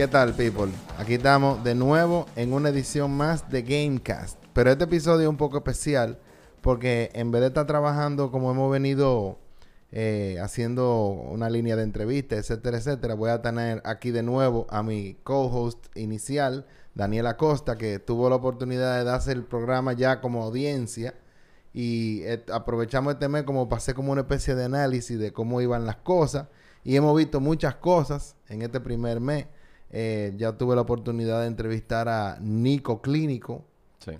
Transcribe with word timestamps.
¿Qué 0.00 0.08
tal, 0.08 0.32
people? 0.32 0.72
Aquí 0.96 1.16
estamos 1.16 1.62
de 1.62 1.74
nuevo 1.74 2.24
en 2.34 2.54
una 2.54 2.70
edición 2.70 3.10
más 3.10 3.50
de 3.50 3.60
Gamecast. 3.60 4.42
Pero 4.54 4.70
este 4.70 4.84
episodio 4.84 5.24
es 5.24 5.28
un 5.28 5.36
poco 5.36 5.58
especial 5.58 6.18
porque 6.62 7.10
en 7.12 7.30
vez 7.30 7.42
de 7.42 7.48
estar 7.48 7.66
trabajando 7.66 8.30
como 8.30 8.50
hemos 8.50 8.72
venido 8.72 9.38
eh, 9.92 10.38
haciendo 10.42 11.04
una 11.04 11.50
línea 11.50 11.76
de 11.76 11.82
entrevistas, 11.82 12.38
etcétera, 12.38 12.78
etcétera, 12.78 13.12
voy 13.12 13.28
a 13.28 13.42
tener 13.42 13.82
aquí 13.84 14.10
de 14.10 14.22
nuevo 14.22 14.66
a 14.70 14.82
mi 14.82 15.18
co-host 15.22 15.94
inicial, 15.94 16.66
Daniel 16.94 17.26
Acosta, 17.26 17.76
que 17.76 17.98
tuvo 17.98 18.30
la 18.30 18.36
oportunidad 18.36 18.96
de 18.96 19.04
darse 19.04 19.32
el 19.32 19.44
programa 19.44 19.92
ya 19.92 20.22
como 20.22 20.42
audiencia. 20.42 21.12
Y 21.74 22.22
eh, 22.22 22.42
aprovechamos 22.50 23.12
este 23.12 23.28
mes 23.28 23.42
como 23.42 23.68
pasé 23.68 23.92
como 23.92 24.12
una 24.12 24.22
especie 24.22 24.54
de 24.54 24.64
análisis 24.64 25.18
de 25.18 25.34
cómo 25.34 25.60
iban 25.60 25.84
las 25.84 25.96
cosas. 25.96 26.46
Y 26.84 26.96
hemos 26.96 27.14
visto 27.14 27.38
muchas 27.38 27.74
cosas 27.74 28.34
en 28.48 28.62
este 28.62 28.80
primer 28.80 29.20
mes. 29.20 29.44
Eh, 29.90 30.32
ya 30.36 30.56
tuve 30.56 30.74
la 30.76 30.82
oportunidad 30.82 31.40
de 31.40 31.46
entrevistar 31.48 32.08
a 32.08 32.38
Nico 32.40 33.00
Clínico. 33.02 33.64
Sí. 33.98 34.12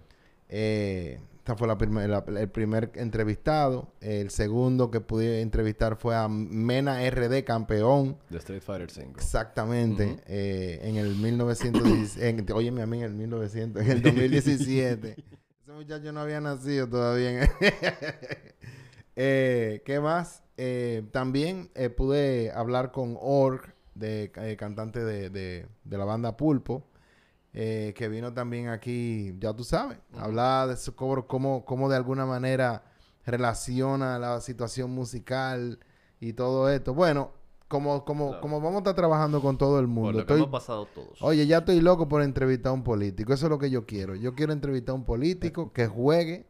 Eh, 0.48 1.20
esta 1.38 1.56
fue 1.56 1.66
la 1.68 1.78
primer- 1.78 2.10
la- 2.10 2.24
el 2.38 2.48
primer 2.48 2.90
entrevistado. 2.96 3.92
El 4.00 4.30
segundo 4.30 4.90
que 4.90 5.00
pude 5.00 5.40
entrevistar 5.40 5.96
fue 5.96 6.14
a 6.16 6.28
Mena 6.28 7.02
RD, 7.08 7.44
campeón. 7.44 8.16
De 8.28 8.38
Street 8.38 8.60
Fighter 8.62 8.90
5. 8.90 9.12
Exactamente. 9.18 10.18
Eh, 10.26 10.80
en 10.82 10.96
el 10.96 11.14
1917. 11.16 12.52
Óyeme 12.52 12.82
a 12.82 12.86
mí 12.86 12.98
en 12.98 13.04
el 13.04 13.14
1900. 13.14 13.82
En 13.82 13.90
el 13.90 14.02
2017. 14.02 15.16
Ese 15.62 15.72
muchacho 15.72 16.12
no 16.12 16.20
había 16.20 16.40
nacido 16.40 16.88
todavía. 16.88 17.48
Eh, 19.16 19.82
¿Qué 19.84 20.00
más? 20.00 20.42
También 21.12 21.70
pude 21.96 22.52
hablar 22.52 22.92
con 22.92 23.16
Org, 23.20 23.74
de, 24.00 24.32
eh, 24.34 24.56
cantante 24.58 25.04
de, 25.04 25.30
de- 25.30 25.66
de 25.84 25.98
la 25.98 26.04
banda 26.04 26.36
Pulpo. 26.36 26.82
eh, 27.52 27.92
que 27.96 28.08
vino 28.08 28.32
también 28.32 28.68
aquí, 28.68 29.34
ya 29.40 29.52
tú 29.52 29.64
sabes, 29.64 29.98
Ujú. 30.12 30.20
hablar 30.20 30.68
de 30.68 30.76
su 30.76 30.94
cobro, 30.94 31.26
cómo, 31.26 31.64
cómo 31.64 31.88
de 31.88 31.96
alguna 31.96 32.24
manera 32.24 32.84
relaciona 33.26 34.18
la 34.20 34.40
situación 34.40 34.90
musical 34.92 35.78
y 36.20 36.32
todo 36.34 36.68
esto. 36.70 36.94
Bueno, 36.94 37.32
como, 37.68 38.04
como, 38.04 38.28
Claro. 38.28 38.40
como 38.40 38.60
vamos 38.60 38.74
a 38.76 38.78
estar 38.78 38.94
trabajando 38.94 39.40
con 39.40 39.56
todo 39.58 39.78
el 39.80 39.86
Por 39.86 39.94
mundo. 39.94 40.12
que 40.12 40.18
estoy- 40.20 40.38
hemos 40.38 40.50
pasado 40.50 40.86
todos. 40.86 41.20
Oye, 41.22 41.46
ya 41.46 41.58
estoy 41.58 41.80
loco 41.80 42.08
por 42.08 42.22
entrevistar 42.22 42.70
a 42.70 42.72
un 42.72 42.82
político. 42.84 43.32
Eso 43.32 43.46
es 43.46 43.50
lo 43.50 43.58
que 43.58 43.70
yo 43.70 43.84
quiero. 43.86 44.14
Yo 44.14 44.34
quiero 44.34 44.52
entrevistar 44.52 44.92
a 44.92 44.96
un 44.96 45.04
político 45.04 45.72
que 45.72 45.86
juegue. 45.86 46.46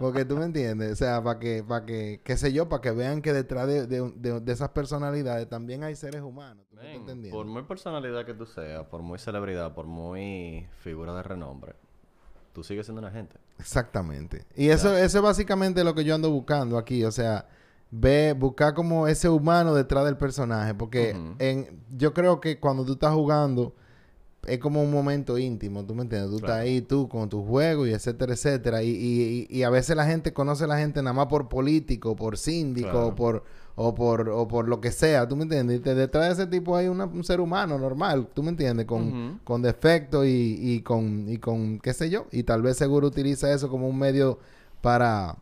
Porque 0.00 0.24
tú 0.24 0.36
me 0.36 0.44
entiendes. 0.44 0.92
O 0.92 0.96
sea, 0.96 1.22
para 1.22 1.38
que, 1.38 1.62
para 1.62 1.84
que, 1.86 2.20
qué 2.24 2.36
sé 2.36 2.52
yo, 2.52 2.68
para 2.68 2.80
que 2.80 2.90
vean 2.90 3.22
que 3.22 3.32
detrás 3.32 3.66
de, 3.66 3.86
de- 3.86 4.12
de- 4.16 4.40
de 4.40 4.52
esas 4.52 4.70
personalidades 4.70 5.48
también 5.48 5.84
hay 5.84 5.94
seres 5.96 6.22
humanos. 6.22 6.64
¿Tú 6.70 6.76
me 7.16 7.30
por 7.30 7.46
muy 7.46 7.62
personalidad 7.62 8.24
que 8.26 8.34
tú 8.34 8.46
seas, 8.46 8.84
por 8.86 9.02
muy 9.02 9.18
celebridad, 9.18 9.74
por 9.74 9.86
muy 9.86 10.66
figura 10.80 11.14
de 11.14 11.22
renombre, 11.22 11.74
tú 12.52 12.62
sigues 12.64 12.86
siendo 12.86 13.00
una 13.00 13.10
gente. 13.10 13.36
Exactamente. 13.58 14.44
Y 14.56 14.68
eso, 14.68 14.96
eso 14.96 15.18
es 15.18 15.22
básicamente 15.24 15.84
lo 15.84 15.94
que 15.94 16.04
yo 16.04 16.14
ando 16.14 16.30
buscando 16.30 16.76
aquí. 16.78 17.04
O 17.04 17.12
sea, 17.12 17.46
ve, 17.90 18.34
buscar 18.36 18.74
como 18.74 19.06
ese 19.06 19.28
humano 19.28 19.74
detrás 19.74 20.04
del 20.04 20.16
personaje. 20.16 20.74
Porque 20.74 21.10
en, 21.38 21.80
yo 21.90 22.12
creo 22.12 22.40
que 22.40 22.58
cuando 22.58 22.84
tú 22.84 22.94
estás 22.94 23.12
jugando, 23.14 23.74
es 24.46 24.58
como 24.58 24.82
un 24.82 24.90
momento 24.90 25.38
íntimo, 25.38 25.84
¿tú 25.84 25.94
me 25.94 26.02
entiendes? 26.02 26.30
Tú 26.30 26.38
Claro. 26.38 26.54
estás 26.54 26.64
ahí 26.64 26.80
tú 26.82 27.08
con 27.08 27.28
tu 27.28 27.44
juego 27.44 27.86
y 27.86 27.92
etcétera, 27.92 28.32
etcétera. 28.32 28.82
Y, 28.82 28.88
y, 28.90 29.46
y- 29.48 29.62
a 29.62 29.70
veces 29.70 29.96
la 29.96 30.04
gente 30.06 30.32
conoce 30.32 30.64
a 30.64 30.66
la 30.66 30.78
gente 30.78 31.00
nada 31.02 31.14
más 31.14 31.26
por 31.26 31.48
político, 31.48 32.16
por 32.16 32.36
síndico, 32.36 32.90
Claro. 32.90 33.06
o 33.08 33.14
por 33.14 33.44
o 33.74 33.94
por 33.94 34.28
o 34.28 34.46
por 34.48 34.68
lo 34.68 34.82
que 34.82 34.90
sea, 34.92 35.26
¿tú 35.26 35.34
me 35.34 35.44
entiendes? 35.44 35.80
Y 35.80 35.82
detrás 35.94 36.36
de 36.36 36.42
ese 36.44 36.50
tipo 36.50 36.76
hay 36.76 36.88
una- 36.88 37.06
un 37.06 37.24
ser 37.24 37.40
humano 37.40 37.78
normal, 37.78 38.28
¿tú 38.34 38.42
me 38.42 38.50
entiendes? 38.50 38.84
Con, 38.84 39.08
Ujú. 39.08 39.38
con 39.44 39.62
defectos 39.62 40.26
y, 40.26 40.58
y 40.60 40.82
con 40.82 41.26
y 41.28 41.38
con 41.38 41.78
qué 41.78 41.94
sé 41.94 42.10
yo, 42.10 42.26
y 42.32 42.42
tal 42.42 42.60
vez 42.60 42.76
seguro 42.76 43.06
utiliza 43.08 43.50
eso 43.52 43.70
como 43.70 43.88
un 43.88 43.98
medio 43.98 44.38
para 44.82 45.36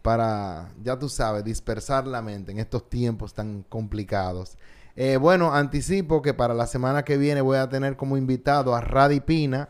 para, 0.00 0.72
ya 0.82 0.98
tú 0.98 1.08
sabes, 1.08 1.44
dispersar 1.44 2.06
la 2.06 2.22
mente 2.22 2.50
en 2.52 2.58
estos 2.58 2.88
tiempos 2.88 3.34
tan 3.34 3.64
complicados. 3.68 4.56
Eh, 4.96 5.16
bueno, 5.16 5.54
anticipo 5.54 6.20
que 6.22 6.34
para 6.34 6.52
la 6.54 6.66
semana 6.66 7.02
que 7.04 7.16
viene 7.16 7.40
voy 7.40 7.56
a 7.58 7.68
tener 7.68 7.96
como 7.96 8.16
invitado 8.16 8.74
a 8.74 8.80
Radi 8.80 9.20
Pina 9.20 9.68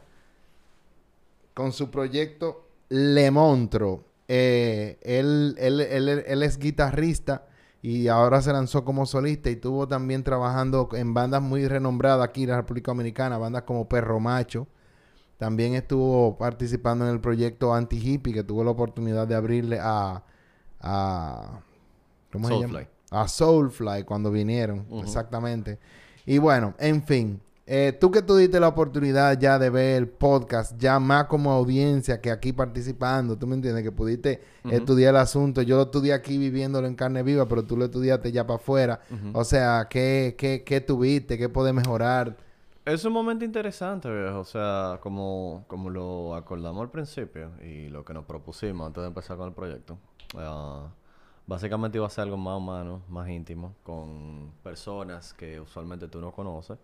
con 1.54 1.72
su 1.72 1.90
proyecto 1.90 2.66
Le 2.88 3.30
Montro. 3.30 4.04
Eh, 4.28 4.98
él, 5.02 5.54
él- 5.58 5.80
él- 5.80 6.24
él 6.26 6.42
es 6.42 6.58
guitarrista 6.58 7.46
y 7.82 8.08
ahora 8.08 8.40
se 8.42 8.52
lanzó 8.52 8.84
como 8.84 9.06
solista 9.06 9.50
y 9.50 9.54
estuvo 9.54 9.86
también 9.86 10.22
trabajando 10.22 10.88
en 10.92 11.12
bandas 11.14 11.42
muy 11.42 11.66
renombradas 11.68 12.26
aquí 12.26 12.44
en 12.44 12.50
la 12.50 12.56
República 12.56 12.92
Dominicana, 12.92 13.38
bandas 13.38 13.62
como 13.62 13.88
Perro 13.88 14.20
Macho. 14.20 14.66
También 15.38 15.74
estuvo 15.74 16.38
participando 16.38 17.04
en 17.06 17.12
el 17.12 17.20
proyecto 17.20 17.74
Anti 17.74 17.98
Hippie, 17.98 18.32
que 18.32 18.44
tuvo 18.44 18.62
la 18.64 18.70
oportunidad 18.70 19.26
de 19.26 19.34
abrirle 19.34 19.78
a. 19.80 20.22
a 20.80 21.60
¿Cómo 22.32 22.48
se 22.48 22.54
llama? 22.60 22.78
A 23.12 23.28
Soulfly 23.28 24.04
cuando 24.04 24.30
vinieron, 24.30 24.86
exactamente. 25.02 25.78
Y 26.26 26.38
bueno, 26.38 26.74
en 26.78 27.02
fin. 27.02 27.40
eh, 27.66 27.96
tú 28.00 28.10
que 28.10 28.22
tuviste 28.22 28.58
la 28.58 28.68
oportunidad 28.68 29.38
ya 29.38 29.58
de 29.58 29.70
ver 29.70 29.96
el 29.96 30.08
podcast, 30.08 30.76
ya 30.78 30.98
más 30.98 31.26
como 31.26 31.52
audiencia 31.52 32.20
que 32.20 32.30
aquí 32.30 32.52
participando, 32.52 33.36
tú 33.38 33.46
me 33.46 33.54
entiendes, 33.54 33.82
que 33.84 33.92
pudiste 33.92 34.42
estudiar 34.70 35.14
el 35.14 35.20
asunto. 35.20 35.62
Yo 35.62 35.76
lo 35.76 35.82
estudié 35.82 36.12
aquí 36.12 36.38
viviéndolo 36.38 36.86
en 36.88 36.94
carne 36.96 37.22
viva, 37.22 37.46
pero 37.46 37.64
tú 37.64 37.76
lo 37.76 37.84
estudiaste 37.84 38.32
ya 38.32 38.46
para 38.46 38.56
afuera. 38.58 39.00
O 39.32 39.44
sea, 39.44 39.86
¿qué, 39.88 40.34
qué, 40.36 40.64
qué 40.64 40.80
tuviste? 40.80 41.38
¿Qué 41.38 41.48
puede 41.48 41.72
mejorar? 41.72 42.36
Es 42.84 43.04
un 43.04 43.12
momento 43.12 43.44
interesante, 43.44 44.10
viejo. 44.10 44.40
O 44.40 44.44
sea, 44.44 44.98
como, 45.00 45.64
como 45.68 45.88
lo 45.88 46.34
acordamos 46.34 46.82
al 46.82 46.90
principio 46.90 47.52
y 47.64 47.88
lo 47.90 48.04
que 48.04 48.12
nos 48.12 48.24
propusimos 48.24 48.88
antes 48.88 49.02
de 49.02 49.06
empezar 49.06 49.36
con 49.36 49.48
el 49.48 49.54
proyecto. 49.54 49.98
ah, 50.36 50.88
básicamente 51.46 51.98
iba 51.98 52.06
a 52.06 52.10
ser 52.10 52.22
algo 52.22 52.36
más 52.36 52.56
humano, 52.58 53.02
más 53.08 53.28
íntimo, 53.28 53.74
con 53.82 54.52
personas 54.62 55.34
que 55.34 55.60
usualmente 55.60 56.08
tú 56.08 56.20
no 56.20 56.32
conoces, 56.32 56.78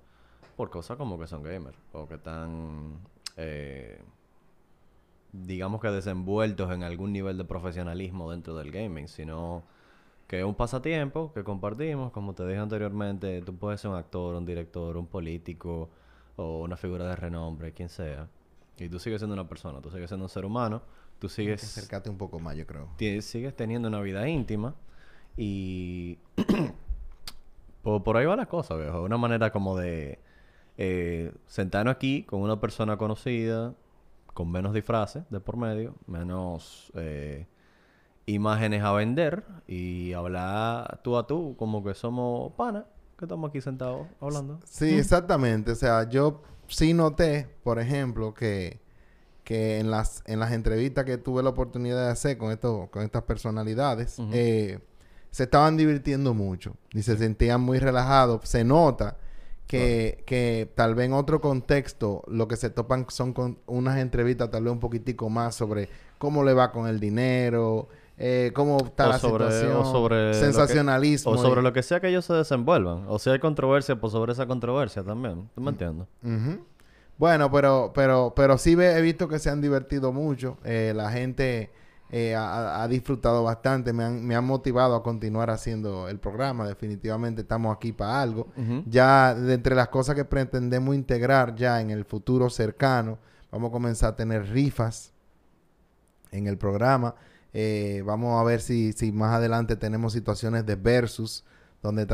por 0.57 0.71
cosas 0.71 0.97
como 0.97 1.19
que 1.19 1.27
son 1.27 1.43
gamers 1.43 1.79
o 1.93 2.09
que 2.09 2.15
están, 2.15 2.99
eh, 3.37 4.01
digamos 5.33 5.81
que 5.81 5.89
desenvueltos 5.89 6.73
en 6.73 6.83
algún 6.83 7.13
nivel 7.13 7.39
de 7.39 7.45
profesionalismo 7.45 8.31
dentro 8.31 8.55
del 8.57 8.71
gaming, 8.73 9.09
sino 9.09 9.63
que 10.27 10.41
es 10.41 10.45
un 10.45 10.55
pasatiempo 10.55 11.33
que 11.33 11.45
compartimos, 11.45 12.13
como 12.13 12.35
te 12.35 12.47
dije 12.47 12.59
anteriormente, 12.59 13.41
tú 13.43 13.57
puedes 13.57 13.81
ser 13.81 13.91
un 13.91 13.97
actor, 13.97 14.35
un 14.35 14.45
director, 14.45 14.97
un 14.97 15.07
político 15.07 15.89
o 16.37 16.61
una 16.63 16.77
figura 16.77 17.07
de 17.07 17.17
renombre, 17.17 17.73
quien 17.73 17.89
sea, 17.89 18.29
y 18.77 18.89
tú 18.89 18.99
sigues 18.99 19.21
siendo 19.21 19.35
una 19.35 19.49
persona, 19.49 19.81
tú 19.81 19.91
sigues 19.91 20.09
siendo 20.11 20.27
un 20.27 20.29
ser 20.29 20.45
humano, 20.45 20.83
tú 21.19 21.29
sigues, 21.29 21.63
Acércate 21.63 22.11
un 22.11 22.19
poco 22.19 22.39
más, 22.39 22.57
yo 22.57 22.67
creo. 22.67 22.89
sigues 23.23 23.55
teniendo 23.55 23.89
una 23.89 24.01
vida 24.01 24.29
íntima 24.29 24.75
y 25.37 26.19
por, 27.83 28.03
por 28.03 28.17
ahí 28.17 28.27
va 28.27 28.37
la 28.37 28.47
cosa, 28.47 28.77
viejo, 28.77 29.03
una 29.03 29.17
manera 29.19 29.51
como 29.51 29.77
de 29.77 30.19
eh, 30.77 31.33
sentarnos 31.47 31.93
aquí 31.95 32.23
con 32.23 32.41
una 32.41 32.61
persona 32.61 32.97
conocida, 32.97 33.75
con 34.35 34.51
menos 34.51 34.73
disfraces 34.73 35.25
de 35.31 35.41
por 35.41 35.57
medio, 35.57 35.95
menos 36.07 36.93
eh, 36.95 37.47
imágenes 38.27 38.83
a 38.85 38.93
vender 38.93 39.45
y 39.67 40.13
hablar 40.13 41.01
tú 41.03 41.17
a 41.17 41.27
tú, 41.27 41.57
como 41.59 41.83
que 41.83 41.95
somos 41.95 42.53
panas, 42.53 42.85
que 43.19 43.25
estamos 43.25 43.49
aquí 43.49 43.61
sentados 43.61 44.07
hablando. 44.21 44.61
Sí, 44.65 44.97
exactamente. 44.97 45.73
O 45.73 45.75
sea, 45.75 46.09
yo 46.09 46.43
sí 46.69 46.95
noté, 46.95 47.49
por 47.65 47.81
ejemplo, 47.81 48.33
que, 48.33 48.79
que 49.49 49.79
en 49.79 49.91
las 49.91 50.23
en 50.27 50.41
las 50.41 50.53
entrevistas 50.53 51.07
que 51.07 51.17
tuve 51.17 51.43
la 51.43 51.49
oportunidad 51.49 52.05
de 52.05 52.11
hacer 52.11 52.37
con 52.37 52.51
estos 52.53 52.91
con 52.91 53.03
estas 53.03 53.23
personalidades, 53.23 54.19
eh, 54.33 54.79
se 55.31 55.45
estaban 55.45 55.79
divirtiendo 55.79 56.35
mucho 56.35 56.75
y 56.93 57.01
se 57.01 57.17
sentían 57.17 57.63
muy 57.63 57.79
relajados. 57.79 58.47
Se 58.47 58.63
nota 58.63 59.17
que, 59.67 60.23
que 60.27 60.71
tal 60.75 60.95
vez 60.95 61.07
en 61.07 61.15
otro 61.15 61.41
contexto 61.41 62.25
lo 62.27 62.47
que 62.47 62.57
se 62.57 62.69
topan 62.69 63.07
son 63.09 63.33
con 63.33 63.59
unas 63.67 63.97
entrevistas 63.99 64.51
tal 64.51 64.65
vez 64.65 64.73
un 64.73 64.81
poquitico 64.81 65.31
más 65.31 65.55
sobre 65.55 65.89
cómo 66.19 66.45
le 66.45 66.53
va 66.53 66.71
con 66.71 66.87
el 66.87 67.01
dinero, 67.01 67.89
eh, 68.19 68.53
cómo 68.55 68.77
está 68.85 69.07
O 69.07 69.09
la 69.09 69.19
sobre- 69.19 69.45
o 69.47 69.51
situación, 69.51 69.85
sobre 69.87 70.31
que- 70.33 70.35
sensacionalismo. 70.41 71.33
O 71.33 71.39
sobre 71.39 71.61
y- 71.63 71.65
lo 71.65 71.73
que 71.73 71.83
sea 71.83 72.01
que 72.01 72.09
ellos 72.09 72.27
se 72.27 72.35
desenvuelvan. 72.35 73.05
O 73.09 73.19
si 73.19 73.31
hay 73.31 73.39
controversia, 73.39 73.97
pues 73.99 74.13
sobre 74.13 74.33
esa 74.33 74.47
controversia 74.47 75.03
también. 75.03 75.39
Mm. 75.39 75.49
¿Tú 75.55 75.61
me 75.63 75.71
entiendes? 75.71 76.07
Ujú. 76.23 76.61
Bueno, 77.19 77.51
pero, 77.51 77.93
pero, 77.95 78.33
pero 78.35 78.57
sí 78.59 78.75
ve- 78.75 78.97
he 78.97 79.03
visto 79.03 79.29
que 79.29 79.39
se 79.39 79.51
han 79.51 79.61
divertido 79.61 80.13
mucho. 80.13 80.57
Eh, 80.65 80.93
la 80.95 81.11
gente 81.11 81.71
eh, 82.11 82.35
ha, 82.37 82.83
ha 82.83 82.89
disfrutado 82.89 83.43
bastante. 83.43 83.93
Me 83.93 84.05
han, 84.05 84.25
me 84.25 84.37
han 84.37 84.45
motivado 84.45 84.95
a 84.95 85.03
continuar 85.03 85.51
haciendo 85.51 86.09
el 86.09 86.19
programa. 86.21 86.67
Definitivamente 86.67 87.43
estamos 87.43 87.75
aquí 87.75 87.93
para 87.93 88.23
algo. 88.23 88.47
Ya 88.87 89.35
de 89.35 89.55
entre 89.55 89.75
las 89.75 89.89
cosas 89.89 90.15
que 90.15 90.25
pretendemos 90.25 90.95
integrar 90.95 91.55
ya 91.57 91.81
en 91.81 91.91
el 91.91 92.05
futuro 92.05 92.49
cercano, 92.51 93.19
vamos 93.51 93.71
a 93.71 93.73
comenzar 93.73 94.13
a 94.13 94.17
tener 94.17 94.49
rifas 94.51 95.13
en 96.31 96.47
el 96.47 96.57
programa. 96.57 97.15
Eh, 97.53 98.03
vamos 98.07 98.41
a 98.41 98.45
ver 98.45 98.61
si, 98.61 98.93
si 98.93 99.11
más 99.11 99.35
adelante 99.35 99.75
tenemos 99.77 100.13
situaciones 100.13 100.67
de 100.67 100.77
versus 100.77 101.45
donde 101.83 102.07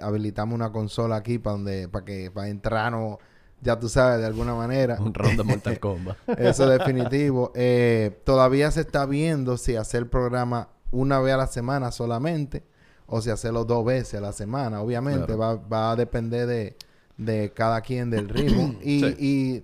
habilitamos 0.00 0.54
una 0.54 0.72
consola 0.72 1.16
aquí 1.16 1.38
para 1.38 1.56
donde 1.56 1.88
para 1.88 2.04
que 2.04 2.30
para 2.30 2.48
entrarnos, 2.48 3.18
ya 3.62 3.78
tú 3.78 3.88
sabes, 3.88 4.20
de 4.20 4.26
alguna 4.26 4.54
manera. 4.54 4.98
Un 5.00 5.14
round 5.14 5.38
de 5.38 5.44
Mortal 5.44 5.78
Kombat. 5.80 6.16
Eso 6.38 6.66
definitivo. 6.68 7.52
Eh, 7.54 8.20
todavía 8.24 8.70
se 8.70 8.80
está 8.82 9.06
viendo 9.06 9.56
si 9.56 9.76
hacer 9.76 10.02
el 10.02 10.08
programa 10.08 10.68
una 10.90 11.20
vez 11.20 11.34
a 11.34 11.38
la 11.38 11.46
semana 11.46 11.90
solamente 11.92 12.64
o 13.06 13.20
si 13.22 13.30
hacerlo 13.30 13.64
dos 13.64 13.84
veces 13.84 14.14
a 14.14 14.20
la 14.20 14.32
semana. 14.32 14.82
Obviamente 14.82 15.34
va, 15.34 15.54
va 15.56 15.92
a 15.92 15.96
depender 15.96 16.46
de, 16.46 16.76
de 17.16 17.52
cada 17.54 17.80
quien 17.80 18.10
del 18.10 18.28
ritmo. 18.28 18.74
y, 18.82 19.00
Sí. 19.00 19.16
y 19.18 19.62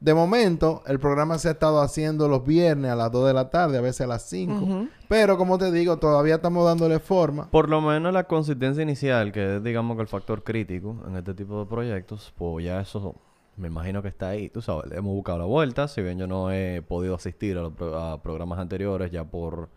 de 0.00 0.14
momento 0.14 0.82
el 0.86 0.98
programa 0.98 1.36
se 1.38 1.48
ha 1.48 1.50
estado 1.50 1.80
haciendo 1.82 2.26
los 2.26 2.44
viernes 2.46 2.90
a 2.90 2.96
las 2.96 3.12
2 3.12 3.26
de 3.26 3.34
la 3.34 3.50
tarde, 3.50 3.76
a 3.78 3.80
veces 3.82 4.00
a 4.02 4.06
las 4.06 4.22
5. 4.28 4.86
Pero 5.08 5.36
como 5.36 5.58
te 5.58 5.70
digo, 5.70 5.98
todavía 5.98 6.36
estamos 6.36 6.64
dándole 6.64 7.00
forma. 7.00 7.50
Por 7.50 7.68
lo 7.68 7.80
menos 7.82 8.12
la 8.12 8.24
consistencia 8.24 8.82
inicial, 8.82 9.30
que 9.30 9.56
es 9.56 9.62
digamos 9.62 9.96
que 9.96 10.02
el 10.02 10.08
factor 10.08 10.42
crítico 10.42 10.96
en 11.06 11.16
este 11.16 11.34
tipo 11.34 11.60
de 11.60 11.66
proyectos, 11.66 12.32
pues 12.38 12.64
ya 12.64 12.80
eso 12.80 13.14
me 13.60 13.68
imagino 13.68 14.02
que 14.02 14.08
está 14.08 14.30
ahí. 14.30 14.48
Tú 14.48 14.62
sabes, 14.62 14.86
le 14.90 14.96
hemos 14.96 15.12
buscado 15.14 15.38
la 15.38 15.44
vuelta. 15.44 15.86
Si 15.88 16.02
bien 16.02 16.18
yo 16.18 16.26
no 16.26 16.50
he 16.50 16.82
podido 16.82 17.14
asistir 17.14 17.56
a 17.58 17.62
los 17.62 17.72
pro- 17.74 17.98
a 17.98 18.22
programas 18.22 18.58
anteriores 18.58 19.10
ya 19.10 19.24
por 19.24 19.68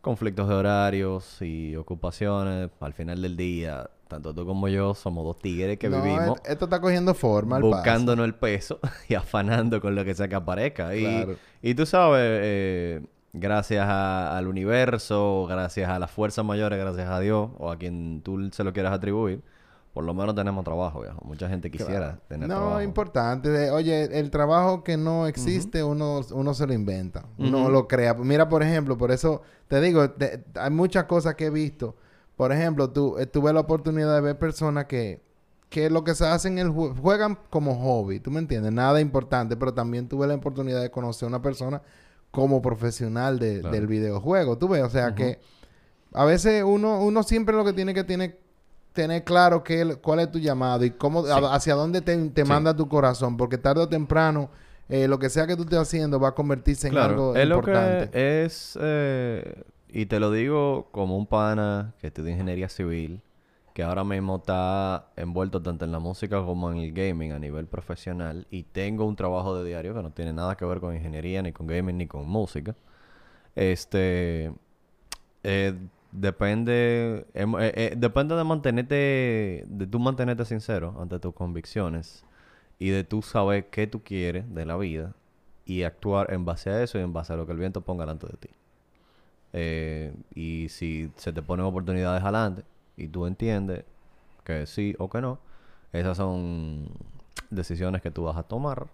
conflictos 0.00 0.48
de 0.48 0.54
horarios 0.54 1.40
y 1.40 1.74
ocupaciones, 1.76 2.70
al 2.80 2.92
final 2.92 3.22
del 3.22 3.36
día, 3.36 3.88
tanto 4.08 4.34
tú 4.34 4.44
como 4.44 4.68
yo 4.68 4.94
somos 4.94 5.24
dos 5.24 5.38
tigres 5.38 5.78
que 5.78 5.88
No, 5.88 6.02
vivimos 6.02 6.38
et- 6.44 6.52
esto 6.52 6.66
está 6.66 6.80
cogiendo 6.80 7.14
forma. 7.14 7.58
buscándonos 7.58 8.24
el 8.26 8.34
peso 8.34 8.78
y 9.08 9.14
afanando 9.14 9.80
con 9.80 9.94
lo 9.94 10.04
que 10.04 10.14
sea 10.14 10.28
que 10.28 10.34
aparezca. 10.34 10.94
Y, 10.94 11.00
Claro. 11.02 11.36
y 11.62 11.74
tú 11.74 11.86
sabes, 11.86 12.20
eh, 12.22 13.00
gracias 13.32 13.86
a- 13.88 14.36
al 14.36 14.46
universo, 14.46 15.46
gracias 15.48 15.88
a 15.88 15.98
las 15.98 16.10
fuerzas 16.10 16.44
mayores, 16.44 16.78
gracias 16.78 17.08
a 17.08 17.18
Dios, 17.20 17.48
o 17.58 17.70
a 17.70 17.78
quien 17.78 18.20
tú 18.22 18.50
se 18.52 18.62
lo 18.62 18.74
quieras 18.74 18.92
atribuir, 18.92 19.40
por 19.94 20.04
lo 20.04 20.12
menos 20.12 20.34
tenemos 20.34 20.64
trabajo, 20.64 21.00
viejo. 21.02 21.20
Mucha 21.24 21.48
gente 21.48 21.70
quisiera 21.70 21.98
Claro. 21.98 22.18
tener 22.28 22.48
no, 22.48 22.56
trabajo. 22.56 22.82
importante. 22.82 23.48
De- 23.48 23.70
oye, 23.70 24.18
el 24.18 24.28
trabajo 24.30 24.82
que 24.84 24.96
no 24.96 25.26
existe, 25.28 25.82
uno, 25.84 26.20
uno 26.32 26.52
se 26.52 26.66
lo 26.66 26.72
inventa. 26.74 27.24
Uno 27.38 27.68
lo 27.70 27.86
crea. 27.88 28.12
Mira, 28.14 28.48
por 28.48 28.62
ejemplo, 28.62 28.98
por 28.98 29.12
eso 29.12 29.40
te 29.68 29.80
digo, 29.80 30.10
te- 30.10 30.44
hay 30.56 30.70
muchas 30.70 31.04
cosas 31.04 31.36
que 31.36 31.46
he 31.46 31.50
visto. 31.50 31.94
Por 32.36 32.50
ejemplo, 32.52 32.90
tú, 32.90 33.16
eh, 33.18 33.26
tuve 33.26 33.52
la 33.52 33.60
oportunidad 33.60 34.12
de 34.16 34.20
ver 34.20 34.36
personas 34.38 34.86
que, 34.86 35.22
que 35.68 35.88
lo 35.90 36.02
que 36.02 36.14
se 36.16 36.26
hacen 36.26 36.58
el 36.58 36.68
jue- 36.72 36.96
juegan 37.00 37.38
como 37.48 37.76
hobby, 37.76 38.18
¿tú 38.18 38.32
me 38.32 38.40
entiendes? 38.40 38.72
Nada 38.72 39.00
importante, 39.00 39.56
pero 39.56 39.72
también 39.74 40.08
tuve 40.08 40.26
la 40.26 40.34
oportunidad 40.34 40.82
de 40.82 40.90
conocer 40.90 41.26
a 41.26 41.28
una 41.28 41.40
persona 41.42 41.80
como 42.32 42.60
profesional 42.60 43.38
de- 43.38 43.60
Claro. 43.60 43.72
del 43.76 43.86
videojuego. 43.86 44.58
Tú 44.58 44.66
ves, 44.66 44.82
o 44.82 44.90
sea 44.90 45.14
que 45.14 45.38
a 46.12 46.24
veces 46.24 46.64
uno, 46.64 47.00
uno 47.00 47.22
siempre 47.22 47.54
lo 47.54 47.64
que 47.64 47.72
tiene 47.72 47.94
que 47.94 48.02
tiene 48.02 48.36
tener 48.94 49.24
claro 49.24 49.62
qué, 49.62 49.96
cuál 50.00 50.20
es 50.20 50.30
tu 50.30 50.38
llamado 50.38 50.84
y 50.86 50.90
cómo, 50.92 51.26
a- 51.26 51.54
hacia 51.54 51.74
dónde 51.74 52.00
te, 52.00 52.16
te 52.30 52.42
Sí. 52.44 52.48
manda 52.48 52.74
tu 52.74 52.88
corazón, 52.88 53.36
porque 53.36 53.58
tarde 53.58 53.82
o 53.82 53.88
temprano, 53.88 54.48
eh, 54.88 55.06
lo 55.08 55.18
que 55.18 55.28
sea 55.28 55.46
que 55.46 55.56
tú 55.56 55.64
estés 55.64 55.78
haciendo 55.80 56.18
va 56.18 56.28
a 56.28 56.34
convertirse 56.34 56.88
en 56.88 56.96
algo 56.96 57.34
es 57.36 57.46
lo 57.46 57.56
importante. 57.56 58.10
que 58.10 58.44
es, 58.44 58.78
eh, 58.80 59.64
y 59.88 60.06
te 60.06 60.18
lo 60.20 60.30
digo 60.30 60.88
como 60.92 61.18
un 61.18 61.26
pana 61.26 61.92
que 62.00 62.06
estudia 62.06 62.30
ingeniería 62.32 62.68
civil, 62.68 63.20
que 63.74 63.82
ahora 63.82 64.04
mismo 64.04 64.36
está 64.36 65.08
envuelto 65.16 65.60
tanto 65.60 65.84
en 65.84 65.90
la 65.90 65.98
música 65.98 66.44
como 66.44 66.70
en 66.70 66.78
el 66.78 66.92
gaming 66.92 67.32
a 67.32 67.38
nivel 67.40 67.66
profesional, 67.66 68.46
y 68.50 68.62
tengo 68.62 69.04
un 69.04 69.16
trabajo 69.16 69.56
de 69.56 69.64
diario 69.68 69.94
que 69.94 70.02
no 70.02 70.10
tiene 70.12 70.32
nada 70.32 70.56
que 70.56 70.64
ver 70.64 70.78
con 70.80 70.94
ingeniería, 70.94 71.42
ni 71.42 71.52
con 71.52 71.66
gaming, 71.66 71.96
ni 71.98 72.06
con 72.06 72.28
música. 72.28 72.76
Este, 73.56 74.52
eh, 75.42 75.74
depende, 76.14 77.26
em- 77.34 77.56
eh, 77.58 77.72
eh, 77.74 77.94
depende 77.96 78.36
de 78.36 78.44
mantenerte, 78.44 79.64
de 79.66 79.86
tú 79.86 79.98
mantenerte 79.98 80.44
sincero 80.44 80.96
ante 81.00 81.18
tus 81.18 81.34
convicciones 81.34 82.24
y 82.78 82.90
de 82.90 83.04
tú 83.04 83.20
saber 83.22 83.66
qué 83.70 83.86
tú 83.86 84.02
quieres 84.02 84.52
de 84.54 84.64
la 84.64 84.76
vida 84.76 85.14
y 85.66 85.82
actuar 85.82 86.32
en 86.32 86.44
base 86.44 86.70
a 86.70 86.82
eso 86.82 86.98
y 86.98 87.02
en 87.02 87.12
base 87.12 87.32
a 87.32 87.36
lo 87.36 87.46
que 87.46 87.52
el 87.52 87.58
viento 87.58 87.80
ponga 87.82 88.04
delante 88.04 88.26
de 88.28 88.36
ti. 88.36 88.48
Eh, 89.52 90.14
y 90.34 90.68
si 90.68 91.10
se 91.16 91.32
te 91.32 91.42
ponen 91.42 91.66
oportunidades 91.66 92.22
adelante 92.22 92.62
y 92.96 93.08
tú 93.08 93.26
entiendes 93.26 93.84
que 94.44 94.66
sí 94.66 94.94
o 94.98 95.10
que 95.10 95.20
no, 95.20 95.38
esas 95.92 96.16
son 96.16 96.88
decisiones 97.50 98.02
que 98.02 98.10
tú 98.10 98.24
vas 98.24 98.36
a 98.36 98.42
tomar 98.44 98.88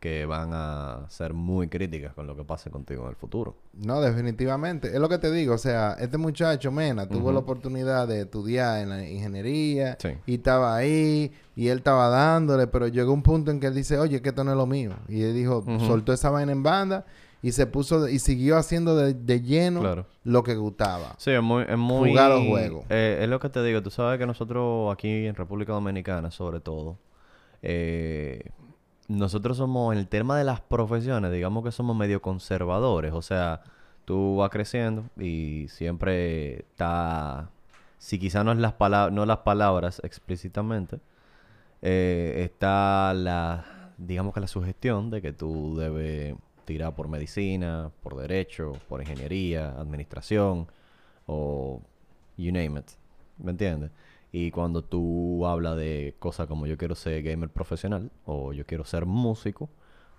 que 0.00 0.26
van 0.26 0.50
a 0.52 1.06
ser 1.08 1.32
muy 1.32 1.68
críticas 1.68 2.12
con 2.14 2.26
lo 2.26 2.36
que 2.36 2.44
pase 2.44 2.70
contigo 2.70 3.04
en 3.04 3.10
el 3.10 3.16
futuro. 3.16 3.56
No, 3.72 4.00
definitivamente. 4.02 4.88
Es 4.88 4.98
lo 5.00 5.08
que 5.08 5.18
te 5.18 5.30
digo. 5.32 5.54
O 5.54 5.58
sea, 5.58 5.96
este 5.98 6.18
muchacho, 6.18 6.70
Mena, 6.70 7.08
tuvo 7.08 7.32
la 7.32 7.38
oportunidad 7.38 8.06
de 8.08 8.22
estudiar 8.22 8.80
en 8.82 8.88
la 8.90 9.08
ingeniería 9.08 9.96
Sí. 10.00 10.10
y 10.26 10.34
estaba 10.34 10.76
ahí 10.76 11.32
y 11.56 11.68
él 11.68 11.78
estaba 11.78 12.08
dándole, 12.08 12.66
pero 12.66 12.88
llegó 12.88 13.12
un 13.14 13.22
punto 13.22 13.50
en 13.50 13.60
que 13.60 13.66
él 13.68 13.74
dice, 13.74 13.98
oye, 13.98 14.20
que 14.20 14.28
esto 14.30 14.44
no 14.44 14.50
es 14.50 14.56
lo 14.58 14.66
mío. 14.66 14.92
Y 15.08 15.22
él 15.22 15.34
dijo, 15.34 15.64
soltó 15.80 16.12
esa 16.12 16.28
vaina 16.30 16.52
en 16.52 16.62
banda 16.62 17.06
y 17.40 17.52
se 17.52 17.66
puso 17.66 18.06
y 18.08 18.18
siguió 18.18 18.56
haciendo 18.58 18.96
de, 18.96 19.14
de 19.14 19.40
lleno 19.42 19.80
Claro. 19.80 20.06
lo 20.24 20.42
que 20.42 20.54
gustaba. 20.56 21.14
Sí, 21.18 21.30
es 21.30 21.42
muy... 21.42 21.64
Es 21.68 21.76
muy 21.78 22.10
Jugar 22.10 22.30
los 22.30 22.46
juegos. 22.46 22.84
eh, 22.90 23.18
es 23.22 23.28
lo 23.28 23.38
que 23.40 23.48
te 23.48 23.62
digo. 23.62 23.82
Tú 23.82 23.90
sabes 23.90 24.18
que 24.18 24.26
nosotros 24.26 24.92
aquí 24.92 25.26
en 25.26 25.34
República 25.34 25.72
Dominicana, 25.72 26.30
sobre 26.30 26.60
todo, 26.60 26.98
eh, 27.62 28.50
nosotros 29.08 29.56
somos, 29.56 29.92
en 29.92 29.98
el 29.98 30.08
tema 30.08 30.38
de 30.38 30.44
las 30.44 30.60
profesiones, 30.60 31.32
digamos 31.32 31.64
que 31.64 31.72
somos 31.72 31.96
medio 31.96 32.22
conservadores. 32.22 33.12
O 33.12 33.22
sea, 33.22 33.62
tú 34.04 34.36
vas 34.36 34.50
creciendo 34.50 35.04
y 35.18 35.66
siempre 35.68 36.60
está... 36.60 37.50
Si 37.98 38.18
quizá 38.18 38.44
no 38.44 38.52
es 38.52 38.58
las 38.58 38.74
no 39.12 39.24
las 39.24 39.38
palabras 39.38 40.00
explícitamente, 40.04 41.00
eh, 41.80 42.42
está 42.44 43.14
la, 43.14 43.64
digamos 43.98 44.34
que 44.34 44.40
la 44.40 44.46
sugestión 44.46 45.10
de 45.10 45.22
que 45.22 45.32
tú 45.32 45.76
debes 45.76 46.34
tirar 46.64 46.94
por 46.94 47.08
medicina, 47.08 47.90
por 48.02 48.16
derecho, 48.16 48.72
por 48.88 49.00
ingeniería, 49.00 49.70
administración 49.70 50.66
o 51.26 51.80
you 52.36 52.52
name 52.52 52.80
it. 52.80 52.90
¿Me 53.38 53.52
entiendes? 53.52 53.90
Y 54.36 54.50
cuando 54.50 54.82
tú 54.82 55.46
hablas 55.46 55.76
de 55.76 56.16
cosas 56.18 56.48
como 56.48 56.66
yo 56.66 56.76
quiero 56.76 56.96
ser 56.96 57.22
gamer 57.22 57.50
profesional, 57.50 58.10
o 58.24 58.52
yo 58.52 58.66
quiero 58.66 58.84
ser 58.84 59.06
músico, 59.06 59.70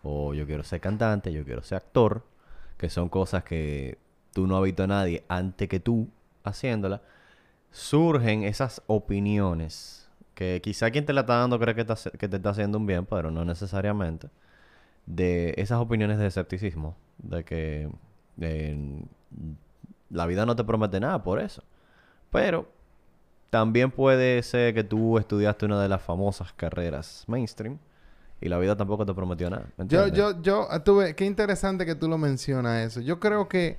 o 0.03 0.34
yo 0.34 0.45
quiero 0.45 0.63
ser 0.63 0.79
cantante, 0.79 1.34
yo 1.34 1.43
quiero 1.43 1.62
ser 1.63 1.79
actor, 1.79 2.24
que 2.77 2.89
son 2.89 3.10
cosas 3.10 3.43
que 3.43 3.98
tú 4.31 4.48
no 4.48 4.55
has 4.55 4.63
visto 4.63 4.84
a 4.84 4.88
nadie 4.88 5.25
antes 5.27 5.67
que 5.67 5.81
tú 5.81 6.07
haciéndola, 6.45 7.01
surgen 7.72 8.43
esas 8.43 8.81
opiniones 8.88 10.10
que 10.34 10.62
quizá 10.63 10.91
quien 10.91 11.05
te 11.05 11.12
la 11.12 11.22
está 11.22 11.36
dando 11.36 11.60
cree 11.60 11.75
que, 11.75 11.86
que 12.17 12.29
te 12.29 12.38
está 12.38 12.51
haciendo 12.51 12.77
un 12.77 12.86
bien, 12.86 13.05
pero 13.05 13.31
no 13.31 13.43
necesariamente. 13.43 14.29
De 15.05 15.55
esas 15.57 15.81
opiniones 15.81 16.19
de 16.19 16.27
escepticismo, 16.27 16.95
de 17.17 17.43
que 17.43 17.89
eh, 18.39 19.03
la 20.10 20.25
vida 20.25 20.45
no 20.45 20.55
te 20.55 20.63
promete 20.63 21.01
nada 21.01 21.22
por 21.22 21.41
eso. 21.41 21.63
Pero 22.31 22.75
también 23.49 23.91
puede 23.91 24.41
ser 24.43 24.73
que 24.73 24.83
tú 24.83 25.17
estudiaste 25.17 25.65
una 25.65 25.81
de 25.81 25.87
las 25.89 26.01
famosas 26.01 26.51
carreras 26.53 27.23
mainstream 27.27 27.77
y 28.41 28.49
la 28.49 28.57
vida 28.57 28.75
tampoco 28.75 29.05
te 29.05 29.13
prometió 29.13 29.49
nada. 29.49 29.65
¿me 29.77 29.87
Yo, 29.87 30.07
yo, 30.07 30.41
yo, 30.41 30.67
ah, 30.69 30.83
tuve, 30.83 31.15
qué 31.15 31.25
interesante 31.25 31.85
que 31.85 31.95
tú 31.95 32.07
lo 32.07 32.17
mencionas 32.17 32.85
eso. 32.85 32.99
Yo 33.01 33.19
creo 33.19 33.47
que, 33.47 33.77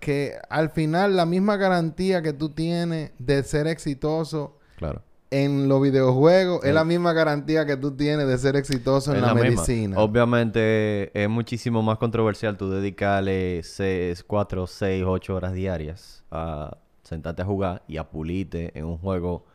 que 0.00 0.34
al 0.50 0.70
final 0.70 1.16
la 1.16 1.26
misma 1.26 1.56
garantía 1.56 2.20
que 2.22 2.32
tú 2.32 2.48
tienes 2.50 3.12
de 3.18 3.42
ser 3.44 3.66
exitoso 3.68 4.56
Claro. 4.76 5.02
en 5.30 5.68
los 5.68 5.80
videojuegos 5.82 6.64
es 6.64 6.72
la 6.74 6.84
misma 6.84 7.12
garantía 7.12 7.66
que 7.66 7.76
tú 7.76 7.92
tienes 7.92 8.26
de 8.28 8.38
ser 8.38 8.56
exitoso 8.56 9.10
en 9.12 9.18
Es 9.18 9.22
la, 9.22 9.34
misma. 9.34 9.48
medicina. 9.50 9.98
Obviamente 9.98 11.10
es 11.20 11.28
muchísimo 11.28 11.82
más 11.82 11.98
controversial 11.98 12.56
tú 12.56 12.70
dedicarle 12.70 13.62
6, 13.62 14.24
4, 14.24 14.66
6, 14.66 15.04
8 15.06 15.34
horas 15.34 15.52
diarias 15.52 16.24
a 16.30 16.76
sentarte 17.08 17.42
a 17.42 17.44
jugar 17.46 17.82
y 17.88 17.96
a 17.96 18.10
pulirte 18.10 18.78
en 18.78 18.84
un 18.84 18.98
juego 18.98 19.46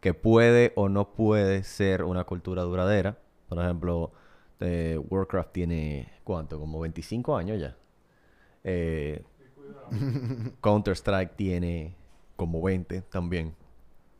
que 0.00 0.14
puede 0.14 0.72
o 0.76 0.88
no 0.88 1.14
puede 1.14 1.62
ser 1.64 2.04
una 2.04 2.24
cultura 2.24 2.62
duradera. 2.62 3.18
Por 3.48 3.58
ejemplo, 3.58 4.12
eh, 4.60 5.00
Warcraft 5.08 5.52
tiene, 5.52 6.12
¿cuánto? 6.22 6.60
Como 6.60 6.78
25 6.80 7.36
años 7.36 7.60
ya. 7.60 7.76
Eh, 8.62 9.22
Counter-Strike 10.60 11.34
tiene 11.34 11.96
como 12.36 12.62
20 12.62 13.00
también. 13.02 13.54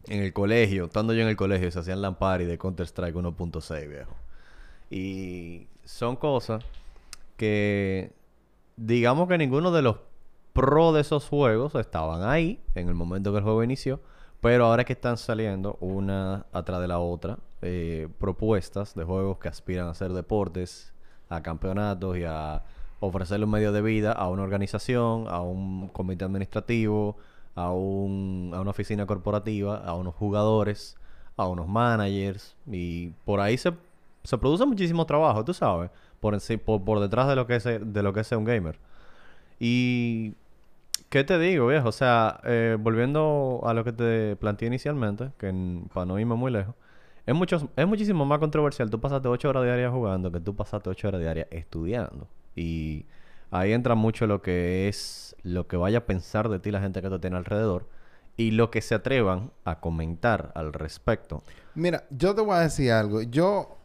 En 0.06 0.22
el 0.22 0.32
colegio, 0.32 0.86
estando 0.86 1.12
yo 1.12 1.20
en 1.20 1.28
el 1.28 1.36
colegio, 1.36 1.70
se 1.70 1.78
hacían 1.78 2.00
lampari 2.00 2.46
de 2.46 2.56
Counter-Strike 2.56 3.14
1.6, 3.14 3.88
viejo. 3.88 4.16
Y 4.90 5.66
son 5.84 6.16
cosas 6.16 6.64
que, 7.36 8.12
digamos 8.76 9.28
que 9.28 9.36
ninguno 9.36 9.70
de 9.70 9.82
los 9.82 10.07
pro 10.52 10.92
de 10.92 11.00
esos 11.00 11.28
juegos 11.28 11.74
estaban 11.74 12.22
ahí 12.22 12.60
en 12.74 12.88
el 12.88 12.94
momento 12.94 13.32
que 13.32 13.38
el 13.38 13.44
juego 13.44 13.62
inició, 13.62 14.00
pero 14.40 14.66
ahora 14.66 14.84
que 14.84 14.92
están 14.92 15.16
saliendo 15.16 15.76
una 15.80 16.46
atrás 16.52 16.80
de 16.80 16.88
la 16.88 16.98
otra 16.98 17.38
eh, 17.62 18.08
propuestas 18.18 18.94
de 18.94 19.04
juegos 19.04 19.38
que 19.38 19.48
aspiran 19.48 19.88
a 19.88 19.90
hacer 19.90 20.12
deportes, 20.12 20.92
a 21.28 21.42
campeonatos 21.42 22.16
y 22.16 22.24
a 22.24 22.62
ofrecerle 23.00 23.44
un 23.44 23.50
medio 23.50 23.72
de 23.72 23.82
vida 23.82 24.12
a 24.12 24.28
una 24.28 24.42
organización, 24.42 25.26
a 25.28 25.40
un 25.40 25.88
comité 25.88 26.24
administrativo, 26.24 27.16
a, 27.54 27.72
un, 27.72 28.52
a 28.54 28.60
una 28.60 28.70
oficina 28.70 29.06
corporativa, 29.06 29.78
a 29.78 29.94
unos 29.94 30.14
jugadores, 30.14 30.96
a 31.36 31.46
unos 31.46 31.68
managers. 31.68 32.56
Y 32.66 33.08
por 33.24 33.40
ahí 33.40 33.56
se, 33.58 33.72
se 34.22 34.38
produce 34.38 34.64
muchísimo 34.66 35.04
trabajo, 35.06 35.44
tú 35.44 35.54
sabes, 35.54 35.90
por, 36.20 36.38
por, 36.64 36.84
por 36.84 37.00
detrás 37.00 37.28
de 37.28 37.36
lo 37.36 37.46
que 37.46 37.56
es, 37.56 37.64
de 37.64 38.02
lo 38.02 38.12
que 38.12 38.20
es 38.20 38.26
ser 38.26 38.38
un 38.38 38.44
gamer. 38.44 38.78
Y 39.58 40.34
¿Qué 41.08 41.24
te 41.24 41.38
digo, 41.38 41.68
viejo? 41.68 41.88
O 41.88 41.92
sea, 41.92 42.38
eh, 42.44 42.76
volviendo 42.78 43.62
a 43.64 43.72
lo 43.72 43.82
que 43.82 43.92
te 43.92 44.36
planteé 44.36 44.68
inicialmente, 44.68 45.30
que 45.38 45.50
para 45.94 46.04
no 46.04 46.18
irme 46.18 46.34
muy 46.34 46.52
lejos, 46.52 46.74
es, 47.24 47.34
mucho, 47.34 47.70
es 47.76 47.86
muchísimo 47.86 48.26
más 48.26 48.38
controversial. 48.40 48.90
Tú 48.90 49.00
pasaste 49.00 49.26
ocho 49.26 49.48
horas 49.48 49.64
diarias 49.64 49.90
jugando 49.90 50.30
que 50.30 50.40
tú 50.40 50.54
pasaste 50.54 50.90
ocho 50.90 51.08
horas 51.08 51.22
diarias 51.22 51.48
estudiando. 51.50 52.28
Y 52.54 53.06
ahí 53.50 53.72
entra 53.72 53.94
mucho 53.94 54.26
lo 54.26 54.42
que 54.42 54.88
es 54.88 55.34
lo 55.42 55.66
que 55.66 55.78
vaya 55.78 55.98
a 55.98 56.04
pensar 56.04 56.50
de 56.50 56.58
ti 56.58 56.70
la 56.70 56.80
gente 56.80 57.00
que 57.00 57.08
te 57.08 57.18
tiene 57.18 57.38
alrededor 57.38 57.88
y 58.36 58.50
lo 58.50 58.70
que 58.70 58.82
se 58.82 58.94
atrevan 58.94 59.50
a 59.64 59.80
comentar 59.80 60.52
al 60.54 60.74
respecto. 60.74 61.42
Mira, 61.74 62.04
yo 62.10 62.34
te 62.34 62.42
voy 62.42 62.56
a 62.56 62.60
decir 62.60 62.92
algo. 62.92 63.22
Yo 63.22 63.78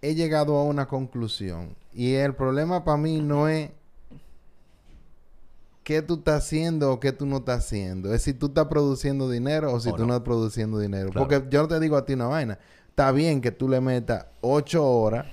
he 0.00 0.14
llegado 0.14 0.56
a 0.56 0.64
una 0.64 0.86
conclusión. 0.88 1.76
Y 1.92 2.14
el 2.14 2.34
problema 2.34 2.84
para 2.84 2.96
mí 2.96 3.20
no 3.20 3.48
es 3.48 3.70
qué 5.88 6.02
tú 6.02 6.16
estás 6.16 6.44
haciendo 6.44 6.92
o 6.92 7.00
qué 7.00 7.12
tú 7.12 7.24
no 7.24 7.38
estás 7.38 7.64
haciendo. 7.64 8.12
Es 8.12 8.20
si 8.20 8.34
tú 8.34 8.48
estás 8.48 8.66
produciendo 8.66 9.30
dinero 9.30 9.72
o 9.72 9.80
si 9.80 9.88
O 9.88 9.94
tú 9.94 10.02
no. 10.02 10.08
no 10.08 10.12
estás 10.16 10.24
produciendo 10.26 10.78
dinero. 10.78 11.08
Claro. 11.08 11.26
Porque 11.26 11.48
yo 11.48 11.62
no 11.62 11.68
te 11.68 11.80
digo 11.80 11.96
a 11.96 12.04
ti 12.04 12.12
una 12.12 12.26
vaina. 12.26 12.58
Está 12.90 13.10
bien 13.10 13.40
que 13.40 13.52
tú 13.52 13.70
le 13.70 13.80
metas 13.80 14.26
ocho 14.42 14.86
horas 14.86 15.24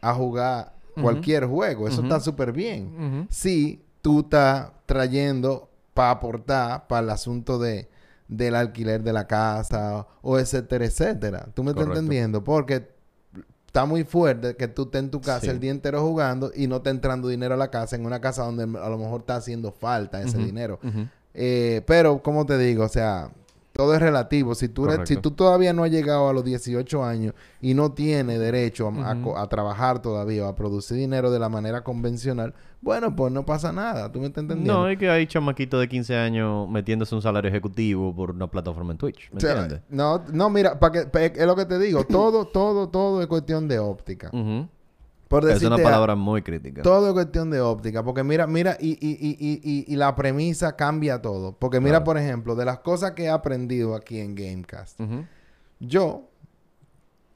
a 0.00 0.14
jugar 0.14 0.72
cualquier 0.98 1.44
juego. 1.44 1.86
Eso 1.86 2.00
está 2.00 2.20
súper 2.20 2.52
bien. 2.52 3.26
Si 3.28 3.84
tú 4.00 4.20
estás 4.20 4.72
trayendo 4.86 5.68
para 5.92 6.12
aportar 6.12 6.86
para 6.86 7.02
el 7.02 7.10
asunto 7.10 7.58
de 7.58 7.90
del 8.28 8.54
alquiler 8.54 9.02
de 9.02 9.12
la 9.12 9.26
casa 9.26 10.06
o 10.22 10.38
etcétera, 10.38 10.86
etcétera. 10.86 11.48
¿Tú 11.52 11.62
me 11.64 11.72
estás 11.72 11.86
entendiendo? 11.86 12.42
Porque 12.42 12.96
está 13.68 13.84
muy 13.84 14.02
fuerte 14.02 14.56
que 14.56 14.66
tú 14.66 14.84
estés 14.84 14.98
en 15.00 15.10
tu 15.10 15.20
casa 15.20 15.40
Sí. 15.42 15.48
el 15.50 15.60
día 15.60 15.70
entero 15.70 16.00
jugando 16.02 16.50
y 16.56 16.66
no 16.66 16.80
te 16.82 16.90
entrando 16.90 17.28
dinero 17.28 17.54
a 17.54 17.56
la 17.56 17.70
casa 17.70 17.94
en 17.96 18.04
una 18.06 18.18
casa 18.20 18.42
donde 18.42 18.64
a 18.64 18.88
lo 18.88 18.98
mejor 18.98 19.20
está 19.20 19.36
haciendo 19.36 19.70
falta 19.72 20.20
ese 20.22 20.38
dinero. 20.38 20.80
Eh, 21.34 21.82
pero, 21.86 22.20
como 22.22 22.46
te 22.46 22.56
digo, 22.58 22.84
o 22.84 22.88
sea, 22.88 23.30
todo 23.78 23.94
es 23.94 24.00
relativo. 24.02 24.56
Si 24.56 24.68
tú, 24.68 24.90
eres- 24.90 25.08
si 25.08 25.16
tú 25.18 25.30
todavía 25.30 25.72
no 25.72 25.84
has 25.84 25.90
llegado 25.92 26.28
a 26.28 26.32
los 26.32 26.44
18 26.44 27.04
años 27.04 27.32
y 27.60 27.74
no 27.74 27.92
tienes 27.92 28.40
derecho 28.40 28.90
a, 29.36 29.46
trabajar 29.48 30.02
todavía 30.02 30.46
o 30.46 30.48
a 30.48 30.56
producir 30.56 30.96
dinero 30.96 31.30
de 31.30 31.38
la 31.38 31.48
manera 31.48 31.84
convencional, 31.84 32.54
bueno, 32.80 33.14
pues 33.14 33.32
no 33.32 33.46
pasa 33.46 33.72
nada. 33.72 34.10
¿Tú 34.10 34.18
me 34.18 34.26
estás 34.26 34.42
entendiendo? 34.42 34.80
No, 34.82 34.88
es 34.88 34.98
que 34.98 35.08
hay 35.08 35.28
chamaquitos 35.28 35.78
de 35.78 35.88
15 35.88 36.16
años 36.16 36.68
metiéndose 36.68 37.14
un 37.14 37.22
salario 37.22 37.48
ejecutivo 37.48 38.12
por 38.16 38.32
una 38.32 38.48
plataforma 38.50 38.90
en 38.90 38.98
Twitch. 38.98 39.30
¿Me 39.30 39.36
O 39.36 39.40
sea, 39.40 39.52
entiendes? 39.52 39.82
no, 39.88 40.24
no, 40.32 40.50
mira, 40.50 40.76
para 40.80 40.92
que, 40.92 41.06
pa- 41.06 41.22
es 41.26 41.46
lo 41.46 41.54
que 41.54 41.64
te 41.66 41.78
digo, 41.78 42.02
todo, 42.02 42.46
todo, 42.46 42.88
todo 42.88 43.20
es 43.22 43.28
cuestión 43.28 43.68
de 43.68 43.78
óptica. 43.78 44.28
Ujú. 44.32 44.66
Por 45.28 45.48
Es 45.50 45.62
una 45.62 45.76
palabra 45.76 46.14
muy 46.14 46.40
crítica. 46.42 46.80
Todo 46.82 47.08
es 47.08 47.12
cuestión 47.12 47.50
de 47.50 47.60
óptica. 47.60 48.02
Porque 48.02 48.24
mira, 48.24 48.46
mira, 48.46 48.76
y, 48.80 48.92
y, 48.92 49.18
y, 49.20 49.84
y, 49.86 49.96
la 49.96 50.14
premisa 50.16 50.74
cambia 50.74 51.20
todo. 51.20 51.52
Porque 51.52 51.80
mira, 51.80 51.98
Claro. 51.98 52.04
por 52.04 52.18
ejemplo, 52.18 52.54
de 52.56 52.64
las 52.64 52.78
cosas 52.78 53.12
que 53.12 53.24
he 53.24 53.28
aprendido 53.28 53.94
aquí 53.94 54.18
en 54.20 54.34
Gamecast. 54.34 54.98
Yo 55.80 56.22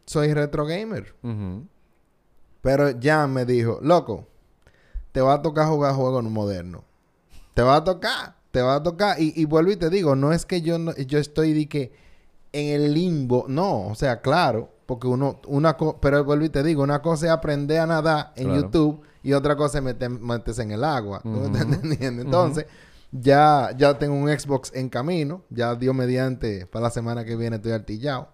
soy 0.07 0.33
retro 0.33 0.65
gamer. 0.65 1.15
Pero 2.63 2.91
Jan 3.01 3.33
me 3.33 3.45
dijo, 3.45 3.79
loco, 3.83 4.29
te 5.13 5.21
va 5.21 5.35
a 5.35 5.43
tocar 5.43 5.69
jugar 5.69 5.95
juegos 5.95 6.25
modernos. 6.25 6.83
Te 7.55 7.63
va 7.63 7.77
a 7.77 7.85
tocar, 7.85 8.37
te 8.53 8.63
va 8.63 8.77
a 8.77 8.83
tocar. 8.83 9.21
Y, 9.21 9.33
y 9.37 9.45
vuelvo 9.45 9.71
y 9.73 9.77
te 9.77 9.91
digo, 9.91 10.17
no 10.17 10.33
es 10.33 10.47
que 10.47 10.63
yo, 10.63 10.79
no- 10.79 10.95
yo 10.97 11.19
estoy 11.19 11.53
de 11.53 11.69
que 11.69 11.93
en 12.53 12.69
el 12.83 12.95
limbo. 12.95 13.45
No, 13.49 13.89
o 13.89 13.95
sea, 13.95 14.21
claro, 14.23 14.71
porque 14.95 15.07
uno, 15.09 15.41
una 15.47 15.77
co- 15.77 15.99
pero 16.01 16.25
vuelvo 16.25 16.45
y 16.45 16.49
te 16.51 16.63
digo, 16.63 16.83
una 16.83 17.01
cosa 17.03 17.27
es 17.27 17.33
aprender 17.33 17.81
a 17.81 17.87
nadar 17.87 18.33
en 18.37 18.45
Claro. 18.49 18.61
YouTube 18.63 19.01
y 19.23 19.33
otra 19.33 19.57
cosa 19.57 19.79
es 19.79 19.85
meter- 19.85 20.11
meterse 20.11 20.63
en 20.63 20.73
el 20.73 20.85
agua. 20.85 21.21
¿Tú 21.23 21.29
me 21.29 21.47
estás 21.47 21.63
entendiendo? 21.63 22.23
Entonces, 22.23 22.67
ya, 23.11 23.71
ya 23.77 23.99
tengo 23.99 24.15
un 24.15 24.29
Xbox 24.29 24.73
en 24.75 24.89
camino. 24.89 25.43
Ya 25.51 25.75
Dios 25.75 25.95
mediante, 25.95 26.67
para 26.67 26.85
la 26.85 26.91
semana 26.91 27.25
que 27.25 27.37
viene 27.37 27.57
estoy 27.57 27.73
artillado. 27.73 28.29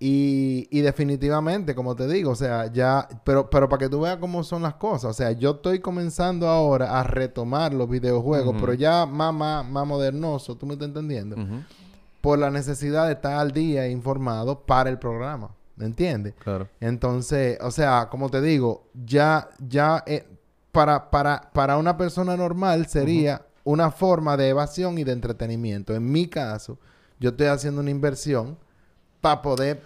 Y, 0.00 0.68
y 0.70 0.80
definitivamente, 0.82 1.74
como 1.74 1.94
te 1.94 2.06
digo, 2.08 2.32
o 2.32 2.34
sea, 2.34 2.66
ya, 2.70 3.08
pero, 3.24 3.48
pero 3.48 3.68
para 3.68 3.78
que 3.78 3.88
tú 3.88 4.00
veas 4.00 4.18
cómo 4.18 4.42
son 4.42 4.62
las 4.62 4.74
cosas, 4.74 5.04
o 5.10 5.14
sea, 5.14 5.30
yo 5.32 5.52
estoy 5.52 5.78
comenzando 5.78 6.48
ahora 6.48 6.98
a 6.98 7.04
retomar 7.04 7.72
los 7.72 7.88
videojuegos, 7.88 8.56
pero 8.60 8.74
ya 8.74 9.06
más, 9.06 9.32
más, 9.32 9.64
más 9.66 9.86
modernoso, 9.86 10.56
¿tú 10.56 10.66
me 10.66 10.74
estás 10.74 10.88
entendiendo? 10.88 11.36
Por 12.20 12.38
la 12.38 12.50
necesidad 12.50 13.06
de 13.06 13.12
estar 13.12 13.34
al 13.34 13.52
día 13.52 13.86
e 13.86 13.90
informado 13.92 14.60
para 14.66 14.90
el 14.90 14.98
programa, 14.98 15.50
¿me 15.76 15.86
entiendes? 15.86 16.34
Claro. 16.38 16.68
Entonces, 16.80 17.58
o 17.60 17.70
sea, 17.70 18.08
como 18.10 18.30
te 18.30 18.40
digo, 18.40 18.86
ya, 19.04 19.48
ya, 19.58 20.02
eh, 20.06 20.26
para, 20.72 21.10
para, 21.10 21.50
para 21.52 21.76
una 21.76 21.96
persona 21.96 22.36
normal 22.36 22.86
sería 22.86 23.42
una 23.62 23.90
forma 23.90 24.36
de 24.36 24.48
evasión 24.48 24.98
y 24.98 25.04
de 25.04 25.12
entretenimiento. 25.12 25.94
En 25.94 26.10
mi 26.10 26.26
caso, 26.26 26.78
yo 27.20 27.30
estoy 27.30 27.46
haciendo 27.46 27.80
una 27.80 27.90
inversión 27.90 28.58
para 29.20 29.40
poder 29.40 29.80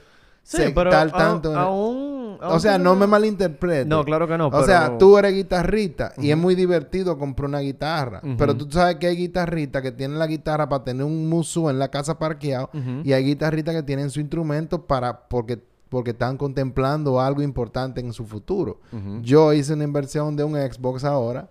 Sí, 0.49 0.62
pero 0.75 0.88
tanto 1.11 1.54
aún, 1.54 2.38
O 2.40 2.59
sea, 2.59 2.78
no 2.78 2.97
me 2.97 3.07
malinterpretes. 3.07 3.87
No, 3.87 4.02
claro 4.02 4.26
que 4.26 4.38
no. 4.38 4.49
O 4.49 4.64
sea, 4.64 4.97
tú 4.97 5.18
eres 5.18 5.35
guitarrista 5.35 6.14
y 6.16 6.30
es 6.30 6.38
muy 6.38 6.54
divertido 6.54 7.18
comprar 7.18 7.50
una 7.50 7.59
guitarra. 7.59 8.23
Pero 8.38 8.57
tú 8.57 8.66
sabes 8.71 8.97
que 8.97 9.09
hay 9.09 9.16
guitarristas 9.16 9.83
que 9.83 9.92
tienen 9.92 10.18
la 10.18 10.26
guitarra 10.26 10.66
para 10.66 10.85
tener 10.85 11.04
un 11.04 11.28
musú 11.28 11.68
en 11.68 11.78
la 11.78 11.90
casa 11.90 12.18
parqueado 12.18 12.71
y 13.04 13.12
hay 13.12 13.25
guitarristas 13.25 13.75
que 13.75 13.83
tienen 13.83 14.09
su 14.09 14.21
instrumento 14.21 14.87
para 14.87 15.28
porque 15.28 15.62
porque 15.88 16.11
están 16.11 16.37
contemplando 16.37 17.21
algo 17.21 17.42
importante 17.42 18.00
en 18.00 18.12
su 18.12 18.25
futuro. 18.26 18.80
Yo 19.23 19.52
hice 19.52 19.73
una 19.75 19.85
inversión 19.85 20.37
de 20.37 20.45
un 20.45 20.54
Xbox 20.54 21.04
ahora 21.04 21.49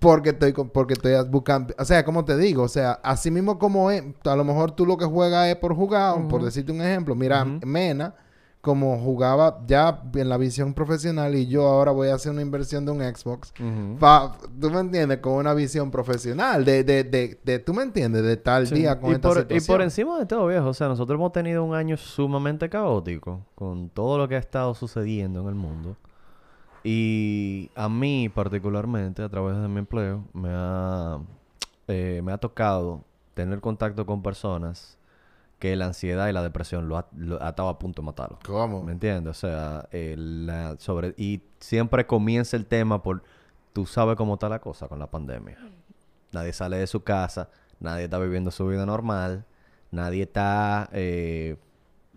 porque 0.00 0.30
estoy 0.30 0.52
con- 0.52 0.68
porque 0.68 0.94
estoy 0.94 1.12
buscando, 1.28 1.74
o 1.78 1.84
sea, 1.84 2.04
como 2.04 2.24
te 2.24 2.36
digo, 2.36 2.62
o 2.62 2.68
sea, 2.68 2.92
así 3.02 3.30
mismo 3.30 3.58
como 3.58 3.90
es, 3.90 4.02
a 4.24 4.36
lo 4.36 4.44
mejor 4.44 4.72
tú 4.72 4.84
lo 4.86 4.96
que 4.96 5.04
juegas 5.06 5.48
es 5.48 5.56
por 5.56 5.74
jugar, 5.74 6.28
por 6.28 6.42
decirte 6.42 6.72
un 6.72 6.80
ejemplo, 6.82 7.14
mira. 7.14 7.44
Mena 7.64 8.14
como 8.60 8.98
jugaba 8.98 9.60
ya 9.66 10.02
en 10.14 10.28
la 10.28 10.36
visión 10.36 10.74
profesional 10.74 11.34
y 11.34 11.46
yo 11.46 11.66
ahora 11.66 11.92
voy 11.92 12.08
a 12.08 12.14
hacer 12.16 12.30
una 12.32 12.42
inversión 12.42 12.84
de 12.84 12.92
un 12.92 13.00
Xbox. 13.00 13.54
Pa- 13.98 14.36
¿Tú 14.60 14.70
me 14.70 14.80
entiendes? 14.80 15.18
Con 15.20 15.32
una 15.34 15.54
visión 15.54 15.90
profesional. 15.90 16.62
De, 16.64 16.84
de, 16.84 17.04
de, 17.04 17.40
de- 17.42 17.58
¿Tú 17.58 17.72
me 17.72 17.82
entiendes? 17.82 18.22
De 18.22 18.36
tal 18.36 18.66
Sí. 18.66 18.74
día 18.74 19.00
con 19.00 19.10
y 19.12 19.14
esta 19.14 19.28
por, 19.28 19.38
y 19.38 19.40
situación. 19.40 19.74
por 19.76 19.82
encima 19.82 20.18
de 20.18 20.26
todo, 20.26 20.46
viejo, 20.46 20.66
o 20.68 20.74
sea, 20.74 20.88
nosotros 20.88 21.16
hemos 21.18 21.32
tenido 21.32 21.64
un 21.64 21.74
año 21.74 21.96
sumamente 21.96 22.68
caótico 22.68 23.40
con 23.54 23.88
todo 23.88 24.18
lo 24.18 24.28
que 24.28 24.36
ha 24.36 24.38
estado 24.40 24.74
sucediendo 24.74 25.40
en 25.40 25.48
el 25.48 25.54
mundo. 25.54 25.96
Y 26.82 27.70
a 27.74 27.88
mí 27.88 28.28
particularmente, 28.28 29.22
a 29.22 29.28
través 29.28 29.56
de 29.60 29.68
mi 29.68 29.78
empleo, 29.80 30.24
me 30.32 30.48
ha, 30.52 31.18
eh, 31.88 32.20
me 32.24 32.32
ha 32.32 32.38
tocado 32.38 33.04
tener 33.34 33.60
contacto 33.60 34.06
con 34.06 34.22
personas 34.22 34.98
que 35.60 35.76
la 35.76 35.86
ansiedad 35.86 36.26
y 36.28 36.32
la 36.32 36.42
depresión 36.42 36.88
lo 36.88 36.96
ha, 36.98 37.06
lo 37.16 37.40
ha 37.40 37.50
estado 37.50 37.68
a 37.68 37.78
punto 37.78 38.02
de 38.02 38.06
matarlo. 38.06 38.38
¿Cómo? 38.44 38.82
¿Me 38.82 38.90
entiendes? 38.92 39.30
O 39.30 39.38
sea, 39.38 39.88
eh, 39.92 40.16
la- 40.18 40.74
sobre 40.78 41.14
y 41.16 41.42
siempre 41.60 42.06
comienza 42.06 42.56
el 42.56 42.66
tema 42.66 43.02
por 43.02 43.22
tú 43.72 43.86
sabes 43.86 44.16
cómo 44.16 44.34
está 44.34 44.48
la 44.48 44.58
cosa 44.58 44.88
con 44.88 44.98
la 44.98 45.08
pandemia. 45.10 45.56
Nadie 46.32 46.52
sale 46.52 46.78
de 46.78 46.86
su 46.88 47.04
casa, 47.04 47.50
nadie 47.78 48.04
está 48.04 48.18
viviendo 48.18 48.50
su 48.50 48.66
vida 48.66 48.84
normal, 48.86 49.44
nadie 49.92 50.22
está 50.22 50.88
eh, 50.92 51.56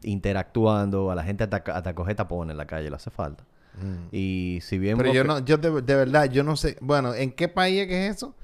interactuando, 0.04 1.12
a 1.12 1.16
la 1.16 1.24
gente 1.24 1.44
hasta, 1.44 1.58
hasta 1.58 1.96
coge 1.96 2.16
tapón 2.16 2.50
en 2.52 2.58
la 2.58 2.66
calle 2.66 2.90
le 2.90 2.96
hace 2.96 3.10
falta. 3.10 3.44
Mm. 3.76 4.08
Y 4.12 4.60
si 4.62 4.78
bien 4.78 4.98
Pero 4.98 5.12
yo 5.14 5.24
que- 5.24 5.28
no, 5.28 5.40
yo 5.40 5.58
de, 5.58 5.82
de 5.82 5.96
verdad, 5.96 6.26
yo 6.30 6.44
no 6.44 6.56
sé. 6.56 6.78
Bueno, 6.82 7.14
¿en 7.14 7.32
qué 7.32 7.48
país 7.48 7.82
es 7.82 7.88
que 7.88 8.08
es 8.08 8.16
eso? 8.18 8.36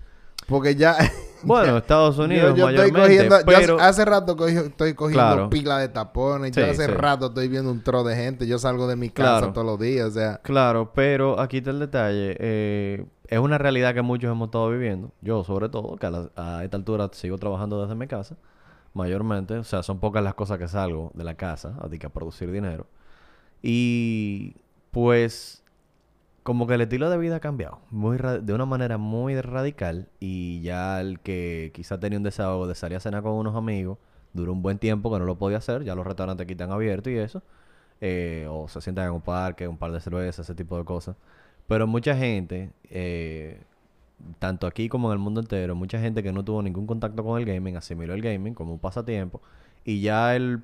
Porque 0.50 0.76
ya. 0.76 0.98
bueno, 1.44 1.78
Estados 1.78 2.18
Unidos 2.18 2.56
yo, 2.58 2.70
yo 2.70 2.70
estoy 2.70 2.92
mayormente, 2.92 3.30
cogiendo. 3.30 3.40
yo 3.40 3.46
pero 3.46 3.80
hace 3.80 4.04
rato 4.04 4.36
estoy 4.48 4.94
cogiendo 4.96 5.24
Claro. 5.24 5.50
pila 5.50 5.78
de 5.78 5.88
tapones. 5.90 6.52
yo 6.56 6.66
hace 6.66 6.86
sí. 6.86 6.92
rato 6.92 7.28
estoy 7.28 7.48
viendo 7.48 7.72
un 7.72 7.82
tro 7.84 8.04
de 8.04 8.16
gente. 8.16 8.46
Yo 8.48 8.58
salgo 8.60 8.88
de 8.88 8.96
mi 8.96 9.10
casa 9.10 9.40
Claro. 9.40 9.54
todos 9.54 9.66
los 9.68 9.80
días. 9.80 10.08
O 10.08 10.12
sea. 10.12 10.38
Claro, 10.44 10.92
pero 10.94 11.40
aquí 11.40 11.58
está 11.60 11.70
el 11.70 11.80
detalle. 11.80 12.36
eh, 12.40 13.06
es 13.28 13.38
una 13.40 13.60
realidad 13.60 13.94
que 13.94 14.02
muchos 14.02 14.32
hemos 14.32 14.48
estado 14.48 14.70
viviendo. 14.72 15.12
Yo, 15.22 15.44
sobre 15.44 15.70
todo, 15.70 15.96
que 15.98 16.06
a, 16.08 16.10
la- 16.10 16.30
a 16.36 16.64
esta 16.64 16.78
altura 16.78 17.10
sigo 17.14 17.38
trabajando 17.38 17.80
desde 17.82 17.94
mi 17.94 18.08
casa, 18.08 18.36
mayormente. 18.96 19.54
O 19.56 19.64
sea, 19.64 19.84
son 19.84 20.00
pocas 20.00 20.24
las 20.24 20.34
cosas 20.34 20.58
que 20.58 20.68
salgo 20.68 21.12
de 21.14 21.24
la 21.24 21.36
casa, 21.36 21.76
así 21.82 22.00
que 22.00 22.08
a 22.08 22.10
producir 22.10 22.52
dinero. 22.52 22.88
Y 23.62 24.56
pues, 24.92 25.59
como 26.44 26.68
que 26.68 26.76
el 26.76 26.82
estilo 26.82 27.10
de 27.10 27.18
vida 27.18 27.38
ha 27.38 27.40
cambiado 27.40 27.80
muy 27.92 28.18
de 28.18 28.54
una 28.54 28.66
manera 28.66 28.98
muy 28.98 29.40
radical. 29.42 30.10
Y 30.20 30.62
ya 30.62 31.02
el 31.02 31.20
que 31.20 31.72
quizá 31.74 32.00
tenía 32.00 32.18
un 32.18 32.24
desahogo 32.24 32.68
de 32.68 32.76
salir 32.76 32.98
a 32.98 33.00
cenar 33.02 33.24
con 33.24 33.34
unos 33.34 33.56
amigos, 33.56 33.98
duró 34.34 34.54
un 34.54 34.62
buen 34.62 34.80
tiempo 34.80 35.12
que 35.12 35.20
no 35.20 35.26
lo 35.26 35.38
podía 35.38 35.58
hacer. 35.58 35.84
Ya 35.84 35.96
los 35.96 36.06
restaurantes 36.06 36.46
aquí 36.46 36.54
están 36.54 36.72
abiertos 36.72 37.12
y 37.14 37.18
eso. 37.18 37.44
eh, 38.02 38.48
o 38.50 38.68
se 38.70 38.82
sientan 38.82 39.08
en 39.08 39.14
un 39.14 39.22
parque, 39.22 39.68
un 39.68 39.78
par 39.78 39.92
de 39.92 40.00
cervezas, 40.02 40.46
ese 40.48 40.56
tipo 40.56 40.78
de 40.78 40.86
cosas. 40.86 41.16
Pero 41.68 41.88
mucha 41.88 42.16
gente, 42.18 42.72
eh, 42.90 43.62
tanto 44.40 44.68
aquí 44.68 44.90
como 44.90 45.10
en 45.10 45.14
el 45.14 45.20
mundo 45.20 45.42
entero, 45.42 45.76
mucha 45.76 46.00
gente 46.00 46.24
que 46.24 46.32
no 46.34 46.44
tuvo 46.44 46.62
ningún 46.62 46.88
contacto 46.88 47.24
con 47.24 47.40
el 47.40 47.46
gaming 47.46 47.78
asimiló 47.78 48.14
el 48.14 48.22
gaming 48.22 48.54
como 48.54 48.74
un 48.74 48.80
pasatiempo 48.80 49.42
y 49.86 50.02
ya 50.02 50.36
el 50.36 50.62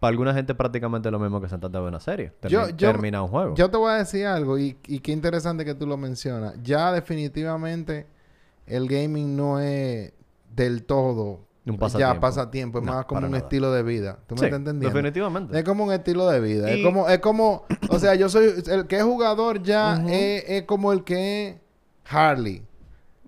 para 0.00 0.10
alguna 0.10 0.34
gente 0.34 0.54
prácticamente 0.54 1.10
lo 1.10 1.18
mismo 1.18 1.40
que 1.40 1.48
sentarte 1.48 1.76
a 1.76 1.80
ver 1.80 1.88
una 1.88 2.00
serie. 2.00 2.32
Yo- 2.48 2.68
yo- 2.70 2.76
termina 2.92 3.22
un 3.22 3.28
juego. 3.28 3.54
Yo 3.54 3.70
te 3.70 3.76
voy 3.76 3.90
a 3.92 3.94
decir 3.94 4.26
algo 4.26 4.58
y, 4.58 4.76
y 4.86 4.98
qué 5.00 5.12
interesante 5.12 5.64
que 5.64 5.74
tú 5.74 5.86
lo 5.86 5.96
mencionas. 5.96 6.54
Ya 6.62 6.92
definitivamente 6.92 8.06
el 8.66 8.88
gaming 8.88 9.36
no 9.36 9.58
es 9.60 10.12
del 10.54 10.84
todo 10.84 11.40
Un 11.64 11.74
ya 11.74 11.78
pasatiempo. 11.78 12.20
pasatiempo, 12.20 12.78
es 12.80 12.84
No, 12.84 12.92
más 12.94 13.04
como 13.06 13.20
un 13.24 13.30
nada. 13.32 13.38
estilo 13.42 13.72
de 13.72 13.82
vida. 13.82 14.18
¿Tú 14.26 14.34
me 14.34 14.44
estás 14.46 14.58
entendiendo? 14.58 14.88
definitivamente. 14.94 15.58
Es 15.58 15.64
como 15.64 15.84
un 15.84 15.92
estilo 15.92 16.28
de 16.28 16.40
vida. 16.40 16.70
Es 16.70 16.84
como, 16.84 17.08
es 17.08 17.18
como, 17.20 17.64
o 17.88 17.98
sea, 17.98 18.14
yo 18.14 18.28
soy, 18.28 18.52
el 18.70 18.86
que 18.86 18.96
es 18.98 19.02
jugador 19.04 19.62
ya 19.62 20.02
es, 20.08 20.44
es 20.48 20.62
como 20.64 20.92
el 20.92 21.04
que 21.04 21.48
es 21.48 21.56
Harley. 22.08 22.62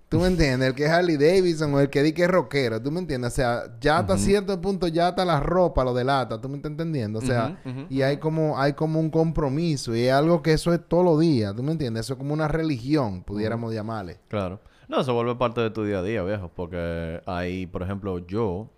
¿Tú 0.09 0.19
me 0.21 0.29
entiendes? 0.29 0.71
El 0.71 0.75
que 0.75 0.85
es 0.87 0.91
Harley 0.91 1.19
Davidson 1.19 1.75
o 1.75 1.81
el 1.81 1.91
que 1.91 2.03
di 2.03 2.13
que 2.15 2.23
es 2.25 2.31
rockero. 2.31 2.81
¿Tú 2.81 2.91
me 2.91 2.99
entiendes? 3.01 3.33
O 3.33 3.37
sea, 3.37 3.65
ya 3.79 3.99
hasta 3.99 4.15
Ujú. 4.15 4.23
cierto 4.23 4.59
punto 4.61 4.89
ya 4.89 5.09
hasta 5.09 5.23
la 5.25 5.39
ropa 5.39 5.85
lo 5.85 5.93
delata. 5.93 6.41
¿Tú 6.41 6.49
me 6.49 6.57
estás 6.57 6.71
entendiendo? 6.71 7.19
O 7.19 7.23
sea, 7.23 7.61
y 7.91 8.01
hay 8.01 8.17
como, 8.17 8.59
hay 8.59 8.73
como 8.73 9.01
un 9.01 9.11
compromiso 9.11 9.95
y 9.95 10.05
es 10.07 10.13
algo 10.13 10.41
que 10.43 10.55
eso 10.55 10.73
es 10.73 10.81
todos 10.89 11.05
los 11.05 11.21
días. 11.21 11.55
¿Tú 11.55 11.63
me 11.63 11.73
entiendes? 11.73 12.07
Eso 12.07 12.15
es 12.15 12.19
como 12.19 12.33
una 12.33 12.49
religión, 12.49 13.23
pudiéramos 13.23 13.75
llamarle. 13.75 14.19
Claro. 14.29 14.61
No, 14.89 15.01
eso 15.03 15.13
vuelve 15.13 15.35
parte 15.37 15.61
de 15.61 15.69
tu 15.71 15.85
día 15.85 15.99
a 15.99 16.03
día, 16.03 16.23
viejo. 16.23 16.51
Porque 16.55 17.21
ahí, 17.27 17.67
por 17.67 17.83
ejemplo, 17.83 18.19
yo... 18.27 18.71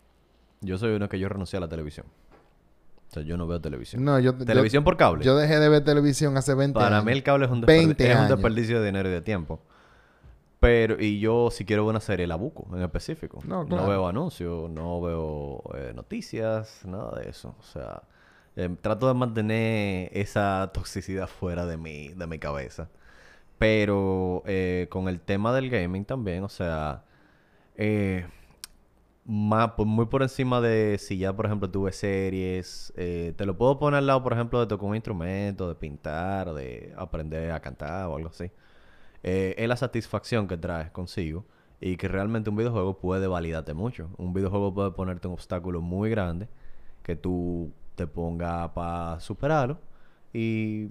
Yo 0.62 0.76
soy 0.76 0.94
uno 0.94 1.08
que 1.08 1.18
yo 1.18 1.28
renuncié 1.28 1.56
a 1.56 1.60
la 1.60 1.68
televisión. 1.68 2.06
O 3.08 3.12
sea, 3.14 3.22
yo 3.22 3.37
no 3.37 3.46
veo 3.46 3.60
televisión. 3.60 4.04
No, 4.04 4.18
yo, 4.20 4.34
televisión 4.37 4.84
por 4.84 4.96
cable. 4.96 5.25
yo, 5.25 5.37
dejé 5.37 5.58
de 5.58 5.68
ver 5.68 5.82
televisión 5.84 6.37
hace 6.37 6.54
20 6.54 6.75
Para 6.78 6.96
años. 6.96 7.06
mí 7.06 7.12
el 7.12 7.22
cable 7.22 7.46
es 7.46 7.50
un, 7.50 7.60
20 7.62 8.04
desperdi- 8.04 8.10
es 8.12 8.18
un 8.20 8.28
desperdicio 8.28 8.80
de 8.80 8.87
dinero 8.87 9.08
y 9.08 9.12
de 9.12 9.20
tiempo. 9.22 9.60
Pero, 10.60 11.00
y 11.00 11.18
yo 11.20 11.50
si 11.50 11.64
quiero 11.64 11.86
ver 11.86 11.90
una 11.90 12.00
serie, 12.00 12.26
la 12.26 12.36
busco 12.36 12.68
en 12.76 12.82
específico. 12.82 13.40
No, 13.46 13.66
claro. 13.66 13.88
veo 13.88 14.06
anuncios, 14.06 14.70
no 14.70 15.00
veo 15.00 15.62
eh, 15.74 15.92
noticias, 15.94 16.82
nada 16.84 17.18
de 17.18 17.30
eso. 17.30 17.56
O 17.58 17.62
sea, 17.62 18.02
eh, 18.56 18.68
trato 18.82 19.08
de 19.08 19.14
mantener 19.14 20.10
esa 20.12 20.70
toxicidad 20.74 21.28
fuera 21.28 21.64
de 21.64 21.78
mi, 21.78 22.08
de 22.08 22.26
mi 22.26 22.38
cabeza. 22.38 22.90
Pero 23.58 24.42
eh, 24.46 24.86
con 24.90 25.08
el 25.08 25.20
tema 25.20 25.54
del 25.54 25.70
gaming 25.70 26.04
también, 26.04 26.44
o 26.44 26.48
sea, 26.50 27.04
eh, 27.76 28.26
más, 29.24 29.72
muy 29.78 30.06
por 30.06 30.22
encima 30.22 30.60
de 30.60 30.99
si 30.99 31.18
ya, 31.18 31.34
por 31.34 31.46
ejemplo, 31.46 31.70
tuve 31.70 31.92
series, 31.92 32.92
te 32.96 33.46
lo 33.46 33.56
puedo 33.56 33.78
poner 33.78 33.99
al 33.99 34.06
lado, 34.06 34.23
por 34.23 34.32
ejemplo, 34.34 34.60
de 34.60 34.66
tocar 34.66 34.88
un 34.88 34.96
instrumento, 34.96 35.68
de 35.68 35.75
pintar, 35.75 36.52
de 36.54 36.92
aprender 36.96 37.52
a 37.52 37.60
cantar 37.60 38.08
o 38.08 38.16
algo 38.16 38.28
así. 38.28 38.50
Eh, 39.23 39.54
es 39.59 39.69
la 39.69 39.76
satisfacción 39.76 40.49
que 40.49 40.56
traes 40.56 40.91
consigo 40.91 41.45
y 41.80 41.97
que 41.97 42.09
realmente 42.09 42.50
un 42.50 42.56
videojuego 42.56 42.99
puede 42.99 43.26
validarte 43.26 43.75
mucho. 43.75 44.11
Un 44.19 44.33
videojuego 44.33 44.75
puede 44.75 44.91
ponerte 44.93 45.28
un 45.28 45.35
obstáculo 45.35 45.80
muy 45.80 46.11
grande 46.11 46.49
que 47.02 47.17
tú 47.17 47.73
te 47.97 48.06
pongas 48.06 48.71
para 48.71 49.21
superarlo 49.21 49.78
y 50.33 50.89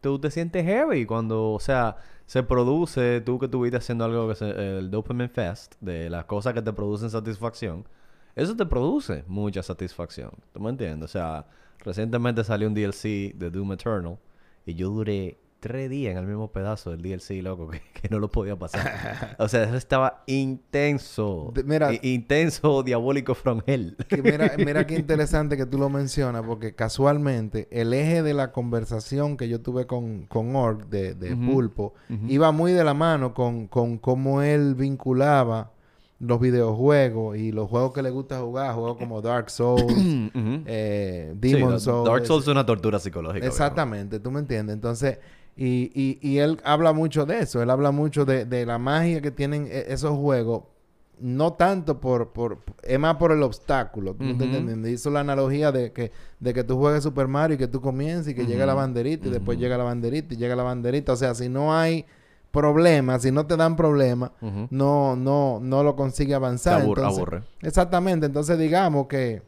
tú 0.00 0.18
te 0.18 0.30
sientes 0.30 0.64
heavy 0.64 1.06
cuando, 1.06 1.52
o 1.52 1.60
sea, 1.60 1.96
se 2.26 2.42
produce, 2.42 3.20
tú 3.20 3.38
que 3.38 3.46
estuviste 3.46 3.76
haciendo 3.76 4.04
algo 4.04 4.26
que 4.26 4.32
es 4.34 4.42
el 4.42 4.90
Dopamine 4.90 5.28
Fest, 5.28 5.74
de 5.80 6.10
las 6.10 6.24
cosas 6.24 6.54
que 6.54 6.62
te 6.62 6.72
producen 6.72 7.10
satisfacción, 7.10 7.86
eso 8.34 8.56
te 8.56 8.66
produce 8.66 9.24
mucha 9.26 9.62
satisfacción. 9.62 10.30
¿Tú 10.52 10.60
me 10.60 10.70
entiendes? 10.70 11.10
O 11.10 11.12
sea, 11.12 11.46
recientemente 11.80 12.44
salió 12.44 12.68
un 12.68 12.74
DLC 12.74 13.32
de 13.34 13.50
Doom 13.50 13.72
Eternal 13.72 14.18
y 14.66 14.74
yo 14.74 14.90
duré 14.90 15.38
tres 15.66 15.90
días 15.90 16.12
en 16.12 16.18
el 16.18 16.26
mismo 16.26 16.50
pedazo 16.52 16.90
del 16.90 17.02
DLC, 17.02 17.42
loco, 17.42 17.68
que, 17.70 17.80
que 18.00 18.08
no 18.08 18.18
lo 18.18 18.28
podía 18.30 18.56
pasar. 18.56 19.36
o 19.38 19.48
sea, 19.48 19.64
eso 19.64 19.76
estaba 19.76 20.22
intenso. 20.26 21.50
De- 21.54 21.64
mira- 21.64 21.90
intenso, 22.02 22.82
diabólico 22.82 23.34
from 23.34 23.60
hell. 23.66 23.96
Que 24.08 24.22
mira, 24.22 24.52
mira 24.58 24.86
qué 24.86 24.94
interesante 24.94 25.56
que 25.56 25.66
tú 25.66 25.78
lo 25.78 25.88
mencionas, 25.88 26.42
porque 26.46 26.74
casualmente 26.74 27.68
el 27.70 27.92
eje 27.92 28.22
de 28.22 28.34
la 28.34 28.52
conversación 28.52 29.36
que 29.36 29.48
yo 29.48 29.60
tuve 29.60 29.86
con, 29.86 30.26
con 30.26 30.54
Org 30.56 30.86
de. 30.88 31.16
Pulpo 31.36 31.94
iba 32.28 32.50
muy 32.52 32.72
de 32.72 32.82
la 32.84 32.94
mano 32.94 33.34
con, 33.34 33.66
con 33.68 33.98
cómo 33.98 34.42
él 34.42 34.74
vinculaba 34.74 35.72
los 36.18 36.40
videojuegos 36.40 37.36
y 37.36 37.52
los 37.52 37.68
juegos 37.68 37.92
que 37.92 38.02
le 38.02 38.10
gusta 38.10 38.40
jugar, 38.40 38.74
juegos 38.74 38.96
como 38.96 39.20
Dark 39.20 39.50
Souls, 39.50 39.84
eh, 40.66 41.32
Demon 41.36 41.78
Souls. 41.80 42.08
Dark 42.08 42.24
Souls 42.26 42.44
es 42.44 42.48
una 42.48 42.64
tortura 42.64 42.98
psicológica. 42.98 43.46
Exactamente, 43.46 44.18
tú 44.20 44.30
me 44.30 44.40
entiendes. 44.40 44.74
Entonces, 44.74 45.18
y, 45.56 45.90
y, 45.94 46.18
y 46.20 46.38
él 46.38 46.60
habla 46.64 46.92
mucho 46.92 47.24
de 47.26 47.38
eso, 47.40 47.62
él 47.62 47.70
habla 47.70 47.90
mucho 47.90 48.24
de, 48.24 48.44
de 48.44 48.66
la 48.66 48.78
magia 48.78 49.20
que 49.22 49.30
tienen 49.30 49.66
e- 49.70 49.86
esos 49.88 50.16
juegos, 50.16 50.64
no 51.18 51.54
tanto 51.54 51.98
por, 51.98 52.32
por, 52.34 52.58
es 52.82 52.98
más 52.98 53.16
por 53.16 53.32
el 53.32 53.42
obstáculo, 53.42 54.14
¿tú 54.14 54.24
me 54.24 54.32
estás 54.32 54.48
Ujú. 54.48 54.56
entendiendo? 54.56 54.88
Hizo 54.88 55.08
la 55.10 55.20
analogía 55.20 55.72
de 55.72 55.92
que, 55.92 56.12
de 56.40 56.52
que 56.52 56.62
tú 56.62 56.76
juegues 56.76 57.02
Super 57.04 57.26
Mario 57.26 57.54
y 57.54 57.58
que 57.58 57.68
tú 57.68 57.80
comiences 57.80 58.32
y 58.32 58.34
que 58.34 58.44
llega 58.44 58.66
la 58.66 58.74
banderita 58.74 59.28
y 59.28 59.30
después 59.30 59.58
llega 59.58 59.78
la 59.78 59.84
banderita 59.84 60.34
y 60.34 60.36
llega 60.36 60.54
la 60.54 60.62
banderita. 60.62 61.14
O 61.14 61.16
sea, 61.16 61.34
si 61.34 61.48
no 61.48 61.74
hay 61.74 62.04
problemas, 62.50 63.22
si 63.22 63.32
no 63.32 63.46
te 63.46 63.56
dan 63.56 63.76
problemas, 63.76 64.30
no, 64.70 65.16
no, 65.16 65.58
no 65.62 65.82
lo 65.82 65.96
consigue 65.96 66.28
Te 66.30 66.34
avanzar. 66.34 66.82
abur- 66.82 66.88
Entonces, 66.98 67.18
aburre. 67.18 67.42
Exactamente. 67.62 68.26
Entonces, 68.26 68.58
digamos 68.58 69.06
que 69.06 69.42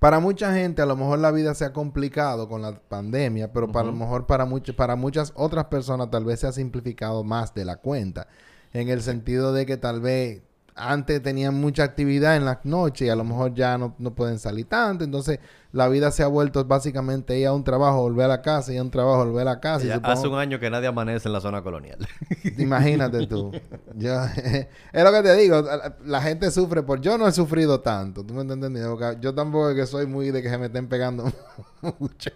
para 0.00 0.18
mucha 0.18 0.52
gente 0.54 0.82
a 0.82 0.86
lo 0.86 0.96
mejor 0.96 1.20
la 1.20 1.30
vida 1.30 1.54
se 1.54 1.64
ha 1.64 1.72
complicado 1.72 2.48
con 2.48 2.62
la 2.62 2.80
pandemia, 2.80 3.52
pero 3.52 3.70
para 3.70 3.86
lo 3.86 3.92
mejor 3.92 4.26
para, 4.26 4.46
mucho- 4.46 4.74
para 4.74 4.96
muchas 4.96 5.32
otras 5.36 5.66
personas 5.66 6.10
tal 6.10 6.24
vez 6.24 6.40
se 6.40 6.48
ha 6.48 6.52
simplificado 6.52 7.22
más 7.22 7.54
de 7.54 7.64
la 7.64 7.76
cuenta. 7.76 8.26
En 8.72 8.88
el 8.88 9.02
sentido 9.02 9.52
de 9.52 9.66
que 9.66 9.76
tal 9.76 10.00
vez 10.00 10.42
antes 10.74 11.22
tenían 11.22 11.54
mucha 11.60 11.84
actividad 11.84 12.36
en 12.36 12.44
las 12.44 12.64
noches 12.64 13.06
y 13.06 13.10
a 13.10 13.16
lo 13.16 13.24
mejor 13.24 13.54
ya 13.54 13.76
no, 13.78 13.94
no 13.98 14.14
pueden 14.14 14.38
salir 14.38 14.66
tanto. 14.66 15.04
Entonces 15.04 15.38
la 15.72 15.88
vida 15.88 16.10
se 16.10 16.22
ha 16.22 16.26
vuelto 16.26 16.64
básicamente 16.64 17.38
ir 17.38 17.46
a 17.46 17.52
un 17.52 17.62
trabajo, 17.62 18.02
volver 18.02 18.24
a 18.24 18.28
la 18.28 18.42
casa, 18.42 18.72
ir 18.72 18.78
a 18.80 18.82
un 18.82 18.90
trabajo, 18.90 19.24
volver 19.24 19.42
a 19.42 19.52
la 19.52 19.60
casa. 19.60 19.84
y 19.84 19.88
Ya 19.88 19.96
supongo- 19.96 20.12
hace 20.12 20.28
un 20.28 20.38
año 20.38 20.58
que 20.58 20.70
nadie 20.70 20.88
amanece 20.88 21.28
en 21.28 21.32
la 21.32 21.40
zona 21.40 21.62
colonial. 21.62 21.98
Imagínate 22.58 23.26
tú. 23.26 23.52
Yo, 23.94 24.24
es 24.92 25.04
lo 25.04 25.12
que 25.12 25.22
te 25.22 25.36
digo. 25.36 25.62
La, 26.04 26.20
gente 26.22 26.50
sufre 26.50 26.82
por... 26.82 27.00
Yo 27.00 27.16
no 27.18 27.26
he 27.28 27.32
sufrido 27.32 27.80
tanto. 27.80 28.24
¿Tú 28.24 28.34
me? 28.34 28.44
Porque 28.44 29.18
yo 29.20 29.34
tampoco 29.34 29.70
es 29.70 29.76
que 29.76 29.86
soy 29.86 30.06
muy 30.06 30.30
de 30.30 30.42
que 30.42 30.50
se 30.50 30.58
me 30.58 30.66
estén 30.66 30.88
pegando 30.88 31.24
mucho. 31.98 32.30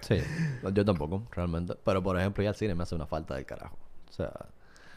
sí, 0.00 0.16
yo 0.72 0.84
tampoco, 0.84 1.24
realmente. 1.32 1.74
Pero, 1.84 2.02
por 2.02 2.18
ejemplo, 2.18 2.42
ya 2.42 2.50
el 2.50 2.56
cine 2.56 2.74
me 2.74 2.82
hace 2.84 2.94
una 2.94 3.06
falta 3.06 3.34
del 3.34 3.44
carajo. 3.44 3.76
O 4.08 4.12
sea... 4.12 4.32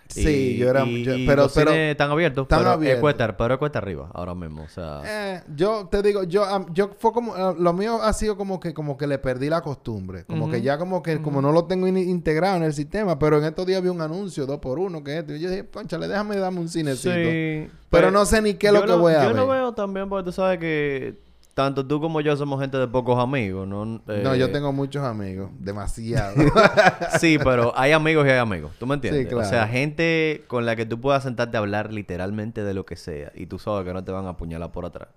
Sí, 0.10 0.54
y- 0.56 0.58
yo 0.58 0.70
era... 0.70 0.84
y- 0.86 1.04
yo- 1.04 1.16
y 1.16 1.26
pero... 1.26 1.44
los 1.44 1.54
pero 1.54 1.72
cines 1.72 1.92
están 1.92 2.12
abiertos, 2.12 2.44
están 2.44 2.60
pero, 2.60 2.72
abiertos. 2.72 3.02
cuesta, 3.02 3.36
pero 3.36 3.54
es 3.56 3.58
cuesta 3.58 3.80
arriba 3.80 4.10
ahora 4.14 4.36
mismo. 4.36 4.64
O 4.64 4.68
sea... 4.68 5.02
eh, 5.06 5.42
yo 5.56 5.88
te 5.90 6.02
digo, 6.04 6.24
yo, 6.24 6.46
yo 6.72 6.92
fue 7.00 7.12
como, 7.14 7.36
eh, 7.36 7.56
lo 7.58 7.74
mío 7.74 8.00
ha 8.02 8.14
sido 8.14 8.38
como 8.38 8.60
que, 8.60 8.74
como 8.74 8.96
que 8.98 9.08
le 9.08 9.18
perdí 9.18 9.50
la 9.50 9.62
costumbre, 9.62 10.26
como 10.26 10.50
que 10.52 10.62
ya 10.62 10.78
como 10.78 11.02
que, 11.02 11.22
como 11.22 11.42
no 11.42 11.52
lo 11.52 11.66
tengo 11.66 11.88
in- 11.88 11.98
integrado 11.98 12.58
en 12.58 12.64
el 12.64 12.74
sistema, 12.74 13.18
pero 13.18 13.38
en 13.40 13.46
estos 13.46 13.66
días 13.66 13.82
vi 13.82 13.90
un 13.90 14.02
anuncio 14.02 14.46
dos 14.46 14.60
por 14.60 14.78
uno 14.78 15.04
que 15.04 15.18
esto, 15.20 15.34
y 15.36 15.40
yo 15.40 15.50
dije, 15.50 15.66
conchale, 15.66 16.08
déjame 16.08 16.36
darme 16.38 16.60
un 16.60 16.70
cinecito. 16.70 17.14
Sí, 17.14 17.68
Pero 17.90 18.12
no 18.12 18.26
sé 18.26 18.42
ni 18.42 18.54
qué 18.56 18.68
es 18.68 18.74
lo 18.74 18.82
yo 18.82 18.86
que 18.86 18.94
voy 19.02 19.14
a 19.14 19.22
Yo 19.24 19.28
ver. 19.30 19.36
lo 19.38 19.48
veo 19.48 19.74
también 19.74 20.10
porque 20.10 20.26
tú 20.26 20.32
sabes 20.32 20.60
que 20.60 21.23
tanto 21.54 21.86
tú 21.86 22.02
como 22.02 22.20
yo 22.22 22.36
somos 22.36 22.60
gente 22.60 22.78
de 22.78 22.88
pocos 22.88 23.20
amigos, 23.20 23.68
¿no? 23.68 23.86
No, 23.86 24.36
yo 24.36 24.46
Eh, 24.46 24.50
tengo 24.50 24.72
muchos 24.74 25.04
amigos, 25.04 25.52
demasiado. 25.60 26.36
Sí, 27.20 27.38
pero 27.44 27.74
hay 27.76 27.92
amigos 27.92 28.26
y 28.26 28.30
hay 28.32 28.38
amigos. 28.40 28.72
¿Tú 28.80 28.88
me 28.88 28.96
entiendes? 28.96 29.24
Sí, 29.24 29.28
claro. 29.30 29.46
O 29.48 29.50
sea, 29.50 29.68
gente 29.68 30.44
con 30.48 30.66
la 30.66 30.76
que 30.76 30.86
tú 30.86 31.00
puedas 31.00 31.24
sentarte 31.24 31.58
a 31.58 31.60
hablar 31.60 31.94
literalmente 31.94 32.64
de 32.64 32.74
lo 32.74 32.86
que 32.86 32.96
sea 32.96 33.32
y 33.36 33.46
tú 33.46 33.60
sabes 33.60 33.86
que 33.86 33.94
no 33.94 34.04
te 34.04 34.12
van 34.12 34.26
a 34.26 34.30
apuñalar 34.30 34.72
por 34.72 34.86
atrás. 34.86 35.10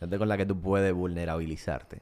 Gente 0.00 0.18
con 0.18 0.28
la 0.28 0.36
que 0.36 0.46
tú 0.46 0.60
puedes 0.60 0.92
vulnerabilizarte. 0.92 2.00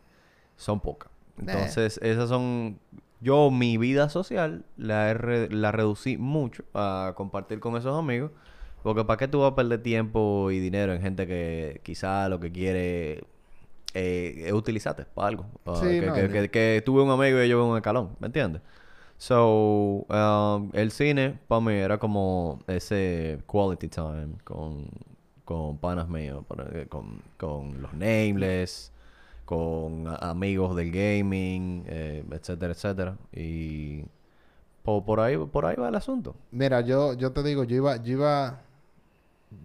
Son 0.57 0.81
pocas. 0.81 1.11
Entonces, 1.39 1.99
esas 2.03 2.29
son... 2.29 2.79
Yo 3.21 3.51
mi 3.51 3.79
vida 3.79 4.11
social 4.11 4.65
la, 4.77 5.09
he 5.11 5.15
re- 5.15 5.49
la 5.51 5.73
reducí 5.73 6.19
mucho 6.19 6.65
a 6.75 7.15
compartir 7.17 7.61
con 7.61 7.77
esos 7.77 7.99
amigos. 7.99 8.31
Porque 8.83 9.05
¿para 9.05 9.17
qué 9.17 9.27
tú 9.27 9.41
vas 9.41 9.53
a 9.53 9.55
perder 9.55 9.83
tiempo 9.83 10.51
y 10.51 10.61
dinero 10.61 10.93
en 10.93 11.01
gente 11.01 11.27
que 11.27 11.81
quizá 11.83 12.29
lo 12.29 12.39
que 12.41 12.53
quiere 12.53 13.25
eh, 13.97 14.45
es 14.49 14.53
utilizarte 14.53 15.05
para 15.05 15.29
algo? 15.29 15.47
Ah, 15.67 15.73
Sí, 15.83 15.97
que, 15.99 16.07
no, 16.07 16.15
que, 16.15 16.23
yo- 16.29 16.33
que- 16.33 16.51
que 16.51 16.83
tuve 16.85 17.03
un 17.03 17.11
amigo 17.11 17.43
y 17.43 17.49
yo 17.49 17.65
un 17.67 17.77
escalón, 17.77 18.11
¿me 18.21 18.27
entiendes? 18.29 18.63
So, 19.19 20.07
um, 20.11 20.71
el 20.75 20.91
cine 20.91 21.39
para 21.49 21.61
mí 21.63 21.73
era 21.75 21.99
como 21.99 22.59
ese 22.67 23.39
quality 23.47 23.89
time 23.89 24.29
con, 24.45 24.87
con 25.45 25.79
panas 25.79 26.09
míos, 26.09 26.45
por- 26.47 26.61
eh, 26.77 26.87
con, 26.89 27.23
con 27.39 27.81
los 27.83 27.93
nameless, 27.95 28.93
con 29.47 30.07
amigos 30.21 30.77
del 30.77 30.91
gaming, 30.91 31.85
eh, 31.87 32.25
etcétera, 32.31 32.73
etcétera. 32.75 33.17
Y 33.33 34.05
po- 34.83 35.05
por, 35.05 35.21
ahí 35.21 35.37
por 35.39 35.67
ahí 35.67 35.77
va 35.77 35.89
el 35.89 35.95
asunto. 35.95 36.37
Mira, 36.51 36.81
yo, 36.83 37.15
yo 37.15 37.33
te 37.33 37.43
digo, 37.43 37.65
yo 37.65 37.77
iba, 37.77 37.97
yo 37.97 38.13
iba, 38.13 38.61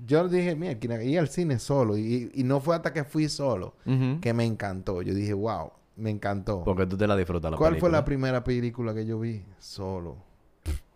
yo 0.05 0.27
dije, 0.27 0.55
mira, 0.55 1.03
ir 1.03 1.19
al 1.19 1.27
cine 1.29 1.59
solo 1.59 1.97
y, 1.97 2.31
y 2.33 2.43
no 2.43 2.59
fue 2.59 2.75
hasta 2.75 2.93
que 2.93 3.03
fui 3.03 3.29
solo 3.29 3.73
que 4.21 4.33
me 4.33 4.45
encantó. 4.45 5.01
Yo 5.01 5.13
dije, 5.13 5.33
wow, 5.33 5.71
me 5.95 6.09
encantó. 6.09 6.63
Porque 6.63 6.85
tú 6.85 6.97
te 6.97 7.07
la 7.07 7.15
disfrutas 7.15 7.51
la 7.51 7.57
¿Cuál 7.57 7.77
fue 7.77 7.89
la 7.89 8.03
primera 8.05 8.43
película 8.43 8.93
que 8.93 9.05
yo 9.05 9.19
vi 9.19 9.43
solo? 9.59 10.17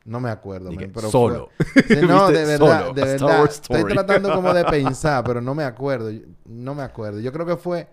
No 0.06 0.20
me 0.20 0.30
acuerdo, 0.30 0.70
pero 0.94 1.10
solo. 1.10 1.50
fue- 1.58 1.84
Sí, 2.00 2.06
no, 2.06 2.30
de 2.30 2.46
verdad, 2.46 2.86
solo, 2.86 2.94
de 2.94 3.46
Estoy 3.46 3.84
tratando 3.86 4.34
como 4.34 4.54
de 4.54 4.64
pensar, 4.70 5.24
pero 5.24 5.42
no 5.42 5.56
me 5.56 5.64
acuerdo. 5.64 6.12
No 6.46 6.76
me 6.76 6.84
acuerdo. 6.84 7.20
Yo 7.20 7.32
creo 7.34 7.46
que 7.46 7.58
fue... 7.58 7.88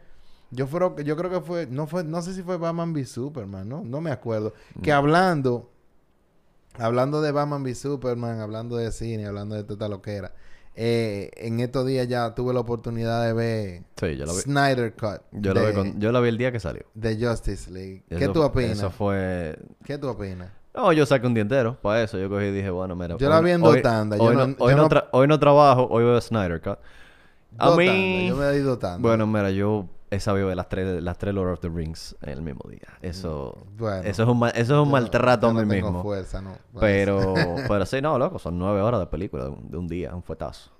Yo, 0.51 0.67
fueron, 0.67 0.97
yo 0.99 1.17
creo 1.17 1.31
que 1.31 1.41
fue... 1.41 1.67
No 1.67 1.87
fue... 1.87 2.05
No 2.05 2.21
sé 2.21 2.35
si 2.35 2.43
fue 2.43 2.59
Batman 2.59 2.93
v 2.93 3.07
Superman, 3.07 3.67
¿no? 3.67 3.83
No 3.83 4.03
me 4.03 4.11
acuerdo. 4.11 4.53
Mm. 4.75 4.83
Que 4.83 4.93
hablando... 4.93 5.71
Hablando 6.79 7.23
de 7.23 7.33
Batman 7.33 7.63
v 7.63 7.75
Superman, 7.75 8.41
hablando 8.41 8.77
de 8.77 8.93
cine, 8.93 9.25
hablando 9.27 9.55
de 9.55 9.65
toda 9.65 9.89
lo 9.89 10.03
que 10.03 10.13
era. 10.15 10.33
Eh, 10.75 11.31
en 11.37 11.61
estos 11.61 11.87
días 11.87 12.09
ya 12.09 12.35
tuve 12.35 12.55
la 12.55 12.61
oportunidad 12.61 13.25
de 13.27 13.33
ver 13.33 13.83
Sí, 14.01 14.17
yo 14.17 14.27
la 14.27 14.33
vi. 14.33 14.39
Snyder 14.41 14.95
Cut. 14.95 15.21
Yo 15.33 15.53
la, 15.55 15.61
de, 15.61 15.67
vi 15.69 15.73
con- 15.75 16.01
yo 16.01 16.13
la 16.13 16.21
vi 16.21 16.29
el 16.31 16.39
día 16.39 16.51
que 16.53 16.61
salió. 16.61 16.83
de 16.95 17.17
Justice 17.27 17.71
League. 17.71 18.05
¿Qué 18.09 18.29
tú 18.29 18.43
opinas? 18.43 18.79
Eso 18.79 18.91
fue... 18.91 19.59
¿Qué 19.85 19.99
tú 19.99 20.09
opinas? 20.09 20.51
No, 20.75 20.93
yo 20.93 21.05
saqué 21.05 21.27
un 21.27 21.35
día 21.35 21.43
entero 21.43 21.77
para 21.83 22.03
eso. 22.03 22.19
Yo 22.19 22.29
cogí 22.31 22.47
y 22.47 22.51
dije, 22.53 22.71
bueno, 22.71 22.97
mira... 22.97 23.17
Yo 23.19 23.29
la 23.29 23.41
vi 23.41 23.51
en 23.51 23.63
hoy-. 23.63 23.83
Yo 23.83 24.23
Hoy, 24.25 24.35
no- 24.37 24.57
hoy, 24.59 24.75
no 24.75 24.83
no- 24.83 24.89
tra- 24.89 25.09
hoy 25.13 25.29
no 25.29 25.39
trabajo, 25.39 25.87
hoy 25.91 26.05
veo 26.05 26.21
Snyder 26.21 26.61
Cut. 26.63 26.79
A 27.59 27.77
mí... 27.77 28.29
Yo 28.29 28.37
me 28.37 28.51
di 28.53 28.61
dos 28.61 28.79
tandas. 28.79 29.01
Bueno, 29.03 29.27
mira, 29.27 29.51
yo 29.51 29.87
sabido 30.20 30.48
ver 30.48 30.57
las 30.57 30.68
tres, 30.68 31.03
las 31.03 31.16
tres 31.18 31.35
Lord 31.35 31.53
of 31.53 31.61
the 31.61 31.68
Rings 31.68 32.16
en 32.22 32.29
el 32.31 32.42
mismo 32.42 32.68
día. 32.68 32.88
Eso... 33.01 33.57
Bueno, 33.77 34.03
eso 34.03 34.22
es 34.22 34.29
un, 34.29 34.38
ma- 34.38 34.51
eso 34.51 34.75
es 34.75 34.81
un 34.81 34.87
yo 34.87 34.92
maltrato 34.92 35.53
yo 35.53 35.59
a 35.59 35.62
mí 35.64 35.68
tengo 35.70 35.88
mismo. 35.88 36.03
fuerza, 36.03 36.40
no. 36.40 36.53
Pero, 36.79 37.35
pero 37.68 37.87
sí, 37.87 38.01
no, 38.03 38.18
loco, 38.18 38.38
son 38.38 38.59
nueve 38.59 38.81
horas 38.81 39.01
de 39.01 39.07
película 39.07 39.44
de 39.44 39.51
un, 39.51 39.70
de 39.70 39.77
un 39.79 39.88
día, 39.88 40.14
un 40.14 40.22
fuetazo. 40.22 40.70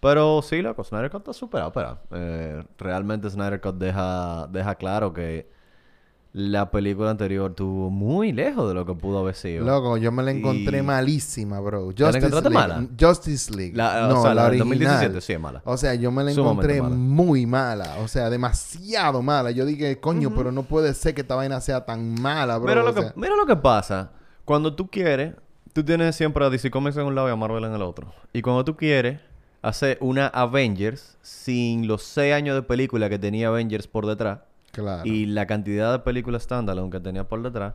Pero 0.00 0.40
sí, 0.42 0.62
loco, 0.62 0.82
Snyder 0.82 1.10
Cut 1.10 1.20
está 1.20 1.32
súper 1.34 1.62
ópera. 1.62 2.00
Eh, 2.10 2.64
realmente 2.78 3.28
Snyder 3.28 3.60
Cut 3.60 3.76
deja, 3.76 4.46
deja 4.50 4.74
claro 4.76 5.12
que 5.12 5.50
la 6.32 6.70
película 6.70 7.10
anterior 7.10 7.50
estuvo 7.50 7.90
muy 7.90 8.32
lejos 8.32 8.68
de 8.68 8.74
lo 8.74 8.86
que 8.86 8.94
pudo 8.94 9.18
haber 9.18 9.34
sido. 9.34 9.64
Loco, 9.64 9.96
yo 9.96 10.12
me 10.12 10.22
la 10.22 10.30
encontré 10.30 10.78
Y- 10.78 10.82
malísima, 10.82 11.58
bro. 11.58 11.92
¿Te 11.92 12.02
la 12.04 12.10
encontraste 12.10 12.50
League- 12.50 12.68
mala? 12.68 12.86
Justice 13.00 13.52
League. 13.54 13.72
La- 13.74 14.06
no, 14.08 14.20
o 14.20 14.22
sea, 14.22 14.34
la, 14.34 14.42
la 14.42 14.48
original. 14.48 14.68
2017 14.68 15.20
sí 15.20 15.32
es 15.32 15.40
mala. 15.40 15.60
O 15.64 15.76
sea, 15.76 15.94
yo 15.94 16.12
me 16.12 16.22
la 16.22 16.30
Sumamente 16.32 16.76
encontré 16.76 16.82
mala. 16.82 16.94
muy 16.94 17.46
mala. 17.46 17.96
O 18.04 18.06
sea, 18.08 18.30
demasiado 18.30 19.22
mala. 19.22 19.50
Yo 19.50 19.64
dije, 19.66 19.98
coño, 19.98 20.32
pero 20.34 20.52
no 20.52 20.62
puede 20.62 20.94
ser 20.94 21.14
que 21.14 21.22
esta 21.22 21.34
vaina 21.34 21.60
sea 21.60 21.84
tan 21.84 22.14
mala, 22.20 22.58
bro. 22.58 22.68
Mira 22.68 22.82
O 22.84 22.86
lo, 22.86 22.94
que, 22.94 23.12
mira 23.16 23.34
lo 23.34 23.46
que 23.46 23.56
pasa. 23.56 24.12
Cuando 24.44 24.74
tú 24.76 24.88
quieres, 24.88 25.34
tú 25.72 25.82
tienes 25.84 26.14
siempre 26.14 26.44
a 26.44 26.50
DC 26.50 26.70
Comics 26.70 26.96
en 26.96 27.06
un 27.06 27.14
lado 27.16 27.28
y 27.28 27.32
a 27.32 27.36
Marvel 27.36 27.64
en 27.64 27.72
el 27.74 27.82
otro. 27.82 28.12
Y 28.32 28.42
cuando 28.42 28.64
tú 28.64 28.76
quieres 28.76 29.18
hacer 29.62 29.98
una 30.00 30.28
Avengers 30.28 31.18
sin 31.22 31.88
los 31.88 32.02
seis 32.04 32.34
años 32.34 32.54
de 32.54 32.62
película 32.62 33.08
que 33.10 33.18
tenía 33.18 33.48
Avengers 33.48 33.86
por 33.88 34.06
detrás 34.06 34.38
claro. 34.72 35.02
y 35.04 35.26
la 35.26 35.46
cantidad 35.46 35.92
de 35.92 35.98
películas 36.00 36.42
standalone 36.42 36.90
que 36.90 37.00
tenía 37.00 37.28
por 37.28 37.42
detrás, 37.42 37.74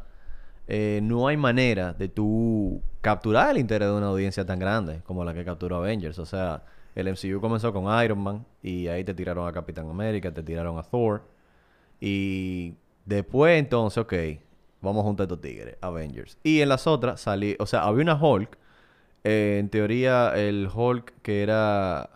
eh, 0.68 1.00
no 1.04 1.28
hay 1.28 1.38
manera 1.38 1.94
de 1.94 2.08
tú 2.10 2.82
capturar 3.02 3.52
el 3.52 3.60
interés 3.60 3.88
de 3.88 3.94
una 3.96 4.08
audiencia 4.08 4.46
tan 4.46 4.58
grande 4.60 5.02
como 5.06 5.24
la 5.24 5.34
que 5.34 5.46
capturó 5.46 5.78
Avengers. 5.78 6.18
O 6.20 6.26
sea, 6.26 6.64
el 6.96 7.08
MCU 7.08 7.40
comenzó 7.42 7.72
con 7.74 7.86
Iron 8.04 8.20
Man 8.20 8.46
y 8.64 8.88
ahí 8.88 9.04
te 9.04 9.14
tiraron 9.14 9.48
a 9.48 9.52
Capitán 9.52 9.90
América, 9.90 10.34
te 10.34 10.42
tiraron 10.44 10.78
a 10.80 10.84
Thor. 10.84 11.24
Y 12.00 12.76
después 13.06 13.60
entonces, 13.60 13.98
ok, 14.00 14.14
vamos 14.82 15.02
a 15.02 15.04
juntar 15.04 15.26
estos 15.26 15.42
tigres, 15.42 15.78
Avengers. 15.82 16.38
Y 16.44 16.62
en 16.62 16.70
las 16.70 16.88
otras 16.88 17.22
salí, 17.22 17.56
o 17.60 17.66
sea, 17.66 17.84
había 17.84 18.02
una 18.04 18.16
Hulk. 18.16 18.58
eh, 19.24 19.58
en 19.60 19.70
teoría, 19.70 20.34
el 20.36 20.70
Hulk 20.74 21.14
que 21.22 21.44
era... 21.44 22.10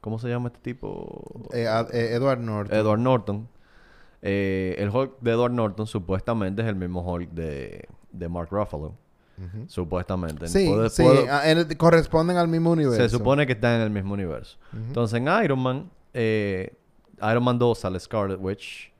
¿Cómo 0.00 0.18
se 0.18 0.28
llama 0.28 0.48
este 0.48 0.60
tipo? 0.60 1.48
Eh, 1.52 1.66
eh, 1.92 2.10
Edward 2.12 2.40
Norton. 2.40 2.76
Edward 2.78 3.00
Norton. 3.00 3.48
Eh, 4.26 4.74
el 4.78 4.88
Hulk 4.88 5.20
de 5.20 5.32
Edward 5.32 5.52
Norton 5.52 5.86
supuestamente 5.86 6.62
es 6.62 6.68
el 6.68 6.76
mismo 6.76 7.02
Hulk 7.02 7.30
de, 7.30 7.86
de 8.10 8.28
Mark 8.28 8.48
Ruffalo. 8.50 8.94
Supuestamente. 9.66 10.46
Sí, 10.48 10.66
sí. 10.88 11.02
puedo- 11.02 11.26
en- 11.44 11.74
corresponden 11.76 12.36
al 12.36 12.48
mismo 12.48 12.70
universo. 12.70 13.02
se 13.02 13.08
supone 13.08 13.46
que 13.46 13.52
están 13.52 13.74
en 13.76 13.80
el 13.82 13.90
mismo 13.90 14.14
universo. 14.14 14.56
Entonces 14.72 15.20
en 15.20 15.28
Iron 15.44 15.58
Man, 15.60 15.90
eh, 16.12 16.72
Iron 17.30 17.42
Man 17.44 17.58
2 17.58 17.78
sale 17.78 17.98
Scarlet 18.00 18.38
Witch. 18.40 18.92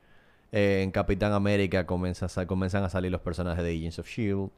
Eh, 0.51 0.81
en 0.83 0.91
Capitán 0.91 1.33
América 1.33 1.85
comienza 1.85 2.27
comienzan 2.45 2.83
a 2.83 2.89
salir 2.89 3.11
los 3.11 3.21
personajes 3.21 3.63
de 3.63 3.71
Agents 3.71 3.99
of 3.99 4.07
Shield. 4.07 4.49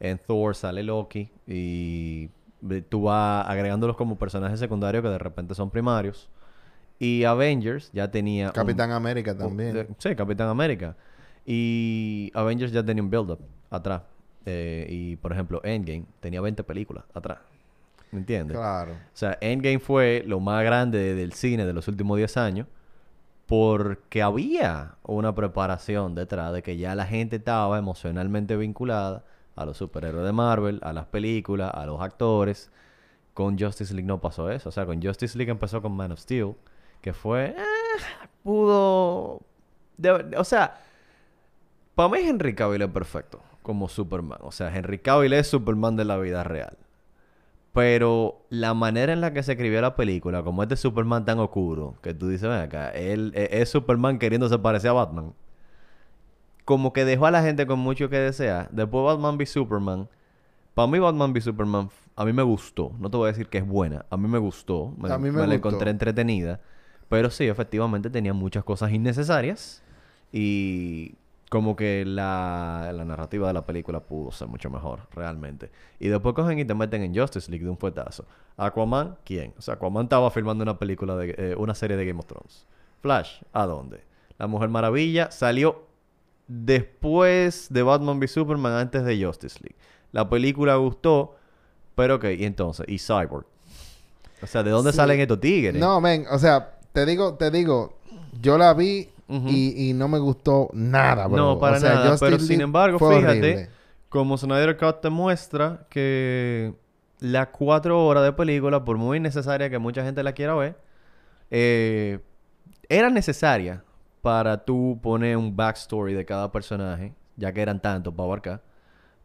En 0.00 0.18
Thor 0.18 0.54
sale 0.54 0.82
Loki. 0.82 1.28
Y 1.46 2.28
tú 2.88 3.02
vas 3.02 3.46
agregándolos 3.48 3.96
como 3.96 4.16
personajes 4.16 4.58
secundarios 4.60 5.02
que 5.02 5.08
de 5.08 5.18
repente 5.18 5.54
son 5.54 5.70
primarios. 5.70 6.28
Y 6.98 7.24
Avengers 7.24 7.90
ya 7.92 8.10
tenía. 8.10 8.46
un- 8.48 8.52
Capitán 8.52 8.90
América 8.92 9.36
también. 9.36 9.72
de- 9.74 9.88
sí, 9.98 10.14
Capitán 10.14 10.48
América. 10.48 10.96
Y 11.44 12.30
Avengers 12.34 12.72
ya 12.72 12.84
tenía 12.84 13.02
un 13.02 13.10
build-up 13.10 13.38
atrás. 13.70 14.02
Eh, 14.44 14.86
y 14.88 15.16
por 15.16 15.32
ejemplo, 15.32 15.60
Endgame 15.64 16.04
tenía 16.20 16.40
20 16.40 16.62
películas 16.64 17.04
atrás. 17.14 17.38
¿Me 18.12 18.20
entiendes? 18.20 18.56
Claro. 18.56 18.92
O 18.92 18.96
sea, 19.12 19.36
Endgame 19.40 19.78
fue 19.80 20.22
lo 20.26 20.40
más 20.40 20.62
grande 20.64 21.14
del 21.14 21.32
cine 21.32 21.66
de 21.66 21.72
los 21.72 21.88
últimos 21.88 22.16
10 22.16 22.36
años 22.36 22.66
porque 23.46 24.22
había 24.22 24.94
una 25.04 25.34
preparación 25.34 26.14
detrás 26.14 26.52
de 26.52 26.62
que 26.62 26.76
ya 26.76 26.94
la 26.94 27.06
gente 27.06 27.36
estaba 27.36 27.78
emocionalmente 27.78 28.56
vinculada 28.56 29.24
a 29.54 29.64
los 29.64 29.76
superhéroes 29.76 30.24
de 30.26 30.32
Marvel, 30.32 30.80
a 30.82 30.92
las 30.92 31.06
películas, 31.06 31.70
a 31.74 31.86
los 31.86 32.00
actores. 32.00 32.70
Con 33.34 33.58
Justice 33.58 33.92
League 33.94 34.06
no 34.06 34.20
pasó 34.20 34.50
eso. 34.50 34.68
O 34.68 34.72
sea, 34.72 34.86
con 34.86 35.02
Justice 35.02 35.36
League 35.36 35.50
empezó 35.50 35.80
con 35.82 35.92
Man 35.92 36.10
of 36.12 36.18
Steel, 36.20 36.54
que 37.00 37.12
fue... 37.12 37.46
eh, 37.50 37.54
pudo... 38.42 39.40
de- 39.96 40.34
o 40.36 40.44
sea, 40.44 40.78
para 41.94 42.08
mí 42.08 42.18
Henry 42.20 42.54
Cavill 42.54 42.82
es 42.82 42.90
perfecto 42.90 43.40
como 43.62 43.88
Superman. 43.88 44.38
O 44.42 44.52
sea, 44.52 44.74
Henry 44.74 44.98
Cavill 44.98 45.32
es 45.32 45.48
Superman 45.48 45.96
de 45.96 46.04
la 46.04 46.16
vida 46.18 46.44
real. 46.44 46.76
Pero 47.72 48.46
la 48.48 48.72
manera 48.72 49.12
en 49.12 49.20
la 49.20 49.32
que 49.34 49.42
se 49.42 49.52
escribió 49.52 49.80
la 49.82 49.96
película, 49.96 50.42
como 50.42 50.62
este 50.62 50.76
Superman 50.76 51.24
tan 51.26 51.38
oscuro, 51.40 51.96
que 52.02 52.14
tú 52.14 52.28
dices, 52.28 52.48
ven 52.48 52.60
acá, 52.60 52.88
él 52.90 53.32
es 53.34 53.68
Superman 53.68 54.18
queriéndose 54.18 54.58
parecer 54.58 54.90
a 54.90 54.94
Batman. 54.94 55.34
Como 56.64 56.92
que 56.92 57.04
dejó 57.04 57.26
a 57.26 57.30
la 57.30 57.42
gente 57.42 57.66
con 57.66 57.78
mucho 57.78 58.08
que 58.08 58.18
desear. 58.18 58.68
Después 58.72 59.04
Batman 59.04 59.36
v 59.36 59.46
Superman. 59.46 60.08
Para 60.74 60.88
mí 60.88 60.98
Batman 60.98 61.32
v 61.32 61.40
Superman, 61.40 61.90
a 62.16 62.24
mí 62.24 62.32
me 62.32 62.42
gustó. 62.42 62.92
No 62.98 63.10
te 63.10 63.16
voy 63.16 63.28
a 63.28 63.32
decir 63.32 63.48
que 63.48 63.58
es 63.58 63.66
buena. 63.66 64.06
A 64.10 64.16
mí 64.16 64.26
me 64.26 64.38
gustó. 64.38 64.92
Me, 64.98 65.12
A 65.12 65.18
mí 65.18 65.30
me 65.30 65.40
me 65.42 65.46
la 65.46 65.54
encontré 65.54 65.90
entretenida. 65.90 66.60
Pero 67.08 67.30
sí, 67.30 67.46
efectivamente 67.46 68.10
tenía 68.10 68.32
muchas 68.32 68.64
cosas 68.64 68.90
innecesarias. 68.92 69.82
Y 70.32 71.14
como 71.48 71.76
que 71.76 72.04
la, 72.04 72.90
la 72.92 73.04
narrativa 73.04 73.46
de 73.46 73.54
la 73.54 73.64
película 73.64 74.00
pudo 74.00 74.32
ser 74.32 74.48
mucho 74.48 74.68
mejor, 74.70 75.00
realmente. 75.14 75.70
Y 76.00 76.08
después 76.08 76.34
cogen 76.34 76.58
y 76.58 76.64
te 76.64 76.74
meten 76.74 77.02
en 77.02 77.14
Justice 77.16 77.48
League 77.50 77.64
de 77.64 77.70
un 77.70 77.78
fuetazo. 77.78 78.24
Aquaman, 78.56 79.16
¿quién? 79.24 79.54
O 79.56 79.62
sea, 79.62 79.74
Aquaman 79.74 80.04
estaba 80.04 80.30
filmando 80.32 80.62
una 80.62 80.78
película 80.78 81.14
de 81.16 81.34
eh, 81.38 81.54
una 81.56 81.74
serie 81.74 81.96
de 81.96 82.04
Game 82.04 82.18
of 82.18 82.26
Thrones. 82.26 82.66
Flash, 83.00 83.42
¿a 83.52 83.66
dónde? 83.66 84.00
La 84.38 84.48
Mujer 84.48 84.68
Maravilla 84.68 85.30
salió 85.30 85.86
después 86.48 87.68
de 87.70 87.82
Batman 87.82 88.18
v 88.18 88.28
Superman, 88.28 88.72
antes 88.72 89.04
de 89.04 89.24
Justice 89.24 89.58
League. 89.62 89.76
La 90.12 90.28
película 90.28 90.74
gustó, 90.76 91.36
pero 91.94 92.16
ok, 92.16 92.24
y 92.38 92.44
entonces, 92.44 92.86
y 92.88 92.98
Cyborg. 92.98 93.46
O 94.42 94.46
sea, 94.46 94.62
¿de 94.62 94.70
dónde 94.70 94.90
Sí. 94.92 94.96
salen 94.96 95.20
estos 95.20 95.40
tigres? 95.40 95.80
No, 95.80 96.00
men, 96.00 96.26
o 96.30 96.38
sea, 96.38 96.75
te 96.96 97.04
digo, 97.04 97.34
te 97.34 97.50
digo, 97.50 97.98
yo 98.40 98.56
la 98.56 98.72
vi 98.72 99.10
y, 99.28 99.90
y 99.90 99.92
no 99.92 100.08
me 100.08 100.18
gustó 100.18 100.70
nada, 100.72 101.26
bro. 101.26 101.36
No, 101.36 101.58
para 101.58 101.76
O 101.76 101.80
sea, 101.80 101.94
nada. 101.94 102.16
Pero 102.18 102.38
sin 102.38 102.62
embargo, 102.62 102.98
fíjate, 102.98 103.38
horrible. 103.38 103.70
como 104.08 104.38
Snyder 104.38 104.78
Cut 104.78 105.02
te 105.02 105.10
muestra 105.10 105.86
que 105.90 106.72
las 107.18 107.48
cuatro 107.48 108.02
horas 108.06 108.24
de 108.24 108.32
película, 108.32 108.82
por 108.82 108.96
muy 108.96 109.20
necesaria 109.20 109.68
que 109.68 109.78
mucha 109.78 110.04
gente 110.04 110.22
la 110.22 110.32
quiera 110.32 110.54
ver, 110.54 110.78
eh, 111.50 112.20
era 112.88 113.10
necesaria 113.10 113.84
para 114.22 114.64
tú 114.64 114.98
poner 115.02 115.36
un 115.36 115.54
backstory 115.54 116.14
de 116.14 116.24
cada 116.24 116.50
personaje, 116.50 117.12
ya 117.36 117.52
que 117.52 117.60
eran 117.60 117.78
tantos 117.82 118.14
para 118.14 118.24
abarcar. 118.24 118.62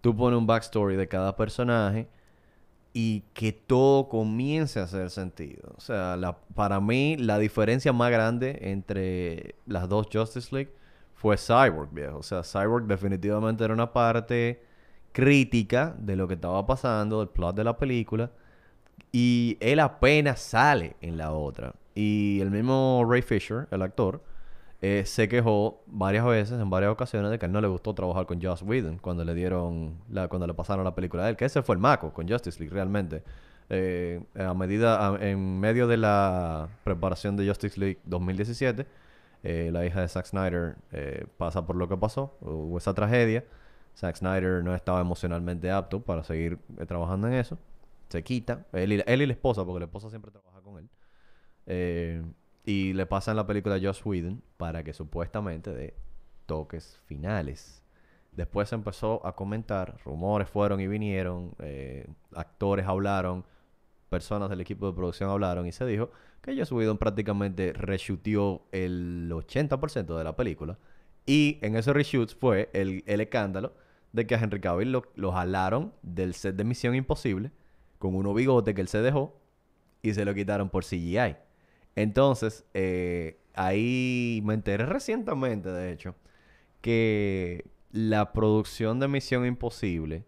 Tú 0.01 0.13
pones 0.13 0.38
un 0.38 0.45
backstory 0.45 0.97
de 0.97 1.07
cada 1.07 1.38
personaje 1.38 2.10
y 2.93 3.21
que 3.34 3.54
todo 3.54 4.10
comience 4.10 4.80
a 4.80 4.84
hacer 4.84 5.10
sentido. 5.10 5.73
O 5.77 5.82
sea, 5.82 6.38
para 6.56 6.80
mí 6.82 7.15
la 7.17 7.39
diferencia 7.39 7.93
más 7.93 8.12
grande 8.12 8.58
entre 8.62 9.56
las 9.65 9.88
dos 9.88 10.08
Justice 10.12 10.54
League 10.54 10.73
fue 11.15 11.38
Cyborg, 11.38 11.91
viejo. 11.91 12.17
O 12.17 12.23
sea, 12.23 12.43
Cyborg 12.43 12.86
definitivamente 12.88 13.63
era 13.63 13.73
una 13.73 13.93
parte 13.93 14.63
crítica 15.12 15.95
de 15.97 16.15
lo 16.15 16.27
que 16.27 16.34
estaba 16.34 16.65
pasando, 16.65 17.19
del 17.19 17.30
plot 17.30 17.56
de 17.56 17.63
la 17.63 17.77
película. 17.77 18.32
Y 19.12 19.58
él 19.60 19.80
apenas 19.80 20.39
sale 20.41 20.95
en 21.01 21.17
la 21.17 21.32
otra. 21.32 21.73
Y 21.95 22.39
el 22.41 22.51
mismo 22.51 23.06
Ray 23.08 23.21
Fisher, 23.21 23.67
el 23.71 23.82
actor, 23.82 24.21
eh, 24.82 25.04
se 25.06 25.30
quejó 25.30 25.84
varias 25.86 26.26
veces, 26.26 26.60
en 26.60 26.70
varias 26.70 26.91
ocasiones, 26.91 27.30
de 27.30 27.38
que 27.38 27.46
él 27.46 27.52
no 27.52 27.62
le 27.62 27.67
gustó 27.67 27.94
trabajar 27.94 28.26
con 28.26 28.41
Joss 28.41 28.63
Whedon 28.63 28.98
cuando 28.98 29.24
le 29.24 29.36
dieron, 29.36 30.00
la, 30.10 30.28
cuando 30.28 30.48
le 30.48 30.54
pasaron 30.56 30.84
la 30.84 30.96
película 30.96 31.26
a 31.26 31.30
él. 31.30 31.38
Que 31.38 31.46
ese 31.46 31.62
fue 31.62 31.76
el 31.76 31.82
maco 31.82 32.12
con 32.13 32.28
Justice 32.28 32.60
League, 32.60 32.74
realmente. 32.74 33.24
Eh, 33.70 34.22
a 34.36 34.54
medida, 34.54 35.17
en 35.22 35.60
medio 35.60 35.88
de 35.88 35.98
la 35.98 36.70
preparación 36.84 37.38
de 37.38 37.48
Justice 37.48 37.80
League 37.80 38.00
2017, 38.06 38.86
eh, 39.44 39.70
la 39.72 39.86
hija 39.86 40.02
de 40.02 40.08
Zack 40.08 40.26
Snyder 40.26 40.76
pasa 41.38 41.65
por 41.65 41.76
lo 41.76 41.88
que 41.88 41.98
pasó, 41.98 42.36
hubo 42.41 42.78
esa 42.78 42.94
tragedia 42.94 43.44
Zack 43.96 44.15
Snyder 44.17 44.63
no 44.63 44.74
estaba 44.74 45.02
emocionalmente 45.02 45.70
apto 45.70 46.02
para 46.02 46.24
seguir 46.24 46.60
trabajando 46.88 47.28
en 47.28 47.34
eso. 47.34 47.58
Se 48.10 48.24
quita. 48.24 48.65
Él 48.74 48.94
y, 48.94 48.98
la 49.26 49.34
esposa, 49.34 49.65
porque 49.65 49.80
la 49.80 49.86
esposa 49.86 50.10
siempre 50.10 50.32
trabaja 50.32 50.62
con 50.62 50.78
él. 50.78 50.89
Y 52.65 52.93
le 52.93 53.06
pasan 53.06 53.36
la 53.36 53.47
película 53.47 53.76
a 53.76 53.80
Joss 53.82 54.06
Whedon 54.06 54.41
para 54.58 54.84
que 54.84 54.93
supuestamente 54.93 55.74
dé 55.74 55.95
toques 56.45 57.00
finales. 57.06 57.84
Después 58.32 58.69
se 58.69 58.76
empezó 58.76 59.26
a 59.26 59.36
comentar, 59.36 59.97
rumores 60.06 60.50
fueron 60.50 60.80
y 60.80 60.88
vinieron, 60.88 61.54
eh, 61.60 62.08
actores 62.34 62.86
hablaron, 62.86 63.43
personas 64.10 64.50
del 64.50 64.62
equipo 64.62 64.88
de 64.88 64.93
producción 64.93 65.30
hablaron 65.30 65.65
y 65.65 65.71
se 65.71 65.86
dijo 65.86 66.12
que 66.41 66.58
Joss 66.58 66.71
Whedon 66.71 66.97
prácticamente 66.97 67.74
reshootió 67.74 68.63
el 68.71 69.30
80% 69.32 70.17
de 70.17 70.24
la 70.24 70.36
película. 70.36 70.78
Y 71.26 71.60
en 71.62 71.76
esos 71.76 71.93
reshoots 71.93 72.36
fue 72.36 72.69
el, 72.74 73.04
el 73.06 73.21
escándalo 73.21 73.74
de 74.12 74.26
que 74.26 74.36
a 74.36 74.39
Henry 74.39 74.60
Cavill 74.60 74.91
lo, 74.91 75.04
lo 75.15 75.32
jalaron 75.32 75.93
del 76.02 76.34
set 76.34 76.56
de 76.56 76.63
Misión 76.63 76.95
Imposible 76.95 77.52
con 78.00 78.15
uno 78.15 78.34
bigote 78.34 78.74
que 78.74 78.82
él 78.82 78.88
se 78.88 79.02
dejó 79.02 79.39
y 80.02 80.13
se 80.13 80.26
lo 80.26 80.34
quitaron 80.34 80.69
por 80.69 80.84
CGI. 80.84 81.36
Entonces, 81.95 82.65
eh, 82.73 83.38
ahí 83.54 84.41
me 84.43 84.54
enteré 84.54 84.86
recientemente, 84.86 85.69
de 85.69 85.91
hecho, 85.91 86.15
que 86.82 87.65
la 87.91 88.34
producción 88.34 88.99
de 88.99 89.08
Misión 89.08 89.45
Imposible 89.45 90.23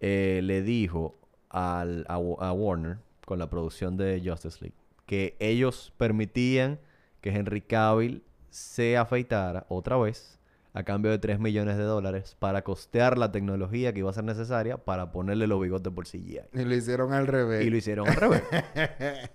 eh, 0.00 0.40
le 0.42 0.62
dijo 0.62 1.16
al, 1.48 2.04
a, 2.08 2.14
a 2.14 2.52
Warner, 2.52 2.98
con 3.24 3.38
la 3.38 3.48
producción 3.48 3.96
de 3.96 4.20
Justice 4.24 4.58
League, 4.60 4.76
que 5.06 5.36
ellos 5.38 5.92
permitían 5.96 6.80
que 7.20 7.30
Henry 7.30 7.60
Cavill 7.60 8.22
se 8.50 8.96
afeitara 8.96 9.64
otra 9.68 9.96
vez 9.96 10.38
a 10.74 10.82
cambio 10.84 11.10
de 11.10 11.18
3 11.18 11.38
millones 11.38 11.76
de 11.76 11.84
dólares 11.84 12.36
para 12.38 12.62
costear 12.62 13.18
la 13.18 13.30
tecnología 13.30 13.92
que 13.92 14.00
iba 14.00 14.10
a 14.10 14.14
ser 14.14 14.24
necesaria 14.24 14.78
para 14.78 15.12
ponerle 15.12 15.46
los 15.46 15.60
bigotes 15.60 15.92
por 15.92 16.06
CGI. 16.06 16.40
Y 16.54 16.64
lo 16.64 16.74
hicieron 16.74 17.12
al 17.12 17.26
revés. 17.26 17.64
Y 17.64 17.70
lo 17.70 17.76
hicieron 17.76 18.08
al 18.08 18.16
revés. 18.16 18.42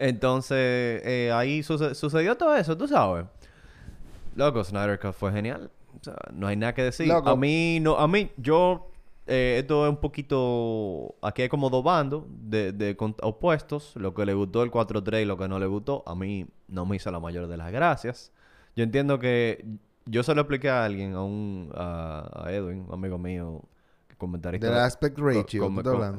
Entonces, 0.00 1.02
eh, 1.04 1.30
ahí 1.32 1.62
suce- 1.62 1.94
sucedió 1.94 2.34
todo 2.36 2.56
eso, 2.56 2.74
tú 2.76 2.88
sabes. 2.88 3.26
Loco, 4.34 4.64
Snyder 4.64 4.98
Cut 4.98 5.12
fue 5.12 5.30
genial. 5.30 5.70
O 6.00 6.02
sea, 6.02 6.16
no 6.32 6.46
hay 6.46 6.56
nada 6.56 6.74
que 6.74 6.82
decir. 6.82 7.06
Loco. 7.06 7.28
A 7.28 7.36
mí, 7.36 7.80
no, 7.80 7.98
a 7.98 8.08
mí, 8.08 8.30
yo, 8.38 8.90
eh, 9.26 9.56
esto 9.60 9.84
es 9.86 9.90
un 9.90 9.98
poquito, 9.98 11.14
aquí 11.20 11.42
hay 11.42 11.48
como 11.50 11.68
dos 11.68 11.84
bandos 11.84 12.24
de, 12.28 12.72
de 12.72 12.96
opuestos. 13.20 13.92
Lo 13.96 14.14
que 14.14 14.24
le 14.24 14.32
gustó 14.32 14.62
el 14.62 14.70
4-3 14.70 15.20
y 15.22 15.24
lo 15.26 15.36
que 15.36 15.48
no 15.48 15.58
le 15.58 15.66
gustó, 15.66 16.02
a 16.06 16.14
mí 16.14 16.46
no 16.68 16.86
me 16.86 16.96
hizo 16.96 17.10
la 17.10 17.20
mayor 17.20 17.46
de 17.46 17.58
las 17.58 17.70
gracias. 17.70 18.32
Yo 18.74 18.84
entiendo 18.84 19.18
que, 19.18 19.66
yo 20.06 20.22
se 20.22 20.34
lo 20.34 20.40
expliqué 20.40 20.70
a 20.70 20.82
alguien, 20.86 21.12
a 21.14 21.22
un, 21.22 21.70
a, 21.74 22.44
a 22.46 22.52
Edwin, 22.52 22.86
un 22.88 22.94
amigo 22.94 23.18
mío, 23.18 23.60
comentarista. 24.16 24.66
Del 24.68 24.78
aspect 24.78 25.18
ratio. 25.18 25.60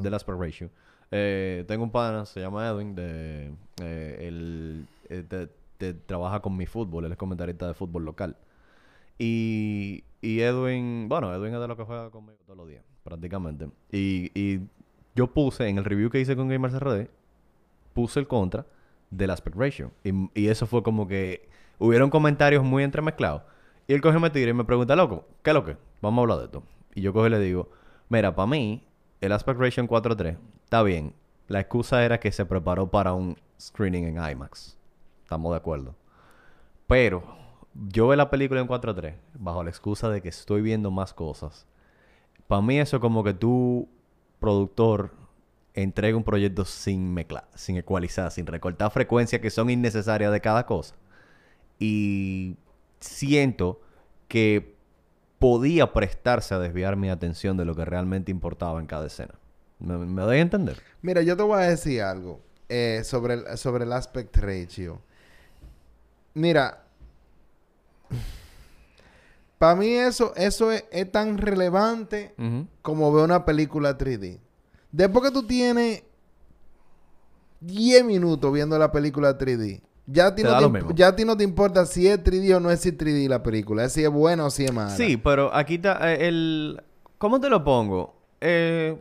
Del 0.04 0.14
aspect 0.14 0.38
ratio. 0.40 0.70
Eh, 1.12 1.66
tengo 1.68 1.84
un 1.84 1.92
pana, 1.92 2.26
se 2.26 2.40
llama 2.40 2.68
Edwin, 2.68 2.96
de, 2.96 3.52
eh, 3.82 4.18
él 4.22 4.88
eh, 5.10 5.94
trabaja 6.06 6.40
con 6.42 6.56
mi 6.56 6.66
fútbol, 6.66 7.06
él 7.06 7.12
es 7.12 7.18
comentarista 7.18 7.68
de 7.68 7.74
fútbol 7.74 8.06
local. 8.06 8.38
Y, 9.20 10.06
y 10.22 10.40
Edwin, 10.40 11.10
bueno, 11.10 11.34
Edwin 11.34 11.54
es 11.54 11.60
de 11.60 11.68
los 11.68 11.78
que 11.78 11.84
juega 11.84 12.10
conmigo 12.10 12.40
todos 12.46 12.58
los 12.58 12.68
días, 12.68 12.84
prácticamente. 13.04 13.70
Y, 13.92 14.32
y 14.34 14.62
yo 15.14 15.28
puse, 15.28 15.68
en 15.68 15.78
el 15.78 15.86
review 15.86 16.10
que 16.10 16.22
hice 16.22 16.36
con 16.36 16.48
Gamers 16.48 16.80
RD, 16.80 17.08
puse 17.94 18.20
el 18.20 18.28
contra 18.28 18.66
del 19.10 19.30
aspect 19.32 19.58
ratio. 19.58 19.92
Y, 20.04 20.12
y 20.34 20.48
eso 20.48 20.66
fue 20.66 20.82
como 20.82 21.08
que 21.08 21.50
hubieron 21.78 22.10
comentarios 22.10 22.64
muy 22.64 22.84
entremezclados. 22.84 23.44
Y 23.88 23.94
él 23.94 24.02
coge 24.02 24.18
me 24.20 24.30
tira 24.30 24.52
y 24.52 24.54
me 24.54 24.64
pregunta, 24.64 24.96
loco, 24.96 25.26
¿qué 25.44 25.50
es 25.50 25.54
lo 25.54 25.66
que? 25.66 25.76
Vamos 26.02 26.20
a 26.20 26.22
hablar 26.22 26.38
de 26.40 26.46
esto. 26.46 26.64
Y 26.96 27.02
yo 27.02 27.12
coge 27.12 27.28
y 27.28 27.32
le 27.32 27.40
digo, 27.40 27.70
mira, 28.08 28.34
para 28.34 28.48
mí, 28.48 28.88
el 29.20 29.34
aspect 29.34 29.60
ratio 29.60 29.82
en 29.82 29.90
4.3 29.90 30.38
está 30.72 30.84
bien. 30.84 31.14
La 31.50 31.60
excusa 31.60 32.06
era 32.06 32.22
que 32.22 32.32
se 32.32 32.46
preparó 32.46 32.90
para 32.90 33.12
un 33.12 33.38
screening 33.60 34.06
en 34.06 34.32
IMAX. 34.32 34.78
Estamos 35.22 35.52
de 35.52 35.58
acuerdo. 35.58 35.98
Pero 36.88 37.24
yo 37.90 38.08
veo 38.08 38.16
la 38.16 38.30
película 38.30 38.62
en 38.62 38.70
4.3 38.70 39.16
bajo 39.34 39.66
la 39.66 39.70
excusa 39.70 40.10
de 40.10 40.22
que 40.22 40.30
estoy 40.30 40.62
viendo 40.62 40.90
más 40.90 41.14
cosas. 41.14 41.68
Para 42.48 42.62
mí 42.62 42.80
eso 42.80 42.96
es 42.96 43.02
como 43.02 43.22
que 43.22 43.34
tú, 43.34 43.90
productor, 44.40 45.12
entrega 45.74 46.16
un 46.16 46.24
proyecto 46.24 46.64
sin 46.64 47.14
mezclar, 47.14 47.50
sin 47.54 47.76
ecualizar, 47.76 48.32
sin 48.32 48.46
recortar 48.46 48.92
frecuencias 48.92 49.42
que 49.42 49.50
son 49.50 49.70
innecesarias 49.70 50.32
de 50.32 50.40
cada 50.40 50.66
cosa. 50.66 50.96
Y 51.80 52.56
siento 53.02 53.82
que 54.30 54.78
podía 55.38 55.92
prestarse 55.92 56.54
a 56.54 56.60
desviar 56.60 56.96
mi 56.96 57.10
atención 57.10 57.58
de 57.58 57.66
lo 57.66 57.76
que 57.76 57.84
realmente 57.84 58.32
importaba 58.32 58.80
en 58.80 58.86
cada 58.86 59.08
escena. 59.08 59.41
¿Me, 59.82 59.98
me 59.98 60.22
doy 60.22 60.38
a 60.38 60.42
entender? 60.42 60.82
Mira, 61.02 61.22
yo 61.22 61.36
te 61.36 61.44
voy 61.44 61.58
a 61.58 61.68
decir 61.68 62.02
algo 62.02 62.40
eh, 62.70 63.02
sobre, 63.04 63.34
el, 63.34 63.58
sobre 63.58 63.84
el 63.84 63.92
aspect 63.92 64.38
ratio. 64.38 65.02
Mira, 66.34 66.86
para 69.58 69.76
mí 69.76 69.88
eso, 69.88 70.34
eso 70.36 70.72
es, 70.72 70.86
es 70.92 71.12
tan 71.12 71.38
relevante 71.38 72.34
como 72.82 73.12
ver 73.12 73.26
una 73.26 73.44
película 73.44 73.98
3D. 73.98 74.40
Después 74.92 75.26
que 75.26 75.32
tú 75.32 75.44
tienes 75.44 76.04
10 77.62 78.06
minutos 78.06 78.54
viendo 78.54 78.78
la 78.78 78.92
película 78.92 79.38
3D, 79.38 79.82
ya 80.06 80.28
a 80.28 80.36
ti, 80.36 80.44
no 80.44 80.72
te, 80.72 80.94
ya 80.96 81.08
a 81.10 81.16
ti 81.16 81.26
no 81.26 81.38
te 81.38 81.44
importa 81.44 81.86
si 81.86 82.08
es 82.08 82.24
3D 82.24 82.56
o 82.56 82.60
no 82.60 82.72
es 82.72 82.86
3D 82.86 83.28
la 83.28 83.44
película, 83.44 83.86
es 83.86 83.94
si 83.94 84.04
es 84.04 84.10
buena 84.10 84.46
o 84.46 84.50
si 84.50 84.66
es 84.66 84.74
mala. 84.74 84.90
Sí, 84.90 85.18
pero 85.18 85.54
aquí 85.54 85.76
está 85.76 86.14
eh, 86.14 86.28
el... 86.28 86.82
¿Cómo 87.18 87.40
te 87.40 87.50
lo 87.50 87.64
pongo? 87.64 88.16
Eh, 88.42 88.98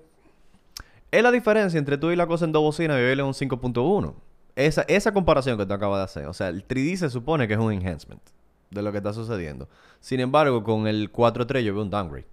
es 1.10 1.22
la 1.22 1.30
diferencia 1.30 1.78
entre 1.78 1.98
tú 1.98 2.10
y 2.10 2.16
la 2.16 2.26
cosa 2.26 2.44
en 2.44 2.52
dos 2.52 2.62
bocinas 2.62 2.98
y 2.98 3.02
verle 3.02 3.22
un 3.22 3.32
5.1. 3.32 4.14
Esa, 4.56 4.82
esa 4.82 5.12
comparación 5.12 5.56
que 5.56 5.66
tú 5.66 5.72
acabas 5.72 5.98
de 5.98 6.04
hacer. 6.04 6.26
O 6.26 6.32
sea, 6.32 6.48
el 6.48 6.66
3D 6.66 6.96
se 6.96 7.10
supone 7.10 7.48
que 7.48 7.54
es 7.54 7.60
un 7.60 7.72
enhancement 7.72 8.22
de 8.70 8.82
lo 8.82 8.92
que 8.92 8.98
está 8.98 9.12
sucediendo. 9.12 9.68
Sin 10.00 10.20
embargo, 10.20 10.62
con 10.62 10.86
el 10.86 11.12
4.3 11.12 11.62
yo 11.62 11.74
veo 11.74 11.82
un 11.82 11.90
downgrade. 11.90 12.26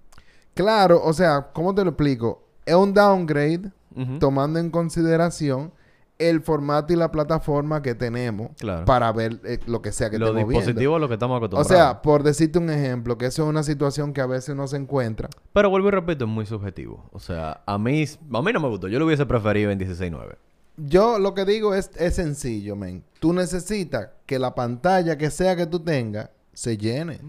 Claro, 0.54 1.02
o 1.04 1.14
sea, 1.14 1.50
¿cómo 1.54 1.74
te 1.74 1.84
lo 1.84 1.92
explico? 1.92 2.44
Es 2.66 2.76
un 2.76 2.94
downgrade 2.94 3.72
tomando 4.20 4.60
en 4.60 4.70
consideración 4.70 5.72
el 6.20 6.42
formato 6.42 6.94
y 6.94 6.96
la 6.96 7.12
plataforma 7.12 7.82
que 7.82 7.94
tenemos 7.96 8.50
Claro. 8.58 8.86
para 8.86 9.12
ver 9.12 9.40
eh, 9.46 9.60
lo 9.68 9.82
que 9.82 9.92
sea 9.92 10.10
que 10.10 10.18
Los 10.18 10.30
estemos 10.30 10.50
viendo. 10.50 10.66
dispositivos 10.66 10.96
a 10.96 11.00
los 11.00 11.08
que 11.10 11.14
estamos 11.14 11.36
O 11.36 11.38
acostumbrados. 11.38 11.68
sea, 11.68 12.02
por 12.02 12.24
decirte 12.24 12.58
un 12.60 12.70
ejemplo, 12.70 13.18
que 13.18 13.28
eso 13.28 13.44
es 13.44 13.50
una 13.50 13.64
situación 13.64 14.14
que 14.14 14.22
a 14.22 14.26
veces 14.26 14.50
uno 14.50 14.68
se 14.68 14.78
encuentra. 14.78 15.30
Pero 15.54 15.70
vuelvo 15.70 15.90
y 15.90 15.92
repito, 15.92 16.26
es 16.26 16.32
muy 16.32 16.46
subjetivo. 16.46 17.08
O 17.12 17.20
sea, 17.20 17.62
a 17.66 17.78
mí, 17.78 18.04
a 18.06 18.42
mí 18.42 18.54
no 18.54 18.60
me 18.60 18.68
gustó. 18.68 18.88
Yo 18.88 18.98
lo 19.00 19.06
hubiese 19.06 19.26
preferido 19.26 19.70
en 19.72 19.80
16.9. 19.80 20.36
Yo 20.78 21.18
lo 21.20 21.34
que 21.34 21.46
digo 21.46 21.74
es, 21.74 21.90
es 21.96 22.16
sencillo, 22.16 22.76
men. 22.76 23.04
Tú 23.20 23.34
necesitas 23.34 24.10
que 24.26 24.38
la 24.40 24.54
pantalla 24.54 25.18
que 25.18 25.32
sea 25.32 25.56
que 25.56 25.66
tú 25.66 25.80
tengas 25.80 26.30
se 26.54 26.78
llene. 26.78 27.20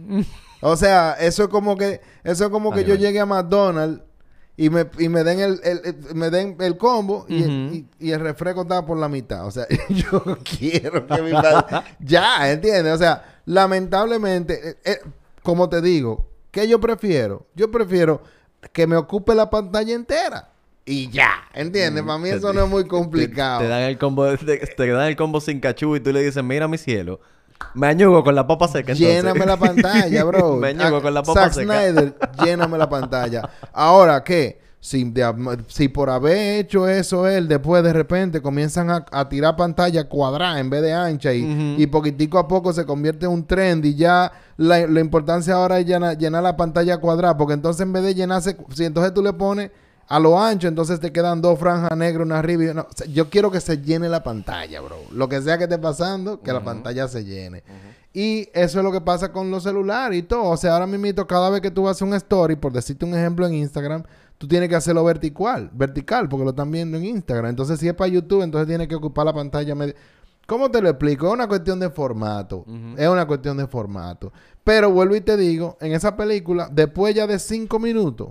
o 0.62 0.76
sea, 0.76 1.12
eso 1.20 1.44
es 1.44 1.48
como 1.48 1.76
que, 1.76 2.00
eso 2.24 2.44
es 2.46 2.50
como 2.50 2.72
que 2.72 2.84
yo 2.84 2.94
llegue 2.94 3.20
a 3.20 3.26
McDonald's 3.26 4.02
y 4.58 4.68
me, 4.70 4.86
y 4.98 5.08
me 5.08 5.22
den 5.24 5.38
el, 5.40 5.60
el- 5.62 5.80
el- 5.84 6.14
me 6.16 6.28
den 6.30 6.56
el 6.60 6.76
combo 6.76 7.24
y, 7.28 7.42
el, 7.44 7.50
y- 7.72 7.86
y 8.00 8.10
el 8.10 8.18
refresco 8.20 8.62
está 8.62 8.84
por 8.84 8.98
la 8.98 9.08
mitad. 9.08 9.46
O 9.46 9.50
sea, 9.50 9.66
yo 9.88 10.20
quiero 10.42 11.06
que 11.06 11.22
mi 11.22 11.30
padre... 11.32 11.82
ya, 12.00 12.50
¿entiendes? 12.50 12.92
O 12.92 12.98
sea, 12.98 13.40
lamentablemente, 13.46 14.70
eh, 14.70 14.76
eh, 14.84 14.98
como 15.42 15.68
te 15.68 15.80
digo, 15.80 16.26
¿qué 16.50 16.66
yo 16.68 16.80
prefiero? 16.80 17.46
Yo 17.54 17.70
prefiero 17.70 18.22
que 18.72 18.86
me 18.86 18.96
ocupe 18.96 19.34
la 19.34 19.48
pantalla 19.48 19.94
entera. 19.94 20.50
Y 20.84 21.08
ya, 21.10 21.30
¿entiendes? 21.54 22.02
Para 22.02 22.18
mí 22.18 22.30
Te- 22.30 22.36
eso 22.36 22.52
no 22.52 22.64
es 22.64 22.68
muy 22.68 22.86
complicado. 22.86 23.58
Te, 23.60 23.64
te 23.66 23.70
dan 23.70 23.82
el 23.82 23.98
combo, 23.98 24.26
te, 24.36 24.56
te 24.58 24.86
dan 24.88 25.06
el 25.06 25.16
combo 25.16 25.40
sin 25.40 25.60
cachú 25.60 25.94
y 25.96 26.00
tú 26.00 26.12
le 26.12 26.22
dices, 26.22 26.42
mira 26.42 26.66
mi 26.66 26.78
cielo, 26.78 27.20
me 27.74 27.86
añugo 27.86 28.22
con 28.24 28.34
la 28.34 28.46
papa 28.46 28.66
seca. 28.68 28.92
entonces". 28.92 28.98
Lléname 29.22 29.46
la 29.46 29.56
pantalla, 29.56 30.24
bro. 30.24 30.56
me 30.60 30.68
añugo 30.68 31.02
con 31.02 31.14
la 31.14 31.22
papa 31.22 31.44
Zack 31.44 31.52
seca. 31.52 31.80
Snyder, 31.82 32.14
lléname 32.44 32.78
la 32.78 32.88
pantalla. 32.88 33.48
Ahora, 33.72 34.22
¿qué? 34.24 34.60
Si, 34.80 35.02
de- 35.10 35.58
si 35.66 35.88
por 35.88 36.08
haber 36.08 36.60
hecho 36.60 36.88
eso 36.88 37.26
él, 37.26 37.48
después 37.48 37.82
de 37.82 37.92
repente 37.92 38.40
comienzan 38.40 38.90
a, 38.90 39.04
a 39.10 39.28
tirar 39.28 39.56
pantalla 39.56 40.08
cuadrada 40.08 40.60
en 40.60 40.70
vez 40.70 40.82
de 40.82 40.92
ancha 40.92 41.32
y, 41.34 41.74
y 41.76 41.86
poquitico 41.88 42.38
a 42.38 42.46
poco 42.46 42.72
se 42.72 42.86
convierte 42.86 43.26
en 43.26 43.32
un 43.32 43.44
trend 43.44 43.84
y 43.84 43.96
ya 43.96 44.30
la, 44.56 44.86
la 44.86 45.00
importancia 45.00 45.54
ahora 45.54 45.80
es 45.80 45.86
llenar, 45.86 46.16
llenar 46.16 46.44
la 46.44 46.56
pantalla 46.56 46.98
cuadrada 46.98 47.36
porque 47.36 47.54
entonces 47.54 47.80
en 47.82 47.92
vez 47.92 48.04
de 48.04 48.14
llenarse, 48.14 48.56
si 48.72 48.84
entonces 48.84 49.12
tú 49.12 49.20
le 49.20 49.32
pones 49.32 49.72
a 50.08 50.18
lo 50.18 50.40
ancho, 50.40 50.68
entonces 50.68 51.00
te 51.00 51.12
quedan 51.12 51.42
dos 51.42 51.58
franjas 51.58 51.96
negras, 51.96 52.24
una 52.24 52.38
arriba 52.38 52.64
y 52.64 52.68
una... 52.68 52.82
o 52.82 52.88
sea, 52.94 53.06
yo 53.08 53.28
quiero 53.28 53.50
que 53.50 53.60
se 53.60 53.78
llene 53.82 54.08
la 54.08 54.22
pantalla, 54.22 54.80
bro. 54.80 54.96
Lo 55.12 55.28
que 55.28 55.40
sea 55.42 55.58
que 55.58 55.64
esté 55.64 55.78
pasando, 55.78 56.40
que 56.40 56.52
la 56.52 56.64
pantalla 56.64 57.06
se 57.08 57.24
llene. 57.24 57.62
Y 58.14 58.48
eso 58.54 58.78
es 58.78 58.84
lo 58.84 58.90
que 58.90 59.02
pasa 59.02 59.30
con 59.32 59.50
los 59.50 59.62
celulares 59.64 60.18
y 60.18 60.22
todo. 60.22 60.44
O 60.44 60.56
sea, 60.56 60.72
ahora 60.72 60.86
mismo, 60.86 61.26
cada 61.26 61.50
vez 61.50 61.60
que 61.60 61.70
tú 61.70 61.88
haces 61.88 62.02
un 62.02 62.14
story, 62.14 62.56
por 62.56 62.72
decirte 62.72 63.04
un 63.04 63.14
ejemplo 63.14 63.46
en 63.46 63.54
Instagram, 63.54 64.02
tú 64.38 64.48
tienes 64.48 64.68
que 64.70 64.76
hacerlo 64.76 65.04
vertical, 65.04 65.70
vertical, 65.74 66.26
porque 66.28 66.44
lo 66.44 66.50
están 66.50 66.70
viendo 66.70 66.96
en 66.96 67.04
Instagram. 67.04 67.50
Entonces, 67.50 67.78
si 67.78 67.86
es 67.86 67.94
para 67.94 68.08
YouTube, 68.08 68.42
entonces 68.42 68.66
tienes 68.66 68.88
que 68.88 68.94
ocupar 68.94 69.26
la 69.26 69.34
pantalla. 69.34 69.74
media- 69.74 69.94
¿Cómo 70.46 70.70
te 70.70 70.80
lo 70.80 70.88
explico? 70.88 71.26
Es 71.26 71.32
una 71.34 71.46
cuestión 71.46 71.78
de 71.78 71.90
formato. 71.90 72.64
Es 72.96 73.06
una 73.08 73.26
cuestión 73.26 73.58
de 73.58 73.66
formato. 73.66 74.32
Pero 74.64 74.90
vuelvo 74.90 75.14
y 75.14 75.20
te 75.20 75.36
digo, 75.36 75.76
en 75.82 75.92
esa 75.92 76.16
película, 76.16 76.70
después 76.72 77.14
ya 77.14 77.26
de 77.26 77.38
cinco 77.38 77.78
minutos, 77.78 78.30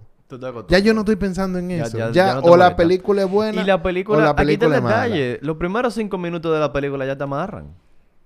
ya 0.68 0.80
yo 0.80 0.94
no 0.94 1.02
estoy 1.02 1.16
pensando 1.16 1.60
en 1.60 1.72
eso. 1.72 2.12
Ya, 2.12 2.40
o 2.40 2.58
la 2.58 2.76
película 2.76 3.24
es 3.24 3.30
buena. 3.30 3.62
Y 3.62 3.66
la 3.66 3.82
película, 3.82 4.18
o 4.18 4.22
la 4.22 4.36
película 4.36 4.78
aquí 4.78 4.86
está 4.86 5.06
el 5.06 5.12
detalle. 5.12 5.40
Los 5.42 5.58
primeros 5.58 5.94
cinco 5.94 6.18
minutos 6.18 6.54
de 6.54 6.60
la 6.60 6.72
película 6.72 7.06
ya 7.06 7.18
te 7.18 7.24
amarran. 7.24 7.74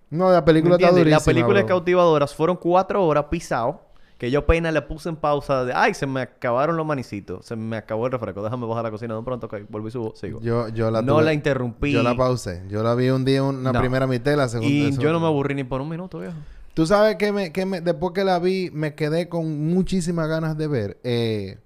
No, 0.10 0.32
la 0.32 0.44
película 0.44 0.76
está 0.76 0.90
durísima. 0.90 1.18
La 1.18 1.24
película 1.24 1.60
es 1.60 1.66
cautivadora. 1.66 2.28
Fueron 2.28 2.58
cuatro 2.58 3.06
horas 3.06 3.26
pisados 3.30 3.76
que 4.22 4.30
yo 4.30 4.46
pena 4.46 4.72
le 4.72 4.84
puse 4.84 5.10
en 5.10 5.16
pausa 5.16 5.66
de, 5.66 5.74
ay, 5.74 5.96
se 5.96 6.06
me 6.06 6.22
acabaron 6.22 6.78
los 6.78 6.86
manicitos, 6.86 7.44
se 7.44 7.56
me 7.56 7.76
acabó 7.76 8.06
el 8.06 8.12
refresco, 8.12 8.44
déjame 8.44 8.68
bajar 8.68 8.84
la 8.84 8.92
cocina 8.92 9.16
de 9.16 9.18
un 9.18 9.26
pronto, 9.26 9.48
ok, 9.48 9.62
vuelvo 9.68 9.88
y 9.88 9.92
subo, 9.92 10.14
sigo. 10.16 10.40
Yo, 10.42 10.70
yo 10.70 10.92
la 10.92 11.02
No 11.02 11.22
la 11.22 11.34
interrumpí. 11.34 11.92
Yo 11.92 12.04
la 12.04 12.16
pausé. 12.16 12.62
Yo 12.70 12.84
la 12.84 12.94
vi 12.94 13.10
un 13.10 13.26
día, 13.26 13.42
una 13.42 13.74
primera 13.74 14.06
mitad, 14.06 14.36
la 14.36 14.48
segunda. 14.48 14.72
Y 14.72 14.96
yo 14.96 15.12
no 15.12 15.20
me 15.20 15.26
aburrí 15.26 15.56
ni 15.56 15.64
por 15.64 15.82
un 15.82 15.90
minuto, 15.90 16.20
viejo. 16.20 16.36
Tú 16.76 16.86
sabes 16.86 17.16
que, 17.16 17.32
me, 17.32 17.52
que 17.52 17.66
me, 17.66 17.82
después 17.82 18.14
que 18.14 18.24
la 18.24 18.38
vi, 18.38 18.70
me 18.72 18.94
quedé 18.94 19.28
con 19.28 19.68
muchísimas 19.72 20.28
ganas 20.28 20.56
de 20.56 20.68
ver. 20.68 21.00
Eh, 21.04 21.58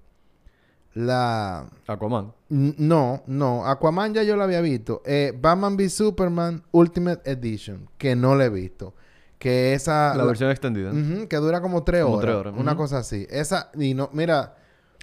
la... 0.96 1.68
Aquaman. 1.86 2.32
No, 2.48 3.22
no. 3.26 3.66
Aquaman 3.66 4.14
ya 4.14 4.22
yo 4.22 4.34
la 4.36 4.44
había 4.44 4.62
visto. 4.62 5.02
Eh, 5.04 5.36
Batman 5.38 5.76
v 5.76 5.90
Superman 5.90 6.62
Ultimate 6.72 7.30
Edition, 7.30 7.88
que 7.98 8.16
no 8.16 8.34
la 8.34 8.46
he 8.46 8.48
visto. 8.48 8.94
Que 9.38 9.74
esa... 9.74 10.16
La, 10.16 10.24
versión 10.24 10.50
extendida. 10.50 10.90
que 11.28 11.36
dura 11.36 11.60
como 11.60 11.84
tres 11.84 12.02
horas. 12.02 12.54
Una 12.56 12.76
cosa 12.76 12.98
así. 12.98 13.26
Esa... 13.28 13.70
Y 13.74 13.92
no... 13.92 14.08
Mira... 14.14 14.56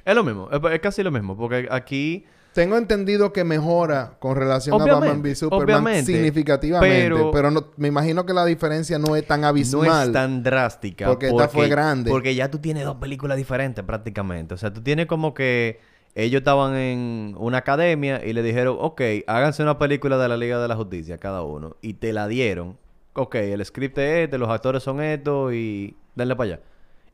Es 0.04 0.16
lo 0.16 0.24
mismo. 0.24 0.50
Es, 0.50 0.80
casi 0.80 1.04
lo 1.04 1.12
mismo. 1.12 1.38
Porque 1.38 1.68
aquí... 1.70 2.26
Tengo 2.54 2.78
entendido 2.78 3.34
que 3.34 3.44
mejora 3.44 4.18
con 4.20 4.36
relación 4.36 4.80
a 4.80 4.86
Batman 4.86 5.22
v 5.22 5.36
Superman 5.36 6.06
significativamente. 6.06 7.12
Pero, 7.32 7.52
no, 7.52 7.72
me 7.78 7.88
imagino 7.88 8.26
que 8.26 8.34
la 8.34 8.46
diferencia 8.46 9.00
no 9.00 9.16
es 9.16 9.26
tan 9.26 9.44
abismal. 9.44 9.88
No 9.88 10.02
es 10.04 10.12
tan 10.12 10.44
drástica. 10.44 11.08
Porque, 11.08 11.28
esta 11.28 11.48
fue 11.48 11.68
grande. 11.68 12.10
Porque 12.12 12.36
ya 12.36 12.50
tú 12.50 12.60
tienes 12.60 12.86
dos 12.86 12.98
películas 12.98 13.38
diferentes 13.38 13.84
prácticamente. 13.84 14.54
O 14.54 14.58
sea, 14.58 14.72
tú 14.74 14.82
tienes 14.82 15.08
como 15.08 15.34
que... 15.34 15.80
Ellos 16.16 16.42
estaban 16.42 16.76
en 16.76 17.36
una 17.40 17.58
academia 17.58 18.24
y 18.24 18.34
le 18.34 18.44
dijeron, 18.44 18.78
ok, 18.80 19.02
háganse 19.26 19.64
una 19.64 19.80
película 19.80 20.20
de 20.20 20.30
la 20.30 20.38
Liga 20.38 20.62
de 20.62 20.68
la 20.68 20.76
Justicia 20.76 21.18
cada 21.18 21.42
uno. 21.42 21.76
Y 21.82 21.96
te 21.96 22.14
la 22.14 22.28
dieron 22.28 22.78
ok, 23.14 23.36
el 23.36 23.66
script 23.66 23.98
es 23.98 24.26
este, 24.26 24.38
los 24.38 24.50
actores 24.50 24.84
son 24.84 25.02
estos 25.02 25.54
y 25.54 25.96
denle 26.16 26.36
para 26.36 26.54
allá. 26.54 26.60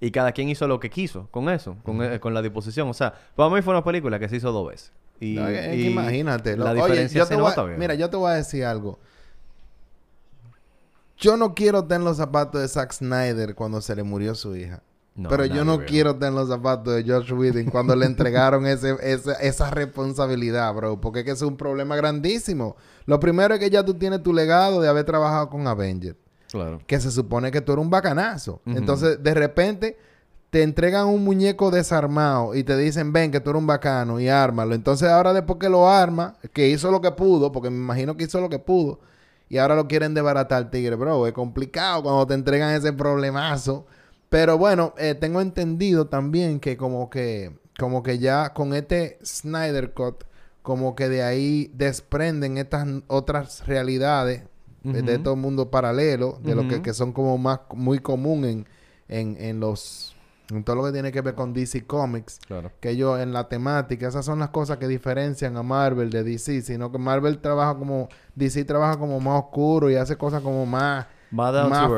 Y 0.01 0.11
cada 0.11 0.31
quien 0.31 0.49
hizo 0.49 0.67
lo 0.67 0.79
que 0.79 0.89
quiso 0.89 1.27
con 1.29 1.49
eso, 1.49 1.75
con, 1.83 2.01
e, 2.01 2.19
con 2.19 2.33
la 2.33 2.41
disposición. 2.41 2.87
O 2.87 2.93
sea, 2.93 3.13
para 3.35 3.49
mí 3.49 3.61
fue 3.61 3.73
una 3.73 3.83
película 3.83 4.17
que 4.17 4.29
se 4.29 4.37
hizo 4.37 4.51
dos 4.51 4.69
veces. 4.69 4.93
Y, 5.19 5.37
imagínate. 5.87 6.55
La 6.55 6.73
diferencia 6.73 7.25
se 7.25 7.37
nota 7.37 7.65
Mira, 7.65 7.95
yo 7.95 8.09
te 8.09 8.17
voy 8.17 8.31
a 8.31 8.35
decir 8.35 8.65
algo. 8.65 8.99
Yo 11.17 11.35
no 11.35 11.53
quiero 11.53 11.83
tener 11.85 12.03
los 12.03 12.17
zapatos 12.17 12.61
de 12.61 12.67
Zack 12.67 12.93
Snyder 12.93 13.53
cuando 13.53 13.81
se 13.81 13.95
le 13.95 14.03
murió 14.03 14.35
su 14.35 14.55
hija 14.55 14.81
pero 15.27 15.45
yo 15.45 15.65
no 15.65 15.79
quiero 15.85 16.15
tener 16.15 16.33
los 16.33 16.47
zapatos 16.47 16.95
de 16.95 17.03
Josh 17.03 17.33
Whedon 17.33 17.65
cuando 17.65 17.95
le 17.95 18.05
entregaron 18.05 18.65
ese, 18.65 18.95
esa 19.41 19.71
responsabilidad, 19.71 20.73
bro. 20.73 21.01
Porque 21.01 21.19
es 21.19 21.25
que 21.25 21.31
es 21.31 21.41
un 21.41 21.57
problema 21.57 21.95
grandísimo. 21.95 22.77
Lo 23.05 23.19
primero 23.19 23.53
es 23.55 23.59
que 23.59 23.69
ya 23.69 23.83
tú 23.83 23.95
tienes 23.95 24.23
tu 24.23 24.33
legado 24.33 24.81
de 24.81 24.87
haber 24.87 25.05
trabajado 25.05 25.49
con 25.49 25.67
Avengers. 25.67 26.17
Claro. 26.51 26.79
Que 26.87 26.99
se 26.99 27.11
supone 27.11 27.51
que 27.51 27.61
tú 27.61 27.73
eres 27.73 27.83
un 27.83 27.89
bacanazo. 27.89 28.61
Entonces, 28.65 29.21
de 29.21 29.33
repente, 29.33 29.97
te 30.49 30.63
entregan 30.63 31.07
un 31.07 31.23
muñeco 31.23 31.71
desarmado 31.71 32.55
y 32.55 32.63
te 32.63 32.75
dicen, 32.77 33.13
ven, 33.13 33.31
que 33.31 33.39
tú 33.39 33.51
eres 33.51 33.59
un 33.59 33.67
bacano 33.67 34.19
y 34.19 34.29
ármalo. 34.29 34.73
Entonces, 34.73 35.09
ahora 35.09 35.33
después 35.33 35.59
que 35.59 35.69
lo 35.69 35.89
arma, 35.89 36.35
que 36.53 36.69
hizo 36.69 36.91
lo 36.91 37.01
que 37.01 37.11
pudo, 37.11 37.51
porque 37.51 37.69
me 37.69 37.77
imagino 37.77 38.17
que 38.17 38.25
hizo 38.25 38.41
lo 38.41 38.49
que 38.49 38.59
pudo, 38.59 38.99
y 39.47 39.57
ahora 39.57 39.75
lo 39.75 39.87
quieren 39.87 40.13
desbaratar, 40.13 40.71
tigre, 40.71 40.95
bro. 40.95 41.27
Es 41.27 41.33
complicado 41.33 42.03
cuando 42.03 42.27
te 42.27 42.33
entregan 42.33 42.73
ese 42.73 42.93
problemazo 42.93 43.85
pero 44.29 44.59
bueno, 44.59 44.93
eh, 44.97 45.15
tengo 45.15 45.41
entendido 45.41 46.07
también 46.07 46.59
que 46.59 46.77
como 46.77 47.09
que 47.09 47.57
como 47.77 48.03
que 48.03 48.19
ya 48.19 48.53
con 48.53 48.73
este 48.73 49.17
Snyder 49.23 49.93
Cut 49.93 50.23
como 50.61 50.95
que 50.95 51.09
de 51.09 51.23
ahí 51.23 51.71
desprenden 51.73 52.57
estas 52.57 52.87
otras 53.07 53.65
realidades 53.65 54.43
de 54.83 55.19
todo 55.19 55.33
el 55.33 55.39
mundo 55.41 55.69
paralelo, 55.69 56.39
de 56.41 56.55
lo 56.55 56.67
que, 56.67 56.93
son 56.93 57.11
como 57.11 57.37
más 57.37 57.59
muy 57.73 57.99
común 57.99 58.45
en, 58.45 58.67
en, 59.09 59.35
en 59.37 59.59
los 59.59 60.15
en 60.49 60.63
todo 60.63 60.75
lo 60.77 60.83
que 60.85 60.91
tiene 60.91 61.11
que 61.11 61.21
ver 61.21 61.35
con 61.35 61.53
DC 61.53 61.85
Comics, 61.85 62.39
claro. 62.47 62.71
que 62.79 62.91
ellos 62.91 63.19
en 63.19 63.33
la 63.33 63.47
temática, 63.49 64.07
esas 64.07 64.25
son 64.25 64.39
las 64.39 64.49
cosas 64.49 64.77
que 64.77 64.87
diferencian 64.87 65.57
a 65.57 65.63
Marvel 65.63 66.09
de 66.09 66.23
DC, 66.23 66.61
sino 66.61 66.91
que 66.91 66.97
Marvel 66.97 67.39
trabaja 67.39 67.77
como, 67.77 68.09
DC 68.35 68.65
trabaja 68.65 68.97
como 68.97 69.19
más 69.19 69.43
oscuro 69.43 69.89
y 69.89 69.95
hace 69.95 70.17
cosas 70.17 70.41
como 70.41 70.65
más 70.65 71.07
más, 71.31 71.69
más 71.69 71.89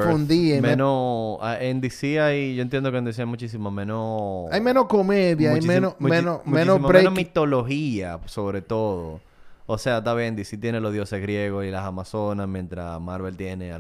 Menos... 0.62 1.40
En 1.60 1.82
DC 1.82 2.20
hay... 2.20 2.56
Yo 2.56 2.62
entiendo 2.62 2.92
que 2.92 2.98
en 2.98 3.06
DC 3.06 3.22
hay 3.22 3.28
muchísimo 3.28 3.72
menos... 3.72 4.52
Hay 4.52 4.62
menos 4.62 4.86
comedia, 4.86 5.54
hay 5.54 5.62
menos... 5.62 5.96
menos, 6.00 6.46
menos, 6.46 6.82
menos 6.82 7.14
mitología, 7.14 8.20
sobre 8.26 8.62
todo. 8.62 9.22
O 9.68 9.78
sea, 9.78 10.00
está 10.00 10.14
bien, 10.14 10.36
DC 10.36 10.58
tiene 10.58 10.82
los 10.82 10.92
dioses 10.92 11.22
griegos 11.22 11.66
y 11.66 11.72
las 11.72 11.86
amazonas, 11.86 12.48
mientras 12.48 13.00
Marvel 13.00 13.38
tiene 13.38 13.72
a, 13.72 13.76
a 13.76 13.80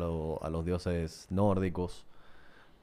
los 0.49 0.65
dioses 0.65 1.27
nórdicos. 1.29 2.05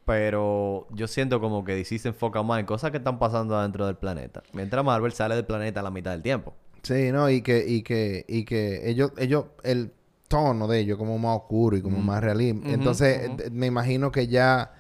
Pero 0.08 0.86
yo 0.90 1.06
siento 1.06 1.38
como 1.38 1.64
que 1.64 1.74
DC 1.74 1.98
se 1.98 2.08
enfoca 2.08 2.42
más 2.42 2.60
en 2.60 2.66
cosas 2.66 2.90
que 2.90 2.96
están 2.96 3.18
pasando 3.18 3.54
adentro 3.54 3.84
del 3.86 3.96
planeta. 3.96 4.42
Mientras 4.54 4.82
Marvel 4.82 5.12
sale 5.12 5.34
del 5.34 5.44
planeta 5.44 5.80
a 5.80 5.82
la 5.82 5.90
mitad 5.90 6.12
del 6.12 6.22
tiempo. 6.22 6.54
Sí, 6.82 7.12
no, 7.12 7.28
y 7.28 7.42
que, 7.42 7.62
y 7.68 7.82
que, 7.82 8.24
y 8.26 8.46
que 8.46 8.88
ellos, 8.88 9.12
ellos, 9.18 9.44
el, 9.64 9.92
tono 10.28 10.66
de 10.66 10.80
ellos 10.80 10.96
como 10.96 11.18
más 11.18 11.36
oscuro 11.36 11.76
y 11.76 11.82
como 11.82 11.98
más 11.98 12.22
realista. 12.22 12.70
Entonces, 12.70 13.30
me 13.50 13.66
imagino 13.66 14.10
que 14.10 14.28
ya 14.28 14.72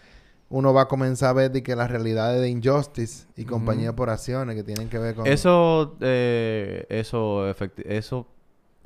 uno 0.48 0.72
va 0.72 0.82
a 0.82 0.88
comenzar 0.88 1.28
a 1.28 1.32
ver 1.34 1.50
de 1.50 1.62
que 1.62 1.76
las 1.76 1.90
realidades 1.90 2.40
de 2.40 2.48
Injustice 2.48 3.26
y 3.36 3.44
compañía 3.44 3.94
por 3.94 4.08
acciones 4.08 4.56
que 4.56 4.62
tienen 4.62 4.88
que 4.88 4.98
ver 4.98 5.14
con... 5.14 5.26
Eso, 5.26 5.96
eh, 6.00 6.86
eso, 6.88 7.54
eso, 7.84 8.26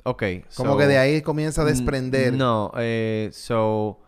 ok. 0.03 0.23
Como 0.57 0.75
que 0.77 0.87
de 0.87 0.97
ahí 0.97 1.21
comienza 1.21 1.61
a 1.61 1.65
desprender. 1.65 2.33
No, 2.33 2.71
eh, 2.77 3.29
so... 3.31 3.99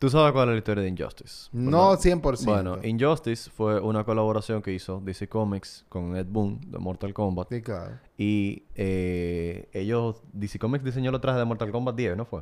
¿Tú 0.00 0.08
sabes 0.08 0.32
cuál 0.32 0.48
es 0.48 0.52
la 0.54 0.58
historia 0.60 0.82
de 0.82 0.88
Injustice? 0.88 1.50
No 1.52 1.92
100%. 1.92 2.46
Bueno, 2.46 2.78
Injustice 2.82 3.50
fue 3.50 3.78
una 3.82 4.02
colaboración 4.02 4.62
que 4.62 4.72
hizo 4.72 4.98
DC 5.04 5.28
Comics 5.28 5.84
con 5.90 6.16
Ed 6.16 6.24
Boon 6.26 6.58
de 6.70 6.78
Mortal 6.78 7.12
Kombat. 7.12 7.50
Sí, 7.50 7.60
claro. 7.60 7.98
Y 8.16 8.62
eh, 8.76 9.68
ellos, 9.74 10.22
DC 10.32 10.58
Comics 10.58 10.86
diseñó 10.86 11.12
los 11.12 11.20
trajes 11.20 11.38
de 11.38 11.44
Mortal 11.44 11.70
Kombat 11.70 11.96
10, 11.96 12.16
¿no 12.16 12.24
fue? 12.24 12.40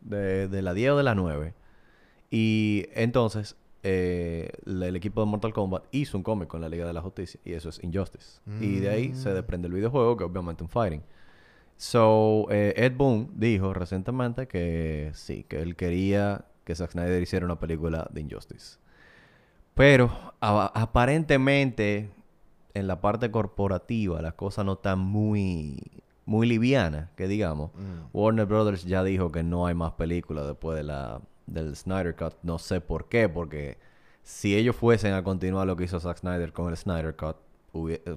De, 0.00 0.48
de 0.48 0.62
la 0.62 0.72
10 0.72 0.92
o 0.92 0.96
de 0.96 1.02
la 1.02 1.14
9. 1.14 1.52
Y 2.30 2.86
entonces, 2.94 3.56
eh, 3.82 4.50
el, 4.64 4.96
equipo 4.96 5.20
de 5.20 5.26
Mortal 5.26 5.52
Kombat 5.52 5.84
hizo 5.90 6.16
un 6.16 6.22
cómic 6.22 6.48
con 6.48 6.62
la 6.62 6.70
Liga 6.70 6.86
de 6.86 6.94
la 6.94 7.02
Justicia. 7.02 7.38
Y 7.44 7.52
eso 7.52 7.68
es 7.68 7.84
Injustice. 7.84 8.40
Y 8.58 8.76
de 8.76 8.88
ahí 8.88 9.14
se 9.14 9.28
mm. 9.28 9.34
desprende 9.34 9.68
el 9.68 9.74
videojuego, 9.74 10.16
que 10.16 10.24
obviamente 10.24 10.64
un 10.64 10.70
fighting. 10.70 11.02
So, 11.76 12.46
eh, 12.50 12.72
Ed 12.74 12.96
Boon 12.96 13.32
dijo 13.34 13.74
recientemente 13.74 14.48
que 14.48 15.10
sí, 15.12 15.44
que 15.46 15.60
él 15.60 15.76
quería 15.76 16.46
que 16.70 16.76
Zack 16.76 16.92
Snyder 16.92 17.20
hiciera 17.20 17.44
una 17.44 17.58
película 17.58 18.08
de 18.12 18.20
Injustice. 18.20 18.78
Pero 19.74 20.10
aparentemente 20.40 22.10
en 22.74 22.86
la 22.86 23.00
parte 23.00 23.30
corporativa 23.30 24.22
las 24.22 24.34
cosas 24.34 24.64
no 24.64 24.74
están 24.74 25.00
muy 25.00 25.80
muy 26.26 26.46
livianas, 26.46 27.10
que 27.16 27.26
digamos. 27.26 27.72
Mm. 27.74 28.16
Warner 28.16 28.46
Brothers 28.46 28.84
ya 28.84 29.02
dijo 29.02 29.32
que 29.32 29.42
no 29.42 29.66
hay 29.66 29.74
más 29.74 29.92
películas 29.92 30.46
después 30.46 30.76
de 30.76 30.84
la 30.84 31.20
del 31.46 31.74
Snyder 31.74 32.14
Cut. 32.14 32.34
No 32.44 32.58
sé 32.58 32.80
por 32.80 33.08
qué, 33.08 33.28
porque 33.28 33.78
si 34.22 34.54
ellos 34.54 34.76
fuesen 34.76 35.14
a 35.14 35.24
continuar 35.24 35.66
lo 35.66 35.74
que 35.74 35.84
hizo 35.84 35.98
Zack 35.98 36.18
Snyder 36.18 36.52
con 36.52 36.68
el 36.68 36.76
Snyder 36.76 37.16
Cut, 37.16 37.36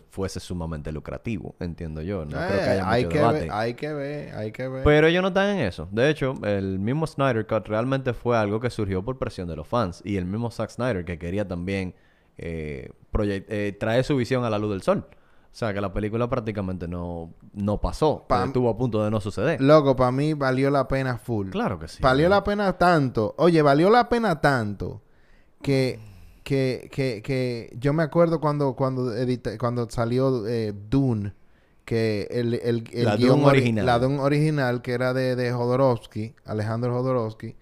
fuese 0.09 0.39
sumamente 0.39 0.91
lucrativo, 0.91 1.55
entiendo 1.59 2.01
yo. 2.01 2.25
No 2.25 2.31
creo 2.31 2.47
que 2.47 2.69
haya 2.69 2.81
eh, 2.81 2.85
hay 2.85 3.05
que 3.05 3.21
Ver, 3.21 3.49
hay 3.51 3.73
que 3.75 3.93
ver, 3.93 4.35
hay 4.35 4.51
que 4.51 4.67
ver. 4.67 4.83
Pero 4.83 5.07
ellos 5.07 5.21
no 5.21 5.27
están 5.27 5.57
en 5.57 5.65
eso. 5.65 5.87
De 5.91 6.09
hecho, 6.09 6.33
el 6.43 6.79
mismo 6.79 7.05
Snyder 7.05 7.45
Cut 7.45 7.67
realmente 7.67 8.13
fue 8.13 8.37
algo 8.37 8.59
que 8.59 8.69
surgió 8.69 9.03
por 9.03 9.17
presión 9.17 9.47
de 9.47 9.55
los 9.55 9.67
fans. 9.67 10.01
Y 10.03 10.17
el 10.17 10.25
mismo 10.25 10.49
Zack 10.49 10.71
Snyder 10.71 11.05
que 11.05 11.19
quería 11.19 11.47
también 11.47 11.93
eh, 12.37 12.89
eh, 13.19 13.77
traer 13.79 14.03
su 14.03 14.15
visión 14.15 14.43
a 14.43 14.49
la 14.49 14.57
luz 14.57 14.71
del 14.71 14.81
sol. 14.81 15.05
O 15.53 15.55
sea, 15.55 15.71
que 15.71 15.81
la 15.81 15.93
película 15.93 16.27
prácticamente 16.27 16.87
no, 16.87 17.31
no 17.53 17.79
pasó. 17.79 18.25
estuvo 18.43 18.69
a 18.69 18.75
punto 18.75 19.03
de 19.03 19.11
no 19.11 19.21
suceder. 19.21 19.61
Loco, 19.61 19.95
para 19.95 20.11
mí 20.11 20.33
valió 20.33 20.71
la 20.71 20.87
pena 20.87 21.19
full. 21.19 21.51
Claro 21.51 21.77
que 21.77 21.87
sí. 21.87 22.01
Valió 22.01 22.27
la 22.27 22.43
pena 22.43 22.73
tanto. 22.73 23.35
Oye, 23.37 23.61
valió 23.61 23.91
la 23.91 24.09
pena 24.09 24.41
tanto 24.41 25.03
que 25.61 25.99
que, 26.43 26.89
que, 26.91 27.21
que 27.21 27.75
yo 27.79 27.93
me 27.93 28.03
acuerdo 28.03 28.39
cuando, 28.39 28.75
cuando, 28.75 29.11
cuando 29.59 29.89
salió 29.89 30.47
eh, 30.47 30.73
Dune, 30.89 31.33
que 31.85 32.27
el, 32.31 32.53
el, 32.55 32.89
el 32.93 33.05
la 33.05 33.15
guion 33.15 33.43
original. 33.43 33.85
La 33.85 33.99
Dune 33.99 34.19
original, 34.19 34.81
que 34.81 34.93
era 34.93 35.13
de, 35.13 35.35
de 35.35 35.51
Jodorowsky, 35.51 36.35
Alejandro 36.45 36.93
Jodorowsky, 36.93 37.55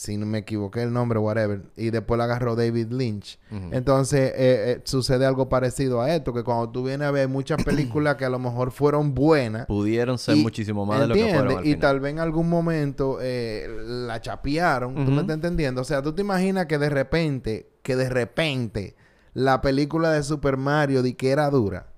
si 0.00 0.16
no 0.16 0.24
me 0.24 0.38
equivoqué 0.38 0.82
el 0.82 0.94
nombre, 0.94 1.18
whatever, 1.18 1.60
y 1.76 1.90
después 1.90 2.16
la 2.16 2.24
agarró 2.24 2.56
David 2.56 2.90
Lynch. 2.90 3.38
Entonces, 3.70 4.30
eh, 4.30 4.72
eh, 4.72 4.80
sucede 4.84 5.26
algo 5.26 5.50
parecido 5.50 6.00
a 6.00 6.14
esto, 6.14 6.32
que 6.32 6.42
cuando 6.42 6.70
tú 6.70 6.84
vienes 6.84 7.06
a 7.06 7.10
ver 7.10 7.28
muchas 7.28 7.62
películas 7.62 8.16
que 8.16 8.24
a 8.24 8.30
lo 8.30 8.38
mejor 8.38 8.70
fueron 8.70 9.12
buenas. 9.14 9.66
Pudieron 9.66 10.16
ser 10.16 10.36
muchísimo 10.36 10.86
más 10.86 11.00
de 11.00 11.08
lo 11.08 11.14
que 11.14 11.34
fueron. 11.34 11.66
y 11.66 11.76
tal 11.76 12.00
vez 12.00 12.12
en 12.12 12.18
algún 12.18 12.48
momento 12.48 13.18
eh, 13.20 13.68
la 13.84 14.18
chapearon. 14.22 14.94
¿Tú 15.04 15.10
me 15.10 15.20
estás 15.20 15.34
entendiendo? 15.34 15.82
O 15.82 15.84
sea, 15.84 16.00
tú 16.00 16.14
te 16.14 16.22
imaginas 16.22 16.64
que 16.64 16.78
de 16.78 16.88
repente, 16.88 17.68
que 17.82 17.94
de 17.94 18.08
repente, 18.08 18.96
la 19.34 19.60
película 19.60 20.12
de 20.12 20.22
Super 20.22 20.56
Mario 20.56 21.02
di 21.02 21.12
que 21.12 21.28
era 21.28 21.50
dura. 21.50 21.88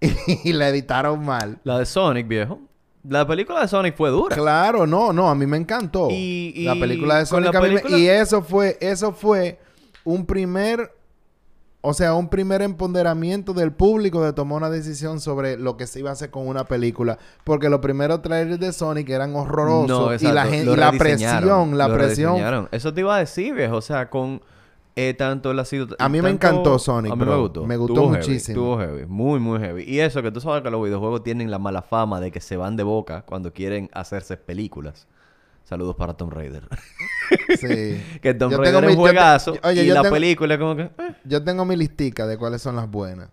y 0.44 0.54
la 0.54 0.70
editaron 0.70 1.22
mal. 1.26 1.60
La 1.64 1.78
de 1.78 1.84
Sonic, 1.84 2.26
viejo. 2.26 2.69
La 3.08 3.26
película 3.26 3.62
de 3.62 3.68
Sonic 3.68 3.96
fue 3.96 4.10
dura. 4.10 4.36
Claro, 4.36 4.86
no, 4.86 5.12
no, 5.12 5.30
a 5.30 5.34
mí 5.34 5.46
me 5.46 5.56
encantó. 5.56 6.08
Y, 6.10 6.64
la 6.64 6.74
película 6.74 7.18
de 7.18 7.26
Sonic 7.26 7.54
y 7.90 8.06
eso 8.06 8.42
fue 8.42 8.76
eso 8.80 9.12
fue 9.12 9.58
un 10.04 10.26
primer 10.26 10.92
o 11.82 11.94
sea, 11.94 12.14
un 12.14 12.28
primer 12.28 12.60
empoderamiento 12.60 13.54
del 13.54 13.72
público 13.72 14.22
de 14.22 14.34
tomar 14.34 14.58
una 14.58 14.70
decisión 14.70 15.18
sobre 15.20 15.56
lo 15.56 15.78
que 15.78 15.86
se 15.86 16.00
iba 16.00 16.10
a 16.10 16.12
hacer 16.12 16.30
con 16.30 16.46
una 16.46 16.64
película, 16.64 17.18
porque 17.42 17.70
los 17.70 17.80
primeros 17.80 18.20
trailers 18.20 18.60
de 18.60 18.72
Sonic 18.72 19.08
eran 19.08 19.34
horrorosos 19.34 20.22
y 20.22 20.26
la 20.26 20.44
gente, 20.44 20.72
y 20.72 20.76
la 20.76 20.92
presión, 20.92 21.78
la 21.78 21.92
presión. 21.92 22.68
Eso 22.70 22.92
te 22.92 23.00
iba 23.00 23.16
a 23.16 23.20
decir, 23.20 23.54
viejo, 23.54 23.76
o 23.76 23.82
sea, 23.82 24.10
con 24.10 24.42
eh, 24.96 25.14
tanto 25.14 25.52
la 25.52 25.64
sido 25.64 25.88
A 25.98 26.08
mí 26.08 26.20
me 26.20 26.30
encantó 26.30 26.78
Sonic, 26.78 27.12
a 27.12 27.16
mí 27.16 27.24
me 27.24 27.36
gustó. 27.36 27.66
Me 27.66 27.76
gustó 27.76 28.08
muchísimo. 28.08 28.36
estuvo 28.38 28.78
heavy, 28.78 29.06
muy, 29.06 29.40
muy 29.40 29.58
heavy. 29.58 29.84
Y 29.84 30.00
eso, 30.00 30.22
que 30.22 30.30
tú 30.30 30.40
sabes 30.40 30.62
que 30.62 30.70
los 30.70 30.82
videojuegos 30.82 31.22
tienen 31.22 31.50
la 31.50 31.58
mala 31.58 31.82
fama 31.82 32.20
de 32.20 32.30
que 32.30 32.40
se 32.40 32.56
van 32.56 32.76
de 32.76 32.82
boca 32.82 33.22
cuando 33.22 33.52
quieren 33.52 33.88
hacerse 33.92 34.36
películas. 34.36 35.06
Saludos 35.64 35.94
para 35.96 36.14
Tomb 36.14 36.32
Raider. 36.32 36.66
Sí. 37.60 38.02
que 38.22 38.34
Tomb 38.34 38.54
Raider 38.56 38.84
es 38.84 38.90
un 38.90 38.96
juegazo. 38.96 39.54
y 39.72 39.84
la 39.86 40.02
película 40.02 40.58
como 40.58 40.74
que... 40.74 40.82
Eh. 40.82 41.14
Yo 41.24 41.44
tengo 41.44 41.64
mi 41.64 41.76
listica 41.76 42.26
de 42.26 42.36
cuáles 42.36 42.60
son 42.60 42.76
las 42.76 42.90
buenas 42.90 43.28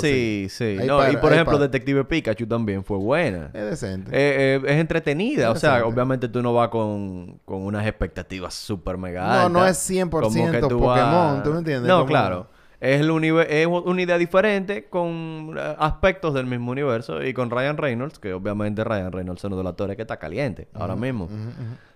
sí, 0.00 0.48
sí. 0.50 0.78
y 0.80 1.16
por 1.16 1.32
ejemplo, 1.32 1.58
Detective 1.58 2.04
Pikachu 2.04 2.46
también 2.46 2.84
fue 2.84 2.98
buena. 2.98 3.50
Es 3.52 3.64
decente. 3.64 4.10
Eh, 4.10 4.56
eh, 4.56 4.62
es 4.66 4.76
entretenida. 4.80 5.50
o 5.50 5.56
sea, 5.56 5.84
obviamente 5.86 6.28
tú 6.28 6.42
no 6.42 6.52
vas 6.52 6.68
con, 6.68 7.40
con 7.44 7.62
unas 7.62 7.86
expectativas 7.86 8.54
súper 8.54 8.98
mega 8.98 9.24
altas. 9.24 9.52
No, 9.52 9.60
no 9.60 9.66
es 9.66 9.90
100% 9.90 10.68
Pokémon, 10.68 11.42
¿tú 11.42 11.52
me 11.52 11.58
entiendes? 11.58 11.88
No, 11.88 12.04
claro. 12.06 12.48
Es, 12.80 13.00
el 13.00 13.10
es 13.48 13.66
una 13.68 14.02
idea 14.02 14.18
diferente 14.18 14.88
con 14.88 15.54
eh, 15.56 15.76
aspectos 15.78 16.34
del 16.34 16.46
mismo 16.46 16.72
universo 16.72 17.22
y 17.22 17.32
con 17.32 17.48
Ryan 17.48 17.76
Reynolds, 17.76 18.18
que 18.18 18.32
obviamente 18.32 18.82
Ryan 18.82 19.12
Reynolds 19.12 19.40
es 19.40 19.44
uno 19.44 19.56
de 19.56 19.62
los 19.62 19.70
actores 19.70 19.94
que 19.94 20.02
está 20.02 20.16
caliente 20.18 20.66
ahora 20.74 20.96
mismo. 20.96 21.28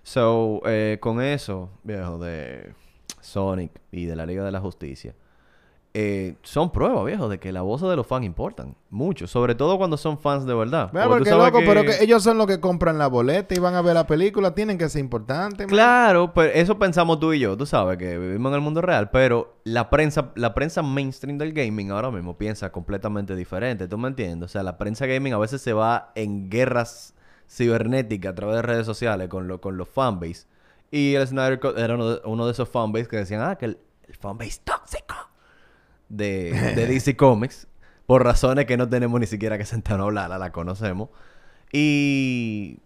So, 0.03 0.61
con 1.01 1.21
eso, 1.21 1.69
viejo, 1.83 2.19
de 2.19 2.71
Sonic 3.19 3.71
y 3.91 4.05
de 4.05 4.15
la 4.15 4.25
Liga 4.25 4.45
de 4.45 4.51
la 4.51 4.61
Justicia 4.61 5.13
eh, 5.99 6.35
son 6.43 6.71
pruebas, 6.71 7.05
viejo, 7.05 7.27
de 7.27 7.39
que 7.39 7.51
la 7.51 7.63
voz 7.63 7.81
de 7.81 7.95
los 7.95 8.05
fans 8.05 8.23
importan 8.23 8.75
mucho. 8.91 9.25
Sobre 9.25 9.55
todo 9.55 9.79
cuando 9.79 9.97
son 9.97 10.19
fans 10.19 10.45
de 10.45 10.53
verdad. 10.53 10.91
porque, 10.91 11.31
loco, 11.31 11.57
pero 11.65 11.81
que 11.81 12.03
ellos 12.03 12.21
son 12.21 12.37
los 12.37 12.45
que 12.45 12.59
compran 12.59 12.99
la 12.99 13.07
boleta 13.07 13.55
y 13.55 13.57
van 13.57 13.73
a 13.73 13.81
ver 13.81 13.95
la 13.95 14.05
película. 14.05 14.53
Tienen 14.53 14.77
que 14.77 14.89
ser 14.89 14.99
importantes. 14.99 15.65
Claro, 15.65 16.35
pero 16.35 16.53
eso 16.53 16.77
pensamos 16.77 17.19
tú 17.19 17.33
y 17.33 17.39
yo. 17.39 17.57
Tú 17.57 17.65
sabes 17.65 17.97
que 17.97 18.15
vivimos 18.19 18.51
en 18.51 18.53
el 18.57 18.61
mundo 18.61 18.79
real. 18.79 19.09
Pero 19.09 19.55
la 19.63 19.89
prensa, 19.89 20.33
la 20.35 20.53
prensa 20.53 20.83
mainstream 20.83 21.39
del 21.39 21.51
gaming 21.51 21.89
ahora 21.89 22.11
mismo 22.11 22.37
piensa 22.37 22.71
completamente 22.71 23.35
diferente. 23.35 23.87
¿Tú 23.87 23.97
me 23.97 24.09
entiendes? 24.09 24.51
O 24.51 24.51
sea, 24.51 24.61
la 24.61 24.77
prensa 24.77 25.07
gaming 25.07 25.33
a 25.33 25.39
veces 25.39 25.63
se 25.63 25.73
va 25.73 26.11
en 26.13 26.51
guerras 26.51 27.15
cibernéticas 27.49 28.33
a 28.33 28.35
través 28.35 28.57
de 28.57 28.61
redes 28.61 28.85
sociales 28.85 29.29
con, 29.29 29.47
lo, 29.47 29.59
con 29.61 29.77
los 29.77 29.89
fanbase. 29.89 30.45
Y 30.91 31.15
el 31.15 31.25
Snyder 31.25 31.59
era 31.75 31.95
uno 31.95 32.45
de, 32.45 32.51
esos 32.51 32.69
fanbase 32.69 33.07
que 33.07 33.17
decían, 33.17 33.41
ah, 33.41 33.55
que 33.55 33.65
el, 33.65 33.79
el 34.07 34.15
fanbase 34.15 34.61
tóxico 34.63 35.15
de, 36.09 36.51
de 36.75 36.87
DC 36.87 37.15
Comics. 37.15 37.67
Por 38.05 38.23
razones 38.23 38.65
que 38.65 38.77
no 38.77 38.87
tenemos 38.87 39.19
ni 39.19 39.27
siquiera 39.27 39.57
que 39.57 39.65
sentarnos 39.65 40.05
a 40.05 40.07
hablar, 40.07 40.39
la 40.39 40.51
conocemos. 40.51 41.09
Y 41.73 42.79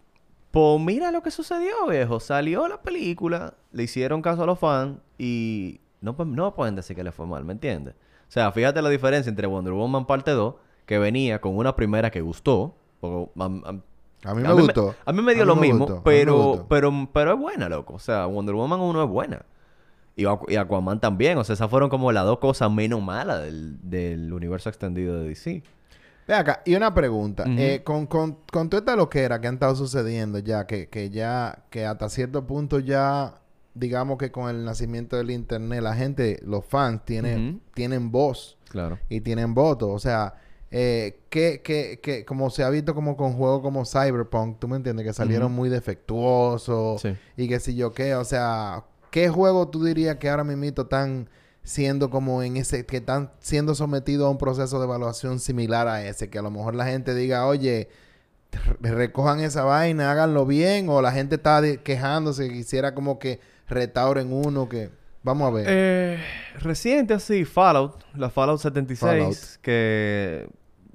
pues 0.52 0.82
mira 0.82 1.12
lo 1.12 1.22
que 1.24 1.32
sucedió, 1.32 1.88
viejo. 1.88 2.20
Salió 2.20 2.68
la 2.68 2.82
película, 2.82 3.54
le 3.72 3.84
hicieron 3.84 4.22
caso 4.22 4.44
a 4.44 4.46
los 4.46 4.60
fans 4.60 4.98
y 5.18 5.80
no, 6.02 6.16
no 6.26 6.56
pueden 6.56 6.76
decir 6.76 6.96
que 6.96 7.04
le 7.04 7.12
fue 7.12 7.26
mal, 7.26 7.46
¿me 7.46 7.54
entiendes? 7.54 7.94
O 7.94 8.32
sea, 8.32 8.52
fíjate 8.52 8.82
la 8.82 8.90
diferencia 8.90 9.30
entre 9.30 9.48
Wonder 9.48 9.74
Woman 9.74 10.06
parte 10.06 10.32
2, 10.32 10.56
que 10.86 11.00
venía 11.00 11.40
con 11.40 11.56
una 11.56 11.76
primera 11.76 12.12
que 12.12 12.22
gustó. 12.22 12.76
a, 13.02 13.50
mí 13.50 14.42
me 14.42 14.54
gustó. 14.54 14.96
a 15.06 15.14
mí 15.14 15.22
me 15.22 15.36
dio 15.36 15.46
lo 15.46 15.56
mismo, 15.56 16.02
pero, 16.04 16.66
pero, 16.68 17.10
pero 17.14 17.34
es 17.34 17.40
buena, 17.40 17.70
loco. 17.70 17.94
O 17.94 18.00
sea, 18.00 18.26
Wonder 18.26 18.56
Woman 18.56 18.80
1 18.80 19.04
es 19.04 19.10
buena. 19.10 19.46
Y, 20.22 20.56
Aquaman 20.56 21.00
también. 21.00 21.38
O 21.38 21.44
sea, 21.44 21.54
esas 21.54 21.70
fueron 21.70 21.90
como 21.90 22.12
las 22.12 22.26
dos 22.26 22.40
cosas 22.40 22.72
menos 22.72 23.02
malas 23.02 23.42
del, 23.44 24.32
universo 24.34 24.70
extendido 24.70 25.20
de 25.20 25.30
DC. 25.30 25.64
Ve 26.28 26.34
acá, 26.34 26.62
y 26.66 26.76
una 26.76 26.94
pregunta. 26.94 27.46
Eh, 27.48 27.82
con, 27.84 28.06
con, 28.08 28.38
con 28.52 28.70
toda 28.70 28.80
esta 28.80 28.96
loquera 28.96 29.42
que 29.42 29.48
han 29.48 29.56
estado 29.56 29.76
sucediendo 29.76 30.40
ya, 30.40 30.68
que, 30.68 30.88
que 30.88 31.10
ya, 31.10 31.64
que 31.70 31.86
hasta 31.86 32.10
cierto 32.10 32.46
punto 32.46 32.80
ya, 32.80 33.42
digamos 33.74 34.18
que 34.18 34.32
con 34.32 34.50
el 34.50 34.64
nacimiento 34.64 35.18
del 35.18 35.32
internet, 35.32 35.82
la 35.82 35.96
gente, 35.96 36.40
los 36.46 36.66
fans, 36.66 37.04
tienen, 37.06 37.62
tienen 37.74 38.12
voz. 38.12 38.58
Claro. 38.70 39.00
Y 39.10 39.22
tienen 39.22 39.54
voto. 39.54 39.90
O 39.90 40.00
sea, 40.00 40.36
eh, 40.74 41.20
que, 41.30 41.62
que, 41.62 42.00
que, 42.02 42.24
como 42.24 42.50
se 42.50 42.64
ha 42.64 42.70
visto 42.70 42.96
como 42.96 43.18
con 43.18 43.34
juegos 43.34 43.62
como 43.62 43.86
Cyberpunk, 43.86 44.58
tú 44.58 44.70
me 44.70 44.78
entiendes, 44.78 45.06
que 45.06 45.12
salieron 45.12 45.52
muy 45.52 45.68
defectuosos 45.68 47.04
y 47.36 47.50
que 47.50 47.60
si 47.60 47.76
yo 47.76 47.92
qué, 47.92 48.16
o 48.16 48.24
sea, 48.24 48.86
¿Qué 49.12 49.28
juego 49.30 49.68
tú 49.68 49.84
dirías 49.84 50.16
que 50.16 50.30
ahora 50.30 50.46
mismo 50.46 50.64
están 50.64 51.30
siendo 51.64 52.10
como 52.10 52.42
en 52.42 52.58
ese, 52.58 52.86
que 52.86 52.98
están 52.98 53.32
siendo 53.40 53.76
sometidos 53.76 54.26
a 54.26 54.30
un 54.30 54.38
proceso 54.38 54.80
de 54.80 54.86
evaluación 54.86 55.40
similar 55.40 55.88
a 55.90 56.06
ese? 56.06 56.30
Que 56.30 56.40
a 56.40 56.42
lo 56.42 56.50
mejor 56.50 56.76
la 56.76 56.86
gente 56.86 57.14
diga, 57.14 57.46
oye, 57.46 57.90
recojan 58.80 59.42
esa 59.42 59.66
vaina, 59.66 60.12
háganlo 60.12 60.46
bien, 60.46 60.88
o 60.88 61.02
la 61.02 61.12
gente 61.12 61.36
está 61.36 61.62
quejándose, 61.84 62.50
quisiera 62.50 62.96
como 62.96 63.20
que 63.20 63.40
restauren 63.68 64.32
uno 64.32 64.68
que... 64.68 64.90
Vamos 65.24 65.50
a 65.50 65.52
ver. 65.52 65.66
Eh, 65.70 66.20
reciente 66.60 67.14
así, 67.14 67.46
Fallout, 67.46 68.04
la 68.16 68.32
Fallout 68.32 68.60
76, 68.60 69.60
que 69.62 70.50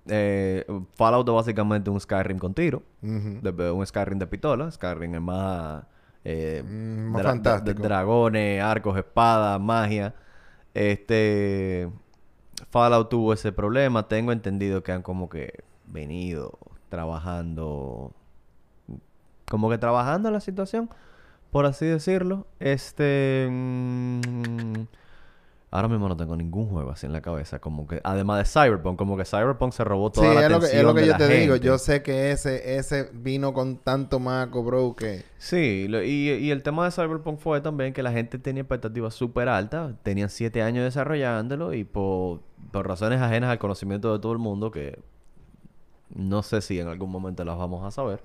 eh, 0.09 0.65
Fallout 0.97 1.29
es 1.29 1.35
básicamente 1.35 1.91
un 1.91 2.01
Skyrim 2.01 2.39
con 2.39 2.53
tiro, 2.53 2.83
un 3.03 3.87
Skyrim 3.87 4.19
de 4.19 4.27
pistola, 4.27 4.69
Skyrim 4.71 5.15
es 5.15 5.21
más 5.21 5.85
eh, 6.29 6.61
mm, 6.67 7.15
fantástico. 7.23 7.81
dragones, 7.81 8.61
arcos, 8.61 8.99
espadas, 8.99 9.61
magia. 9.61 10.13
Este. 10.75 11.89
Fallout 12.71 13.09
tuvo 13.09 13.33
ese 13.33 13.53
problema. 13.53 14.09
Tengo 14.09 14.33
entendido 14.33 14.83
que 14.83 14.91
han 14.91 15.03
como 15.03 15.29
que 15.29 15.63
venido 15.87 16.59
trabajando. 16.89 18.13
Como 19.49 19.71
que 19.71 19.79
trabajando 19.79 20.33
la 20.33 20.41
situación, 20.41 20.91
por 21.53 21.65
así 21.65 21.87
decirlo. 21.87 22.49
Este. 22.59 23.47
Mm, 23.49 24.83
Ahora 25.77 25.89
mismo 25.89 26.09
no 26.09 26.17
tengo 26.17 26.35
ningún 26.39 26.71
juego 26.71 26.91
así 26.91 27.05
en 27.05 27.13
la 27.13 27.21
cabeza. 27.21 27.59
Como 27.59 27.87
que, 27.87 28.01
además 28.03 28.39
de 28.39 28.45
Cyberpunk, 28.47 28.97
como 28.97 29.15
que 29.15 29.27
Cyberpunk 29.27 29.75
se 29.75 29.85
robó 29.85 30.11
toda 30.11 30.33
la 30.33 30.41
atención 30.47 30.71
Sí, 30.71 30.77
es 30.79 30.83
lo 30.83 30.95
que 30.95 31.07
yo 31.07 31.17
te 31.19 31.29
digo. 31.29 31.57
Yo 31.57 31.77
sé 31.77 32.03
que 32.03 32.31
ese, 32.31 32.79
ese 32.79 33.11
vino 33.13 33.53
con 33.53 33.77
tanto 33.77 34.19
maco, 34.19 34.65
bro, 34.65 34.97
que... 34.97 35.23
Sí, 35.37 35.87
y, 35.87 36.31
y, 36.31 36.51
el 36.51 36.63
tema 36.63 36.87
de 36.87 36.93
Cyberpunk 36.93 37.39
fue 37.39 37.61
también 37.61 37.93
que 37.93 38.03
la 38.03 38.11
gente 38.11 38.39
tenía 38.39 38.63
expectativas 38.63 39.13
súper 39.13 39.51
altas. 39.51 39.93
Tenían 40.03 40.31
siete 40.31 40.63
años 40.63 40.83
desarrollándolo 40.83 41.75
y 41.75 41.85
por, 41.85 42.41
por 42.73 42.89
razones 42.89 43.21
ajenas 43.21 43.51
al 43.51 43.59
conocimiento 43.59 44.15
de 44.15 44.19
todo 44.19 44.33
el 44.33 44.39
mundo, 44.39 44.71
que 44.71 44.99
no 46.15 46.43
sé 46.43 46.63
si 46.63 46.81
en 46.81 46.89
algún 46.89 47.11
momento 47.11 47.45
las 47.45 47.59
vamos 47.59 47.85
a 47.85 47.91
saber. 47.91 48.23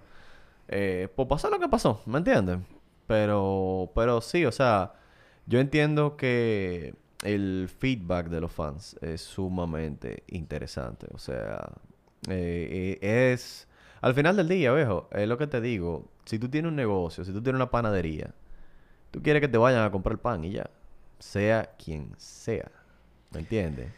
Eh, 0.69 1.09
pues 1.17 1.27
pasó 1.27 1.49
lo 1.49 1.59
que 1.59 1.67
pasó, 1.67 2.01
¿me 2.05 2.19
entiendes? 2.19 2.59
Pero, 3.07 3.91
pero 3.93 4.21
sí, 4.21 4.45
o 4.45 4.53
sea, 4.53 4.93
yo 5.47 5.59
entiendo 5.59 6.15
que 6.15 6.95
el 7.23 7.69
feedback 7.69 8.27
de 8.27 8.41
los 8.41 8.51
fans 8.51 8.97
es 9.01 9.21
sumamente 9.21 10.23
interesante. 10.27 11.07
O 11.13 11.17
sea, 11.17 11.69
eh, 12.29 12.97
eh, 13.01 13.31
es... 13.33 13.67
Al 14.01 14.15
final 14.15 14.35
del 14.35 14.47
día, 14.47 14.73
viejo, 14.73 15.07
es 15.11 15.27
lo 15.27 15.37
que 15.37 15.47
te 15.47 15.61
digo. 15.61 16.09
Si 16.25 16.39
tú 16.39 16.49
tienes 16.49 16.69
un 16.69 16.75
negocio, 16.75 17.23
si 17.23 17.31
tú 17.31 17.41
tienes 17.41 17.57
una 17.57 17.69
panadería, 17.69 18.33
tú 19.11 19.21
quieres 19.21 19.41
que 19.41 19.47
te 19.47 19.57
vayan 19.57 19.83
a 19.83 19.91
comprar 19.91 20.17
pan 20.17 20.43
y 20.43 20.51
ya. 20.53 20.69
Sea 21.19 21.75
quien 21.77 22.11
sea. 22.17 22.71
¿Me 23.31 23.41
entiendes? 23.41 23.91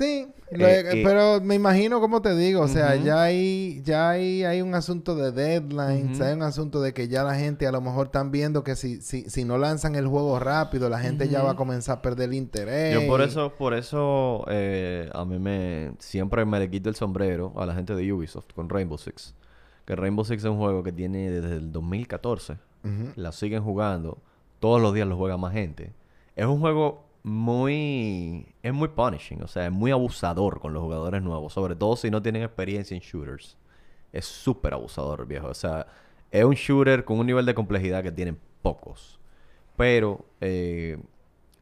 Sí, 0.00 0.26
eh, 0.50 0.82
eh, 0.92 1.02
pero 1.04 1.42
me 1.42 1.56
imagino 1.56 2.00
como 2.00 2.22
te 2.22 2.34
digo, 2.34 2.62
o 2.62 2.68
sea, 2.68 2.96
ya 2.96 3.20
hay 3.24 3.82
ya 3.84 4.08
hay, 4.08 4.44
hay 4.44 4.62
un 4.62 4.74
asunto 4.74 5.14
de 5.14 5.30
deadlines, 5.30 6.18
hay 6.22 6.32
un 6.32 6.42
asunto 6.42 6.80
de 6.80 6.94
que 6.94 7.06
ya 7.08 7.22
la 7.22 7.34
gente 7.34 7.66
a 7.66 7.70
lo 7.70 7.82
mejor 7.82 8.06
están 8.06 8.30
viendo 8.30 8.64
que 8.64 8.76
si, 8.76 9.02
si, 9.02 9.28
si 9.28 9.44
no 9.44 9.58
lanzan 9.58 9.96
el 9.96 10.06
juego 10.06 10.38
rápido, 10.38 10.88
la 10.88 11.00
gente 11.00 11.28
ya 11.28 11.42
va 11.42 11.50
a 11.50 11.54
comenzar 11.54 11.98
a 11.98 12.02
perder 12.02 12.30
el 12.30 12.36
interés. 12.36 12.94
Yo 12.94 13.06
por 13.06 13.20
eso, 13.20 13.52
por 13.58 13.74
eso 13.74 14.46
eh, 14.48 15.10
a 15.12 15.26
mí 15.26 15.38
me 15.38 15.92
siempre 15.98 16.46
me 16.46 16.58
le 16.58 16.70
quito 16.70 16.88
el 16.88 16.94
sombrero 16.94 17.52
a 17.56 17.66
la 17.66 17.74
gente 17.74 17.94
de 17.94 18.10
Ubisoft 18.10 18.54
con 18.54 18.70
Rainbow 18.70 18.96
Six. 18.96 19.34
Que 19.84 19.96
Rainbow 19.96 20.24
Six 20.24 20.44
es 20.44 20.50
un 20.50 20.56
juego 20.56 20.82
que 20.82 20.92
tiene 20.92 21.30
desde 21.30 21.56
el 21.56 21.72
2014. 21.72 22.56
La 23.16 23.32
siguen 23.32 23.62
jugando 23.62 24.16
todos 24.60 24.80
los 24.80 24.94
días 24.94 25.06
lo 25.06 25.18
juega 25.18 25.36
más 25.36 25.52
gente. 25.52 25.92
Es 26.36 26.46
un 26.46 26.58
juego 26.58 27.09
muy... 27.22 28.46
Es 28.62 28.72
muy 28.72 28.88
punishing, 28.88 29.42
o 29.42 29.46
sea, 29.46 29.66
es 29.66 29.72
muy 29.72 29.90
abusador 29.90 30.60
con 30.60 30.72
los 30.72 30.82
jugadores 30.82 31.22
nuevos, 31.22 31.52
sobre 31.52 31.76
todo 31.76 31.96
si 31.96 32.10
no 32.10 32.22
tienen 32.22 32.42
experiencia 32.42 32.94
en 32.94 33.00
shooters. 33.00 33.56
Es 34.12 34.24
súper 34.26 34.74
abusador, 34.74 35.26
viejo. 35.26 35.48
O 35.48 35.54
sea, 35.54 35.86
es 36.30 36.44
un 36.44 36.54
shooter 36.54 37.04
con 37.04 37.18
un 37.18 37.26
nivel 37.26 37.46
de 37.46 37.54
complejidad 37.54 38.02
que 38.02 38.12
tienen 38.12 38.38
pocos. 38.62 39.20
Pero 39.76 40.24
eh, 40.40 40.98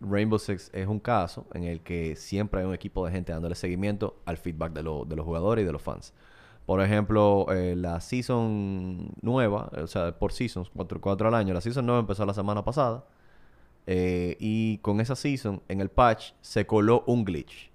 Rainbow 0.01 0.39
Six 0.39 0.71
es 0.73 0.87
un 0.87 1.01
caso 1.01 1.47
en 1.55 1.65
el 1.65 1.81
que 1.83 2.17
siempre 2.17 2.61
hay 2.61 2.67
un 2.67 2.75
equipo 2.75 3.05
de 3.07 3.13
gente 3.13 3.33
dándole 3.33 3.55
seguimiento 3.55 4.21
al 4.25 4.37
feedback 4.37 4.73
de, 4.73 4.83
de 4.83 5.17
los 5.17 5.25
jugadores 5.25 5.63
y 5.63 5.67
de 5.67 5.73
los 5.73 5.83
fans. 5.83 6.13
Por 6.69 6.83
ejemplo, 6.83 7.47
eh, 7.51 7.75
la 7.75 7.99
season 7.99 9.15
nueva, 9.23 9.71
o 9.83 9.87
sea, 9.87 10.19
por 10.19 10.33
seasons, 10.33 10.71
4, 10.75 11.29
al 11.29 11.35
año, 11.35 11.55
la 11.55 11.63
season 11.63 11.87
nueva 11.87 12.01
empezó 12.01 12.27
la 12.27 12.35
semana 12.35 12.63
pasada. 12.63 13.07
Eh, 13.91 14.37
y 14.39 14.77
con 14.79 15.01
esa 15.01 15.17
season, 15.17 15.63
en 15.67 15.81
el 15.81 15.89
patch, 15.89 16.33
se 16.43 16.67
coló 16.67 17.05
un 17.07 17.25
glitch. 17.25 17.71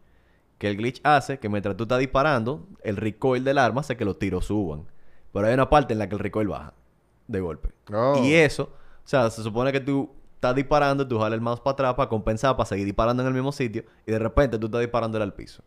Que 0.60 0.70
el 0.70 0.78
glitch 0.78 1.02
hace 1.04 1.40
que 1.40 1.50
mientras 1.50 1.76
tú 1.76 1.84
estás 1.84 1.98
disparando, 1.98 2.68
el 2.84 2.98
recoil 2.98 3.44
del 3.44 3.58
arma 3.58 3.82
hace 3.82 3.98
que 3.98 4.06
los 4.06 4.20
tiros 4.20 4.46
suban. 4.46 4.86
Pero 5.32 5.48
hay 5.48 5.56
una 5.56 5.72
parte 5.72 5.94
en 5.94 6.00
la 6.00 6.08
que 6.08 6.14
el 6.14 6.20
recoil 6.20 6.50
baja 6.50 6.76
de 7.28 7.40
golpe. 7.40 7.70
Oh. 7.92 8.22
Y 8.24 8.32
eso, 8.36 8.66
o 9.04 9.08
sea, 9.08 9.28
se 9.32 9.42
supone 9.42 9.72
que 9.72 9.80
tú 9.80 10.12
estás 10.36 10.54
disparando, 10.54 11.08
tú 11.08 11.18
jalas 11.18 11.34
el 11.34 11.42
mouse 11.42 11.62
para 11.62 11.74
atrás 11.74 11.94
para 11.96 12.10
compensar, 12.10 12.56
para 12.56 12.68
seguir 12.68 12.86
disparando 12.86 13.24
en 13.24 13.28
el 13.28 13.34
mismo 13.34 13.52
sitio, 13.52 13.84
y 14.06 14.12
de 14.12 14.20
repente 14.20 14.60
tú 14.60 14.68
estás 14.68 14.82
disparando 14.82 15.20
al 15.20 15.34
piso. 15.34 15.64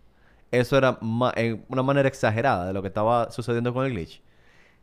Eso 0.53 0.79
era 0.79 0.97
en 1.35 1.65
una 1.69 1.83
manera 1.83 2.07
exagerada 2.07 2.67
de 2.67 2.73
lo 2.73 2.83
que 2.83 2.89
estaba 2.89 3.33
sucediendo 3.33 3.75
con 3.75 3.85
el 3.85 3.91
glitch. 3.91 4.23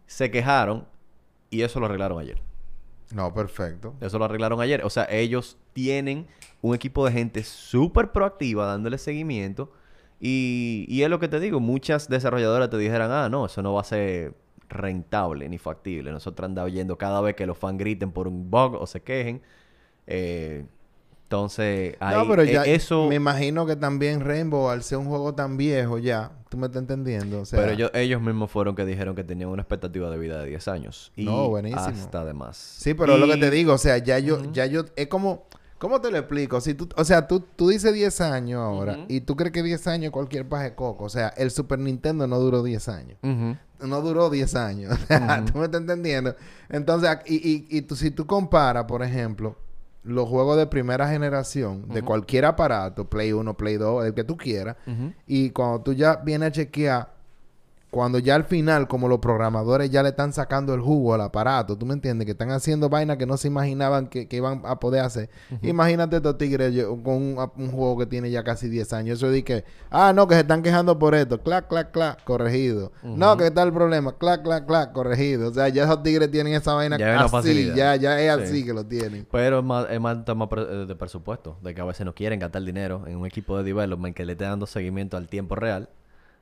Se 0.08 0.30
quejaron 0.30 0.86
y 1.50 1.62
eso 1.62 1.80
lo 1.80 1.86
arreglaron 1.86 2.20
ayer. 2.20 2.42
No, 3.12 3.34
perfecto. 3.34 3.96
Eso 4.02 4.18
lo 4.20 4.26
arreglaron 4.26 4.62
ayer. 4.62 4.84
O 4.84 4.90
sea, 4.90 5.08
ellos 5.10 5.58
tienen 5.74 6.28
un 6.62 6.76
equipo 6.76 7.06
de 7.06 7.12
gente 7.12 7.44
súper 7.44 8.12
proactiva 8.12 8.66
dándole 8.66 8.98
seguimiento. 8.98 9.72
Y, 10.20 10.86
y 10.88 11.04
es 11.04 11.10
lo 11.10 11.20
que 11.20 11.28
te 11.28 11.40
digo, 11.40 11.60
muchas 11.60 12.08
desarrolladoras 12.08 12.70
te 12.70 12.78
dijeran, 12.78 13.12
ah, 13.12 13.30
no, 13.30 13.46
eso 13.46 13.62
no 13.62 13.74
va 13.74 13.82
a 13.82 13.84
ser 13.84 14.34
rentable 14.70 15.48
ni 15.50 15.58
factible. 15.58 16.12
Nosotros 16.12 16.48
andamos 16.48 16.72
oyendo 16.72 16.98
cada 16.98 17.22
vez 17.22 17.36
que 17.36 17.46
los 17.46 17.58
fans 17.58 17.78
griten 17.78 18.12
por 18.12 18.28
un 18.28 18.50
bug 18.50 18.76
o 18.76 18.88
se 18.88 19.02
quejen. 19.02 19.42
Eh, 20.08 20.66
entonces, 21.34 21.96
ahí, 22.00 22.16
no, 22.16 22.28
pero 22.28 22.44
ya, 22.44 22.64
e, 22.64 22.76
eso... 22.76 23.08
Me 23.08 23.16
imagino 23.16 23.66
que 23.66 23.76
también 23.76 24.20
Rainbow, 24.20 24.70
al 24.70 24.84
ser 24.84 25.00
un 25.00 25.08
juego 25.08 25.34
tan 25.34 25.58
viejo 25.58 25.98
ya, 25.98 26.32
tú 26.48 26.58
me 26.58 26.68
estás 26.68 26.82
entendiendo. 26.84 27.42
O 27.42 27.46
sea, 27.46 27.60
pero 27.60 27.72
ellos, 27.72 27.92
ellos 27.96 28.22
mismos 28.22 28.52
fueron 28.52 28.76
que 28.76 28.86
dijeron 28.86 29.16
que 29.16 29.24
tenían 29.24 29.50
una 29.50 29.64
expectativa 29.64 30.12
de 30.12 30.18
vida 30.20 30.40
de 30.40 30.50
10 30.50 30.68
años. 30.68 31.12
Y 31.16 31.26
no, 31.26 31.50
buenísimo. 31.50 31.82
hasta 31.82 32.24
de 32.24 32.34
más. 32.34 32.58
Sí, 32.58 32.94
pero 32.94 33.16
es 33.16 33.20
lo 33.20 33.28
que 33.28 33.38
te 33.38 33.50
digo, 33.50 33.74
o 33.74 33.78
sea, 33.80 33.98
ya 33.98 34.20
yo, 34.20 34.52
ya 34.52 34.68
yo, 34.68 34.86
es 34.96 35.08
como... 35.08 35.48
¿Cómo 35.80 36.00
te 36.00 36.12
lo 36.12 36.18
explico? 36.18 36.62
Si 36.62 36.76
tú, 36.76 36.88
o 36.96 37.04
sea, 37.04 37.28
tú, 37.28 37.42
tú 37.42 37.68
dices 37.68 37.94
10 37.94 38.22
años 38.22 38.62
ahora 38.62 39.00
y 39.10 39.20
tú 39.20 39.36
crees 39.36 39.52
que 39.52 39.62
10 39.62 39.88
años 39.88 40.12
cualquier 40.12 40.48
paje 40.48 40.76
coco. 40.76 41.04
O 41.04 41.10
sea, 41.10 41.28
el 41.36 41.52
Super 41.52 41.78
Nintendo 41.78 42.26
no 42.26 42.40
duró 42.40 42.64
10 42.64 42.88
años. 42.88 43.18
No 43.82 44.02
duró 44.02 44.30
10 44.30 44.56
años. 44.56 44.98
¿Tú 45.52 45.58
me 45.58 45.66
estás 45.66 45.82
entendiendo? 45.82 46.38
Entonces, 46.70 47.10
y, 47.26 47.36
y, 47.36 47.68
y 47.70 47.82
tú, 47.82 47.98
si 47.98 48.12
tú 48.12 48.26
comparas, 48.26 48.86
por 48.86 49.04
ejemplo, 49.04 49.58
los 50.04 50.28
juegos 50.28 50.58
de 50.58 50.68
primera 50.68 51.08
generación 51.08 51.88
de 51.90 52.02
cualquier 52.02 52.46
aparato, 52.46 53.10
Play 53.10 53.32
1, 53.32 53.56
Play 53.56 53.78
2, 53.78 54.06
el 54.06 54.14
que 54.14 54.24
tú 54.24 54.38
quieras, 54.38 54.76
y 55.28 55.50
cuando 55.52 55.82
tú 55.82 55.94
ya 55.94 56.18
vienes 56.18 56.50
a 56.50 56.52
chequear 56.52 57.14
cuando 57.94 58.18
ya 58.18 58.34
al 58.34 58.44
final, 58.44 58.88
como 58.88 59.08
los 59.08 59.20
programadores 59.20 59.92
ya 59.92 60.02
le 60.02 60.10
están 60.10 60.34
sacando 60.34 60.74
el 60.74 60.82
jugo 60.82 61.14
al 61.14 61.22
aparato, 61.22 61.78
¿tú 61.78 61.86
me 61.86 61.94
entiendes? 61.94 62.26
Que 62.26 62.32
están 62.32 62.50
haciendo 62.50 62.90
vainas 62.90 63.18
que 63.18 63.28
no 63.28 63.38
se 63.38 63.50
imaginaban 63.50 64.08
que, 64.08 64.28
iban 64.32 64.64
a 64.66 64.80
poder 64.80 65.02
hacer. 65.02 65.30
Imagínate 65.62 66.16
estos 66.16 66.40
tigres 66.40 66.74
con 67.04 67.38
un, 67.56 67.72
juego 67.72 68.00
que 68.00 68.08
tiene 68.08 68.32
ya 68.32 68.44
casi 68.44 68.68
10 68.68 68.94
años. 68.94 69.18
Eso 69.20 69.30
de 69.30 69.44
que, 69.44 69.64
ah, 69.92 70.12
no, 70.12 70.28
que 70.28 70.34
se 70.34 70.42
están 70.42 70.64
quejando 70.64 70.98
por 70.98 71.14
esto. 71.14 71.40
Clac, 71.44 71.68
clac, 71.68 71.92
clac, 71.92 72.24
corregido. 72.24 72.92
No, 73.04 73.38
que 73.38 73.46
está 73.46 73.62
el 73.62 73.72
problema. 73.72 74.18
Clac, 74.18 74.42
clac, 74.42 74.66
clac, 74.66 74.92
corregido. 74.92 75.50
O 75.50 75.54
sea, 75.54 75.70
ya 75.70 75.84
esos 75.84 76.02
tigres 76.02 76.32
tienen 76.32 76.54
esa 76.54 76.74
vaina 76.74 76.98
ya 76.98 77.22
así. 77.22 77.72
Ya, 77.76 77.96
ya 77.96 78.20
es 78.20 78.32
así 78.32 78.66
que 78.66 78.74
lo 78.74 78.84
tienen. 78.84 79.28
Pero 79.32 79.60
es 79.60 79.66
más, 79.66 79.86
es 79.92 80.02
más 80.02 80.26
tema 80.26 80.50
eh, 80.58 80.86
de 80.88 80.96
presupuesto. 80.96 81.58
De 81.62 81.76
que 81.76 81.82
a 81.82 81.86
veces 81.86 82.08
no 82.08 82.16
quieren 82.16 82.40
gastar 82.40 82.64
dinero 82.64 83.04
en 83.06 83.18
un 83.18 83.28
equipo 83.28 83.56
de 83.56 83.64
development 83.64 84.16
que 84.16 84.26
le 84.26 84.32
esté 84.32 84.46
dando 84.46 84.66
seguimiento 84.66 85.16
al 85.16 85.28
tiempo 85.28 85.54
real 85.54 85.90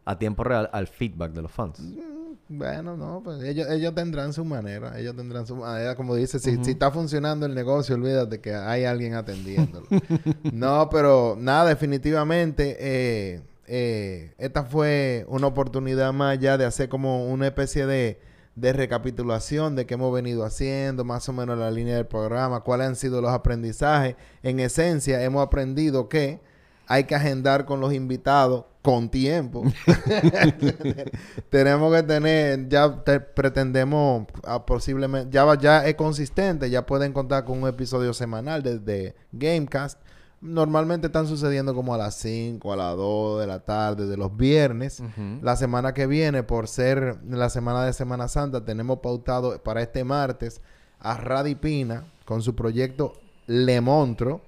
a 0.06 0.18
tiempo 0.18 0.44
real 0.44 0.70
al 0.74 0.88
feedback 0.88 1.32
de 1.32 1.42
los 1.42 1.52
fans. 1.52 1.80
Mm, 1.80 2.58
bueno, 2.58 2.98
no, 2.98 3.22
pues 3.24 3.44
ellos, 3.44 3.70
ellos 3.70 3.96
tendrán 3.96 4.34
su 4.34 4.44
manera, 4.44 5.00
ellos 5.00 5.16
tendrán 5.16 5.48
su 5.48 5.56
manera, 5.56 5.96
como 5.96 6.16
dice, 6.16 6.40
si, 6.40 6.64
si 6.64 6.72
está 6.72 6.92
funcionando 6.92 7.46
el 7.46 7.54
negocio, 7.54 7.96
olvídate 7.96 8.42
que 8.42 8.54
hay 8.54 8.84
alguien 8.84 9.14
atendiéndolo. 9.14 9.88
no, 10.52 10.90
pero 10.90 11.38
nada, 11.40 11.70
definitivamente, 11.70 12.78
eh, 12.80 13.42
eh, 13.68 14.34
esta 14.38 14.64
fue 14.64 15.26
una 15.30 15.48
oportunidad 15.48 16.12
más 16.12 16.40
ya 16.40 16.58
de 16.58 16.66
hacer 16.66 16.90
como 16.90 17.28
una 17.28 17.48
especie 17.48 17.86
de, 17.86 18.20
de 18.56 18.74
recapitulación 18.74 19.76
de 19.76 19.86
qué 19.86 19.94
hemos 19.94 20.14
venido 20.14 20.44
haciendo, 20.44 21.06
más 21.06 21.30
o 21.30 21.34
menos 21.34 21.58
la 21.58 21.72
línea 21.72 21.96
del 21.96 22.08
programa, 22.08 22.62
cuáles 22.62 22.88
han 22.88 22.96
sido 22.96 23.22
los 23.22 23.32
aprendizajes. 23.32 24.16
En 24.44 24.60
esencia, 24.60 25.24
hemos 25.24 25.46
aprendido 25.46 26.10
que 26.10 26.42
hay 26.88 27.06
que 27.06 27.16
agendar 27.16 27.66
con 27.66 27.80
los 27.80 27.94
invitados 27.94 28.66
con 28.82 29.10
tiempo. 29.10 29.64
Tenemos 31.50 31.94
que 31.94 32.04
tener, 32.04 32.68
ya 32.68 33.04
pretendemos 33.36 34.26
ah, 34.44 34.66
posiblemente, 34.66 35.30
ya, 35.32 35.58
ya 35.60 35.86
es 35.86 35.96
consistente, 35.96 36.70
ya 36.70 36.86
pueden 36.86 37.14
contar 37.14 37.46
con 37.46 37.62
un 37.62 37.70
episodio 37.70 38.14
semanal 38.14 38.64
desde 38.64 39.16
Gamecast. 39.32 40.00
Normalmente 40.42 41.08
están 41.08 41.28
sucediendo 41.28 41.76
como 41.76 41.94
a 41.94 42.00
las 42.00 42.16
5, 42.16 42.74
a 42.74 42.76
las 42.76 42.96
2 42.96 43.42
de 43.42 43.48
la 43.48 43.60
tarde 43.60 44.08
de 44.08 44.18
los 44.18 44.36
viernes. 44.36 45.04
La 45.44 45.56
semana 45.56 45.94
que 45.94 46.08
viene, 46.08 46.42
por 46.42 46.68
ser 46.68 47.20
la 47.30 47.52
semana 47.52 47.86
de 47.86 47.94
Semana 47.94 48.28
Santa, 48.28 48.66
tenemos 48.66 49.00
pautado 49.00 49.62
para 49.62 49.84
este 49.84 50.04
martes 50.04 50.62
a 51.00 51.16
Radipina 51.16 52.06
con 52.26 52.42
su 52.42 52.56
proyecto 52.56 53.14
Le 53.46 53.82
Montro 53.82 54.42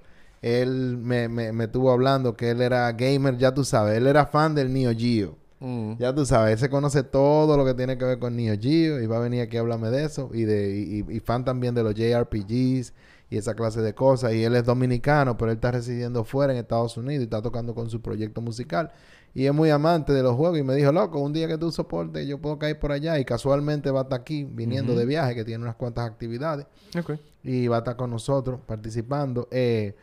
él 0.43 0.97
me, 0.97 1.29
me, 1.29 1.53
me 1.53 1.63
estuvo 1.63 1.89
hablando 1.89 2.35
que 2.35 2.51
él 2.51 2.61
era 2.61 2.91
gamer, 2.91 3.37
ya 3.37 3.53
tú 3.53 3.63
sabes, 3.63 3.97
él 3.97 4.05
era 4.07 4.25
fan 4.25 4.53
del 4.53 4.71
Neo 4.71 4.91
Geo. 4.95 5.37
Mm. 5.61 5.93
Ya 5.97 6.13
tú 6.13 6.25
sabes, 6.25 6.51
él 6.51 6.59
se 6.59 6.69
conoce 6.69 7.01
todo 7.03 7.55
lo 7.55 7.63
que 7.63 7.73
tiene 7.73 7.97
que 7.97 8.03
ver 8.03 8.19
con 8.19 8.35
Neo 8.35 8.55
Geo 8.59 9.01
y 9.01 9.05
va 9.07 9.15
a 9.15 9.19
venir 9.21 9.41
aquí 9.41 9.55
a 9.55 9.61
hablarme 9.61 9.89
de 9.89 10.03
eso 10.03 10.29
y 10.33 10.43
de 10.43 11.05
y, 11.09 11.19
fan 11.21 11.45
también 11.45 11.73
de 11.73 11.83
los 11.83 11.95
JRPGs 11.95 12.93
y 13.29 13.37
esa 13.37 13.55
clase 13.55 13.81
de 13.81 13.95
cosas. 13.95 14.33
Y 14.33 14.43
él 14.43 14.53
es 14.57 14.65
dominicano, 14.65 15.37
pero 15.37 15.51
él 15.51 15.55
está 15.55 15.71
residiendo 15.71 16.25
fuera 16.25 16.51
en 16.51 16.59
Estados 16.59 16.97
Unidos 16.97 17.21
y 17.21 17.23
está 17.23 17.41
tocando 17.41 17.73
con 17.73 17.89
su 17.89 18.01
proyecto 18.01 18.41
musical. 18.41 18.91
Y 19.33 19.45
es 19.45 19.53
muy 19.53 19.69
amante 19.69 20.11
de 20.11 20.23
los 20.23 20.35
juegos 20.35 20.59
y 20.59 20.63
me 20.63 20.75
dijo, 20.75 20.91
loco, 20.91 21.19
un 21.19 21.31
día 21.31 21.47
que 21.47 21.57
tú 21.57 21.71
soportes 21.71 22.27
yo 22.27 22.39
puedo 22.39 22.59
caer 22.59 22.77
por 22.77 22.91
allá 22.91 23.17
y 23.17 23.23
casualmente 23.23 23.89
va 23.91 24.01
a 24.01 24.03
estar 24.03 24.19
aquí 24.19 24.43
viniendo 24.43 24.93
de 24.93 25.05
viaje 25.05 25.35
que 25.35 25.45
tiene 25.45 25.63
unas 25.63 25.77
cuantas 25.77 26.05
actividades. 26.05 26.67
Y 27.43 27.67
va 27.69 27.77
a 27.77 27.79
estar 27.79 27.95
con 27.95 28.11
nosotros 28.11 28.59
participando. 28.67 29.47
Eh, 29.49 29.95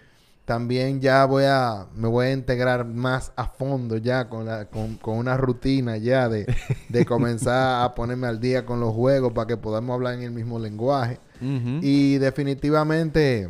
también 0.51 1.01
ya 1.01 1.26
voy 1.26 1.44
a, 1.44 1.86
me 1.94 2.09
voy 2.09 2.26
a 2.26 2.32
integrar 2.32 2.84
más 2.84 3.30
a 3.36 3.46
fondo 3.46 3.98
ya 3.98 4.28
con, 4.28 4.46
la, 4.46 4.64
con, 4.64 4.98
una 5.05 5.36
rutina 5.36 5.96
ya 5.96 6.28
de, 6.28 6.53
de 6.88 7.07
comenzar 7.07 7.84
a 7.84 7.94
ponerme 7.94 8.26
al 8.26 8.40
día 8.40 8.66
con 8.66 8.80
los 8.80 8.92
juegos 8.92 9.32
para 9.32 9.46
que 9.46 9.57
podamos 9.57 9.94
hablar 9.94 10.14
en 10.14 10.22
el 10.22 10.32
mismo 10.32 10.59
lenguaje. 10.59 11.20
Y 11.40 12.18
definitivamente 12.18 13.48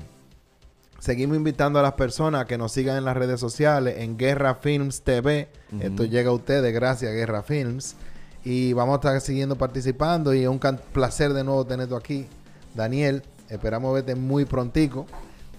seguimos 0.99 1.39
invitando 1.39 1.79
a 1.79 1.83
las 1.83 1.95
personas 1.95 2.43
a 2.43 2.45
que 2.45 2.59
nos 2.59 2.71
sigan 2.73 2.99
en 2.99 3.07
las 3.07 3.17
redes 3.17 3.41
sociales, 3.41 3.95
en 3.97 4.19
Guerra 4.19 4.57
Films 4.57 5.01
TV. 5.01 5.49
Esto 5.81 6.05
llega 6.05 6.29
a 6.29 6.35
ustedes 6.35 6.71
gracias 6.75 7.13
a 7.13 7.15
Guerra 7.15 7.43
Films. 7.43 7.97
Y 8.45 8.75
vamos 8.75 8.93
a 8.93 8.97
estar 8.97 9.21
siguiendo 9.23 9.57
participando 9.57 10.35
y 10.35 10.43
es 10.43 10.49
un 10.49 10.61
placer 10.93 11.33
de 11.33 11.45
nuevo 11.45 11.65
tenerte 11.65 11.97
aquí, 11.97 12.27
Daniel. 12.75 13.23
Esperamos 13.49 13.95
verte 13.95 14.15
muy 14.17 14.45
prontico 14.45 15.07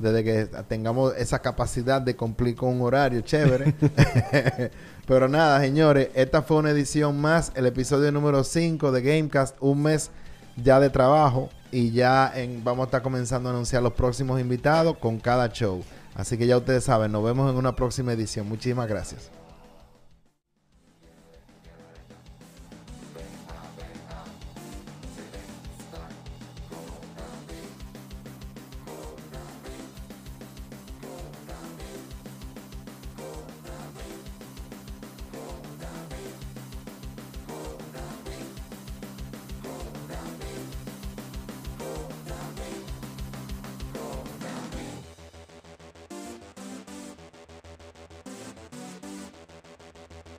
desde 0.01 0.23
que 0.23 0.45
tengamos 0.67 1.15
esa 1.17 1.39
capacidad 1.39 2.01
de 2.01 2.15
cumplir 2.15 2.55
con 2.55 2.69
un 2.69 2.81
horario 2.81 3.21
chévere. 3.21 3.73
Pero 5.07 5.27
nada, 5.27 5.59
señores, 5.61 6.09
esta 6.13 6.41
fue 6.41 6.57
una 6.57 6.71
edición 6.71 7.19
más, 7.19 7.51
el 7.55 7.65
episodio 7.65 8.11
número 8.11 8.43
5 8.43 8.91
de 8.91 9.01
Gamecast, 9.01 9.55
un 9.59 9.83
mes 9.83 10.11
ya 10.55 10.79
de 10.79 10.89
trabajo 10.89 11.49
y 11.71 11.91
ya 11.91 12.33
vamos 12.63 12.83
a 12.83 12.85
estar 12.85 13.01
comenzando 13.01 13.49
a 13.49 13.51
anunciar 13.51 13.81
los 13.81 13.93
próximos 13.93 14.39
invitados 14.39 14.97
con 14.97 15.19
cada 15.19 15.49
show. 15.49 15.83
Así 16.15 16.37
que 16.37 16.45
ya 16.45 16.57
ustedes 16.57 16.83
saben, 16.83 17.11
nos 17.11 17.23
vemos 17.23 17.49
en 17.49 17.57
una 17.57 17.75
próxima 17.75 18.13
edición. 18.13 18.47
Muchísimas 18.47 18.87
gracias. 18.87 19.40